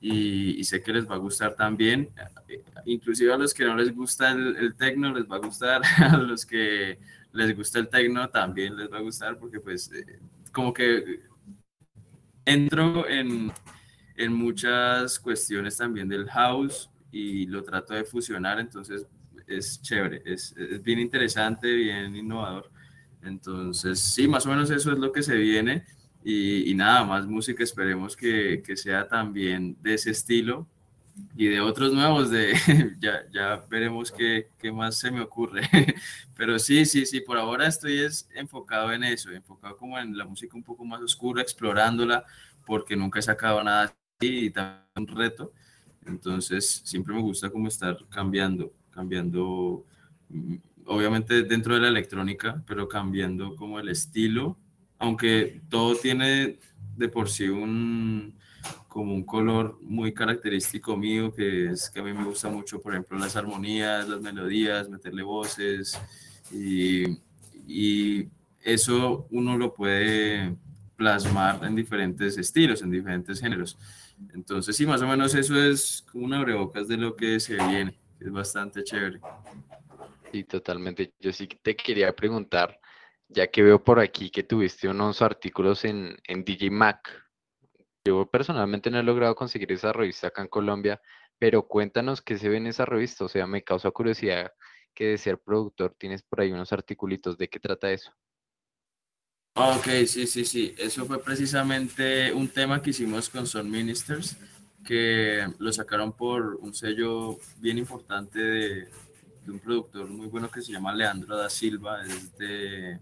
y, 0.00 0.58
y, 0.58 0.64
sé 0.64 0.82
que 0.82 0.94
les 0.94 1.06
va 1.06 1.16
a 1.16 1.18
gustar 1.18 1.54
también. 1.56 2.08
Inclusive 2.86 3.34
a 3.34 3.36
los 3.36 3.52
que 3.52 3.66
no 3.66 3.76
les 3.76 3.94
gusta 3.94 4.30
el, 4.30 4.56
el 4.56 4.74
tecno 4.76 5.12
les 5.12 5.30
va 5.30 5.36
a 5.36 5.40
gustar, 5.40 5.82
a 5.98 6.16
los 6.16 6.46
que 6.46 6.98
les 7.34 7.54
gusta 7.54 7.80
el 7.80 7.88
tecno 7.88 8.30
también 8.30 8.78
les 8.78 8.90
va 8.90 8.96
a 8.96 9.02
gustar 9.02 9.36
porque 9.36 9.60
pues 9.60 9.92
eh, 9.92 10.18
como 10.50 10.72
que 10.72 11.20
entro 12.44 13.08
en, 13.08 13.52
en 14.16 14.32
muchas 14.32 15.18
cuestiones 15.18 15.76
también 15.76 16.08
del 16.08 16.28
house 16.30 16.90
y 17.10 17.46
lo 17.46 17.62
trato 17.62 17.94
de 17.94 18.04
fusionar, 18.04 18.58
entonces 18.58 19.06
es 19.46 19.80
chévere, 19.82 20.22
es, 20.24 20.54
bien 20.82 20.98
interesante, 20.98 21.72
bien 21.72 22.16
innovador. 22.16 22.70
Entonces, 23.22 24.00
sí, 24.00 24.28
más 24.28 24.46
o 24.46 24.50
menos 24.50 24.70
eso 24.70 24.92
es 24.92 24.98
lo 24.98 25.12
que 25.12 25.22
se 25.22 25.36
viene 25.36 25.84
y, 26.22 26.70
y 26.70 26.74
nada 26.74 27.04
más 27.04 27.26
música, 27.26 27.62
esperemos 27.62 28.16
que, 28.16 28.62
que, 28.64 28.76
sea 28.76 29.06
también 29.08 29.76
de 29.80 29.94
ese 29.94 30.10
estilo 30.10 30.68
y 31.36 31.46
de 31.46 31.60
otros 31.60 31.92
nuevos, 31.92 32.30
de 32.30 32.54
ya, 33.00 33.24
ya 33.32 33.64
veremos 33.68 34.10
qué, 34.10 34.48
qué 34.58 34.72
más 34.72 34.98
se 34.98 35.10
me 35.10 35.20
ocurre. 35.20 35.62
Pero 36.36 36.58
sí, 36.58 36.84
sí, 36.86 37.06
sí, 37.06 37.20
por 37.20 37.38
ahora 37.38 37.66
estoy 37.66 38.00
es 38.00 38.28
enfocado 38.34 38.92
en 38.92 39.04
eso, 39.04 39.30
enfocado 39.30 39.76
como 39.76 39.98
en 39.98 40.16
la 40.16 40.24
música 40.24 40.56
un 40.56 40.64
poco 40.64 40.84
más 40.84 41.00
oscura, 41.00 41.42
explorándola, 41.42 42.24
porque 42.66 42.96
nunca 42.96 43.18
he 43.18 43.22
sacado 43.22 43.62
nada 43.62 43.94
y 44.20 44.50
también 44.50 44.84
un 44.96 45.06
reto. 45.08 45.52
Entonces, 46.06 46.82
siempre 46.84 47.14
me 47.14 47.22
gusta 47.22 47.50
como 47.50 47.68
estar 47.68 47.96
cambiando, 48.10 48.72
cambiando, 48.90 49.84
mm, 50.28 50.56
obviamente 50.86 51.42
dentro 51.44 51.74
de 51.74 51.80
la 51.80 51.88
electrónica, 51.88 52.62
pero 52.66 52.88
cambiando 52.88 53.56
como 53.56 53.80
el 53.80 53.88
estilo, 53.88 54.58
aunque 54.98 55.62
todo 55.68 55.96
tiene 55.96 56.58
de 56.96 57.08
por 57.08 57.28
sí 57.28 57.48
un, 57.48 58.36
como 58.94 59.12
un 59.12 59.24
color 59.24 59.76
muy 59.82 60.14
característico 60.14 60.96
mío, 60.96 61.34
que 61.34 61.72
es 61.72 61.90
que 61.90 61.98
a 61.98 62.02
mí 62.04 62.12
me 62.12 62.22
gusta 62.22 62.48
mucho, 62.48 62.80
por 62.80 62.92
ejemplo, 62.92 63.18
las 63.18 63.34
armonías, 63.34 64.08
las 64.08 64.20
melodías, 64.20 64.88
meterle 64.88 65.24
voces, 65.24 66.00
y, 66.52 67.18
y 67.66 68.28
eso 68.62 69.26
uno 69.32 69.58
lo 69.58 69.74
puede 69.74 70.54
plasmar 70.94 71.64
en 71.64 71.74
diferentes 71.74 72.38
estilos, 72.38 72.82
en 72.82 72.92
diferentes 72.92 73.40
géneros. 73.40 73.76
Entonces, 74.32 74.76
sí, 74.76 74.86
más 74.86 75.02
o 75.02 75.08
menos 75.08 75.34
eso 75.34 75.60
es 75.60 76.06
como 76.12 76.26
una 76.26 76.38
abrebocas 76.38 76.86
de 76.86 76.96
lo 76.96 77.16
que 77.16 77.40
se 77.40 77.54
viene, 77.66 77.98
es 78.20 78.30
bastante 78.30 78.84
chévere. 78.84 79.18
Sí, 80.30 80.44
totalmente. 80.44 81.12
Yo 81.18 81.32
sí 81.32 81.48
te 81.48 81.74
quería 81.74 82.14
preguntar, 82.14 82.78
ya 83.28 83.48
que 83.48 83.64
veo 83.64 83.82
por 83.82 83.98
aquí 83.98 84.30
que 84.30 84.44
tuviste 84.44 84.88
unos 84.88 85.20
artículos 85.20 85.84
en, 85.84 86.16
en 86.28 86.44
DJ 86.44 86.70
Mac, 86.70 87.23
yo 88.04 88.26
personalmente 88.26 88.90
no 88.90 88.98
he 88.98 89.02
logrado 89.02 89.34
conseguir 89.34 89.72
esa 89.72 89.92
revista 89.92 90.26
acá 90.28 90.42
en 90.42 90.48
Colombia, 90.48 91.00
pero 91.38 91.66
cuéntanos 91.66 92.20
qué 92.20 92.38
se 92.38 92.48
ve 92.48 92.58
en 92.58 92.66
esa 92.66 92.84
revista. 92.84 93.24
O 93.24 93.28
sea, 93.28 93.46
me 93.46 93.64
causa 93.64 93.90
curiosidad 93.90 94.52
que 94.94 95.06
de 95.06 95.18
ser 95.18 95.38
productor 95.38 95.94
tienes 95.98 96.22
por 96.22 96.40
ahí 96.40 96.52
unos 96.52 96.72
articulitos. 96.72 97.38
¿De 97.38 97.48
qué 97.48 97.58
trata 97.58 97.90
eso? 97.90 98.12
Ok, 99.54 99.86
sí, 100.06 100.26
sí, 100.26 100.44
sí. 100.44 100.74
Eso 100.76 101.06
fue 101.06 101.22
precisamente 101.22 102.32
un 102.32 102.48
tema 102.48 102.82
que 102.82 102.90
hicimos 102.90 103.30
con 103.30 103.46
Son 103.46 103.70
Ministers, 103.70 104.36
que 104.84 105.46
lo 105.58 105.72
sacaron 105.72 106.12
por 106.12 106.56
un 106.56 106.74
sello 106.74 107.38
bien 107.58 107.78
importante 107.78 108.38
de, 108.38 108.88
de 109.44 109.50
un 109.50 109.60
productor 109.60 110.08
muy 110.08 110.26
bueno 110.26 110.50
que 110.50 110.60
se 110.60 110.72
llama 110.72 110.94
Leandro 110.94 111.36
da 111.36 111.48
Silva, 111.48 112.04
es 112.04 112.36
de, 112.36 112.98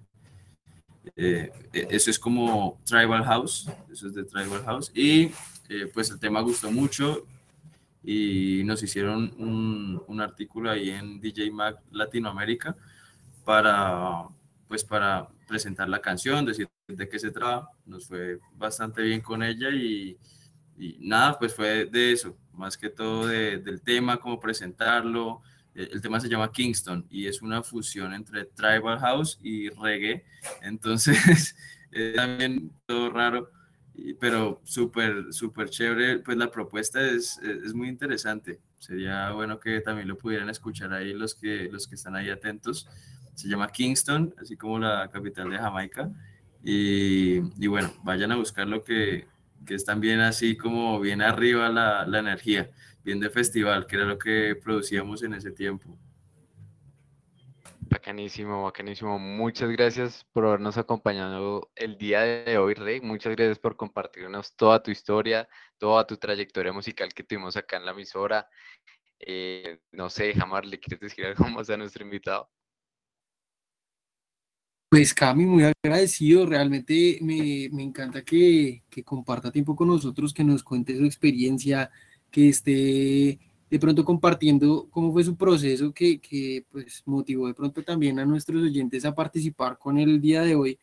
Eh, 1.16 1.50
e, 1.72 1.86
eso 1.90 2.10
es 2.10 2.18
como 2.18 2.80
Tribal 2.84 3.24
House, 3.24 3.68
eso 3.90 4.06
es 4.06 4.14
de 4.14 4.24
Tribal 4.24 4.62
House. 4.64 4.90
Y 4.94 5.32
eh, 5.68 5.90
pues 5.92 6.10
el 6.10 6.18
tema 6.18 6.40
gustó 6.40 6.70
mucho 6.70 7.26
y 8.02 8.62
nos 8.64 8.82
hicieron 8.82 9.32
un, 9.38 10.02
un, 10.06 10.20
artículo 10.20 10.70
ahí 10.70 10.90
en 10.90 11.20
DJ 11.20 11.50
Mag 11.52 11.78
Latinoamérica 11.92 12.76
para, 13.44 14.24
pues 14.66 14.82
para 14.82 15.28
presentar 15.46 15.88
la 15.88 16.00
canción, 16.00 16.44
decir 16.44 16.68
de 16.88 17.08
qué 17.08 17.18
se 17.18 17.30
trata. 17.30 17.68
Nos 17.86 18.06
fue 18.06 18.38
bastante 18.56 19.02
bien 19.02 19.20
con 19.20 19.42
ella 19.42 19.70
y, 19.70 20.16
y 20.76 20.98
nada, 21.00 21.38
pues 21.38 21.54
fue 21.54 21.86
de 21.86 22.12
eso, 22.12 22.36
más 22.52 22.76
que 22.76 22.88
todo 22.90 23.26
de, 23.26 23.58
del 23.58 23.82
tema, 23.82 24.18
cómo 24.18 24.40
presentarlo, 24.40 25.42
el 25.74 26.00
tema 26.00 26.20
se 26.20 26.28
llama 26.28 26.52
Kingston 26.52 27.06
y 27.08 27.26
es 27.26 27.40
una 27.40 27.62
fusión 27.62 28.12
entre 28.12 28.44
tribal 28.44 28.98
house 28.98 29.38
y 29.42 29.70
reggae. 29.70 30.24
Entonces, 30.60 31.56
es 31.90 32.14
también 32.14 32.70
todo 32.86 33.10
raro, 33.10 33.50
pero 34.20 34.60
súper, 34.64 35.32
súper 35.32 35.70
chévere. 35.70 36.18
Pues 36.18 36.36
la 36.36 36.50
propuesta 36.50 37.00
es, 37.00 37.38
es, 37.38 37.74
muy 37.74 37.88
interesante. 37.88 38.60
Sería 38.78 39.30
bueno 39.32 39.58
que 39.58 39.80
también 39.80 40.08
lo 40.08 40.18
pudieran 40.18 40.50
escuchar 40.50 40.92
ahí 40.92 41.12
los 41.14 41.34
que, 41.34 41.68
los 41.70 41.86
que 41.86 41.94
están 41.94 42.16
ahí 42.16 42.28
atentos. 42.28 42.88
Se 43.34 43.48
llama 43.48 43.68
Kingston, 43.68 44.34
así 44.40 44.56
como 44.56 44.78
la 44.78 45.08
capital 45.10 45.50
de 45.50 45.58
Jamaica. 45.58 46.10
Y, 46.62 47.38
y 47.62 47.66
bueno, 47.66 47.92
vayan 48.04 48.30
a 48.32 48.36
buscar 48.36 48.68
lo 48.68 48.84
que, 48.84 49.26
que 49.64 49.74
es 49.74 49.84
también 49.84 50.20
así 50.20 50.56
como 50.56 51.00
bien 51.00 51.22
arriba 51.22 51.68
la, 51.70 52.06
la 52.06 52.18
energía 52.18 52.70
bien 53.04 53.20
de 53.20 53.30
festival, 53.30 53.86
que 53.86 53.96
era 53.96 54.04
lo 54.04 54.18
que 54.18 54.56
producíamos 54.56 55.22
en 55.22 55.34
ese 55.34 55.50
tiempo. 55.50 55.98
Bacanísimo, 57.92 58.62
bacanísimo. 58.62 59.18
Muchas 59.18 59.70
gracias 59.70 60.24
por 60.32 60.46
habernos 60.46 60.78
acompañado 60.78 61.70
el 61.76 61.98
día 61.98 62.20
de 62.22 62.56
hoy, 62.56 62.72
Rey. 62.72 63.02
Muchas 63.02 63.36
gracias 63.36 63.58
por 63.58 63.76
compartirnos 63.76 64.56
toda 64.56 64.82
tu 64.82 64.90
historia, 64.90 65.46
toda 65.76 66.06
tu 66.06 66.16
trayectoria 66.16 66.72
musical 66.72 67.12
que 67.12 67.22
tuvimos 67.22 67.54
acá 67.56 67.76
en 67.76 67.84
la 67.84 67.92
emisora. 67.92 68.48
Eh, 69.18 69.78
no 69.92 70.08
sé, 70.08 70.32
Jamar, 70.32 70.64
¿le 70.64 70.80
quieres 70.80 71.00
decir 71.00 71.26
algo 71.26 71.44
más 71.50 71.68
a 71.68 71.76
nuestro 71.76 72.02
invitado? 72.02 72.48
Pues 74.88 75.12
Cami, 75.14 75.44
muy 75.44 75.64
agradecido, 75.64 76.46
realmente 76.46 77.18
me, 77.22 77.68
me 77.72 77.82
encanta 77.82 78.22
que, 78.22 78.84
que 78.90 79.02
comparta 79.02 79.50
tiempo 79.50 79.74
con 79.76 79.88
nosotros, 79.88 80.34
que 80.34 80.44
nos 80.44 80.62
cuente 80.62 80.96
su 80.96 81.04
experiencia, 81.04 81.90
que 82.32 82.48
esté 82.48 83.38
de 83.70 83.78
pronto 83.78 84.04
compartiendo 84.04 84.88
cómo 84.90 85.12
fue 85.12 85.22
su 85.22 85.36
proceso 85.36 85.92
que, 85.92 86.20
que 86.20 86.64
pues 86.70 87.02
motivó 87.06 87.46
de 87.46 87.54
pronto 87.54 87.82
también 87.82 88.18
a 88.18 88.26
nuestros 88.26 88.62
oyentes 88.62 89.04
a 89.04 89.14
participar 89.14 89.78
con 89.78 89.98
el 89.98 90.20
día 90.20 90.42
de 90.42 90.56
hoy, 90.56 90.78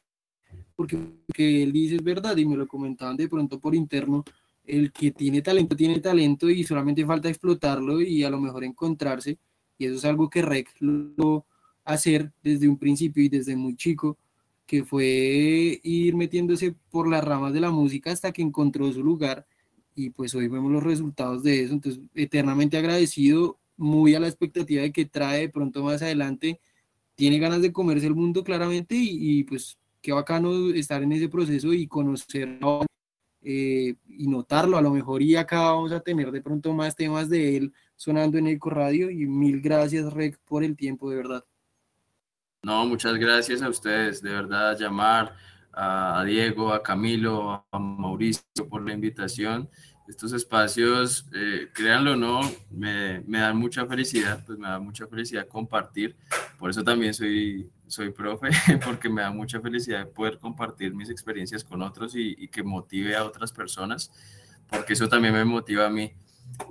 porque 0.76 0.98
que 1.34 1.64
él 1.64 1.74
dice 1.74 1.98
es 1.98 2.04
verdad 2.04 2.38
y 2.38 2.46
me 2.46 2.56
lo 2.56 2.68
comentaban 2.68 3.18
de 3.18 3.28
pronto 3.28 3.60
por 3.60 3.76
interno, 3.76 4.24
el 4.64 4.92
que 4.92 5.12
tiene 5.12 5.42
talento 5.42 5.76
tiene 5.76 6.00
talento 6.00 6.50
y 6.50 6.64
solamente 6.64 7.06
falta 7.06 7.30
explotarlo 7.30 8.02
y 8.02 8.24
a 8.24 8.30
lo 8.30 8.40
mejor 8.40 8.64
encontrarse, 8.64 9.38
y 9.78 9.86
eso 9.86 9.96
es 9.96 10.06
algo 10.06 10.30
que 10.30 10.42
Rec 10.42 10.70
lo 10.80 11.46
hacer 11.84 12.32
desde 12.44 12.68
un 12.68 12.78
principio 12.78 13.24
y 13.24 13.30
desde 13.30 13.56
muy 13.56 13.76
chico, 13.76 14.18
que 14.66 14.84
fue 14.84 15.80
ir 15.84 16.16
metiéndose 16.16 16.76
por 16.92 17.08
las 17.08 17.24
ramas 17.24 17.54
de 17.54 17.60
la 17.60 17.72
música 17.72 18.12
hasta 18.12 18.32
que 18.32 18.44
encontró 18.44 18.92
su 18.94 19.04
lugar 19.04 19.48
y 20.00 20.12
pues 20.12 20.34
hoy 20.34 20.48
vemos 20.48 20.72
los 20.72 20.82
resultados 20.82 21.44
de 21.44 21.62
eso, 21.62 21.74
entonces 21.74 22.02
eternamente 22.16 22.78
agradecido, 22.78 23.60
muy 23.76 24.16
a 24.16 24.20
la 24.22 24.28
expectativa 24.28 24.82
de 24.82 24.94
que 24.94 25.06
trae 25.06 25.42
de 25.42 25.50
pronto 25.50 25.84
más 25.84 26.02
adelante, 26.02 26.62
tiene 27.16 27.38
ganas 27.38 27.62
de 27.62 27.74
comerse 27.74 28.08
el 28.08 28.16
mundo 28.16 28.46
claramente 28.46 28.96
y, 28.98 29.44
pues 29.44 29.78
qué 30.02 30.14
bacano 30.14 30.70
estar 30.70 31.04
en 31.04 31.12
ese 31.12 31.28
proceso 31.28 31.74
y 31.74 31.86
conocerlo 31.86 32.86
eh, 33.42 33.96
y 34.08 34.28
notarlo, 34.28 34.78
a 34.78 34.82
lo 34.82 34.92
mejor 34.92 35.22
y 35.22 35.36
acá 35.36 35.64
vamos 35.64 35.92
a 35.92 36.00
tener 36.00 36.32
de 36.32 36.42
pronto 36.42 36.74
más 36.74 36.96
temas 36.96 37.30
de 37.30 37.58
él 37.58 37.74
sonando 37.98 38.38
en 38.38 38.48
Eco 38.48 38.70
Radio 38.70 39.10
y 39.10 39.26
mil 39.26 39.60
gracias 39.60 40.14
Rec 40.14 40.40
por 40.46 40.64
el 40.64 40.78
tiempo, 40.78 41.10
de 41.10 41.18
verdad. 41.18 41.44
No, 42.64 42.86
muchas 42.86 43.16
gracias 43.16 43.62
a 43.62 43.68
ustedes, 43.68 44.22
de 44.22 44.30
verdad, 44.30 44.78
llamar 44.78 45.36
a 45.74 46.24
Diego, 46.26 46.72
a 46.72 46.82
Camilo, 46.82 47.66
a 47.70 47.80
Mauricio 47.80 48.44
por 48.70 48.82
la 48.86 48.94
invitación 48.94 49.70
estos 50.10 50.34
espacios, 50.34 51.28
eh, 51.34 51.70
créanlo 51.72 52.14
o 52.14 52.16
no, 52.16 52.42
me, 52.72 53.22
me, 53.28 53.40
dan 53.40 53.56
mucha 53.56 53.86
felicidad, 53.86 54.44
pues 54.44 54.58
me 54.58 54.68
da 54.68 54.80
mucha 54.80 55.06
felicidad 55.06 55.48
compartir. 55.48 56.16
Por 56.58 56.72
eso 56.72 56.84
también 56.84 57.14
soy, 57.14 57.70
soy 57.86 58.10
profe, 58.12 58.50
porque 58.84 59.08
me 59.08 59.22
da 59.22 59.30
mucha 59.30 59.62
felicidad 59.62 60.10
poder 60.10 60.40
compartir 60.40 60.96
mis 60.96 61.12
experiencias 61.12 61.64
con 61.64 61.84
otros 61.84 62.16
y, 62.16 62.36
y 62.40 62.48
que 62.48 62.64
motive 62.64 63.16
a 63.16 63.24
otras 63.24 63.52
personas, 63.52 64.12
porque 64.68 64.94
eso 64.94 65.08
también 65.08 65.34
me 65.34 65.46
motiva 65.46 65.86
a 65.86 65.90
mí. 65.90 66.12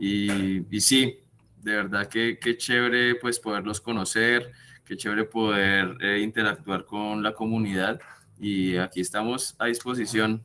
Y, 0.00 0.76
y 0.76 0.80
sí, 0.80 1.20
de 1.62 1.76
verdad 1.76 2.08
que, 2.08 2.40
que, 2.40 2.56
chévere 2.56 3.14
pues 3.14 3.38
poderlos 3.38 3.80
conocer, 3.80 4.50
qué 4.84 4.96
chévere 4.96 5.24
poder 5.24 5.96
eh, 6.00 6.20
interactuar 6.22 6.84
con 6.84 7.22
la 7.22 7.32
comunidad 7.32 8.00
y 8.40 8.76
aquí 8.76 9.00
estamos 9.00 9.54
a 9.58 9.66
disposición 9.66 10.42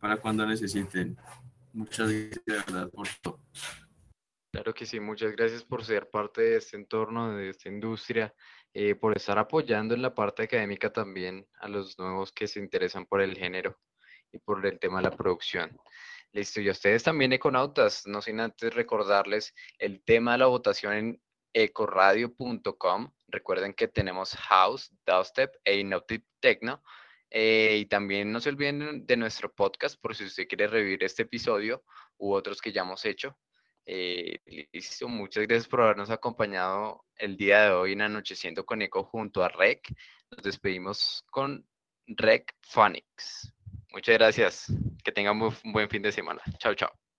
para 0.00 0.16
cuando 0.16 0.46
necesiten. 0.46 1.18
Muchas 1.72 2.10
gracias 2.44 2.90
por. 2.90 3.08
Claro 4.52 4.74
que 4.74 4.84
sí, 4.84 4.98
muchas 4.98 5.36
gracias 5.36 5.62
por 5.62 5.84
ser 5.84 6.10
parte 6.10 6.42
de 6.42 6.56
este 6.56 6.76
entorno, 6.76 7.36
de 7.36 7.50
esta 7.50 7.68
industria, 7.68 8.34
eh, 8.74 8.96
por 8.96 9.16
estar 9.16 9.38
apoyando 9.38 9.94
en 9.94 10.02
la 10.02 10.12
parte 10.12 10.42
académica 10.42 10.92
también 10.92 11.46
a 11.60 11.68
los 11.68 11.96
nuevos 11.98 12.32
que 12.32 12.48
se 12.48 12.58
interesan 12.58 13.06
por 13.06 13.20
el 13.20 13.36
género 13.36 13.78
y 14.32 14.38
por 14.38 14.66
el 14.66 14.80
tema 14.80 14.98
de 14.98 15.04
la 15.04 15.16
producción. 15.16 15.78
Listo, 16.32 16.60
y 16.60 16.68
a 16.68 16.72
ustedes 16.72 17.04
también, 17.04 17.32
econautas, 17.32 18.06
no 18.06 18.20
sin 18.20 18.40
antes 18.40 18.74
recordarles 18.74 19.54
el 19.78 20.02
tema 20.02 20.32
de 20.32 20.38
la 20.38 20.46
votación 20.46 20.94
en 20.94 21.22
ecoradio.com. 21.52 23.12
Recuerden 23.28 23.72
que 23.72 23.86
tenemos 23.86 24.34
House, 24.34 24.92
Dubstep 25.06 25.54
e 25.64 25.78
Inaudible 25.78 26.26
Techno 26.40 26.82
eh, 27.30 27.78
y 27.78 27.86
también 27.86 28.32
no 28.32 28.40
se 28.40 28.48
olviden 28.48 29.06
de 29.06 29.16
nuestro 29.16 29.52
podcast 29.52 30.00
por 30.00 30.16
si 30.16 30.24
usted 30.24 30.48
quiere 30.48 30.66
revivir 30.66 31.04
este 31.04 31.22
episodio 31.22 31.84
u 32.18 32.32
otros 32.32 32.60
que 32.60 32.72
ya 32.72 32.82
hemos 32.82 33.04
hecho. 33.04 33.38
Eh, 33.86 34.38
listo, 34.72 35.08
muchas 35.08 35.46
gracias 35.46 35.68
por 35.68 35.80
habernos 35.80 36.10
acompañado 36.10 37.04
el 37.16 37.36
día 37.36 37.64
de 37.64 37.70
hoy 37.70 37.92
en 37.92 38.02
Anocheciendo 38.02 38.64
con 38.64 38.82
Eco 38.82 39.04
junto 39.04 39.42
a 39.42 39.48
Rec. 39.48 39.92
Nos 40.30 40.42
despedimos 40.42 41.24
con 41.30 41.66
Rec 42.06 42.54
Phonics. 42.60 43.52
Muchas 43.92 44.16
gracias. 44.16 44.72
Que 45.02 45.12
tengan 45.12 45.40
un 45.40 45.72
buen 45.72 45.88
fin 45.88 46.02
de 46.02 46.12
semana. 46.12 46.42
Chao, 46.58 46.74
chao. 46.74 47.09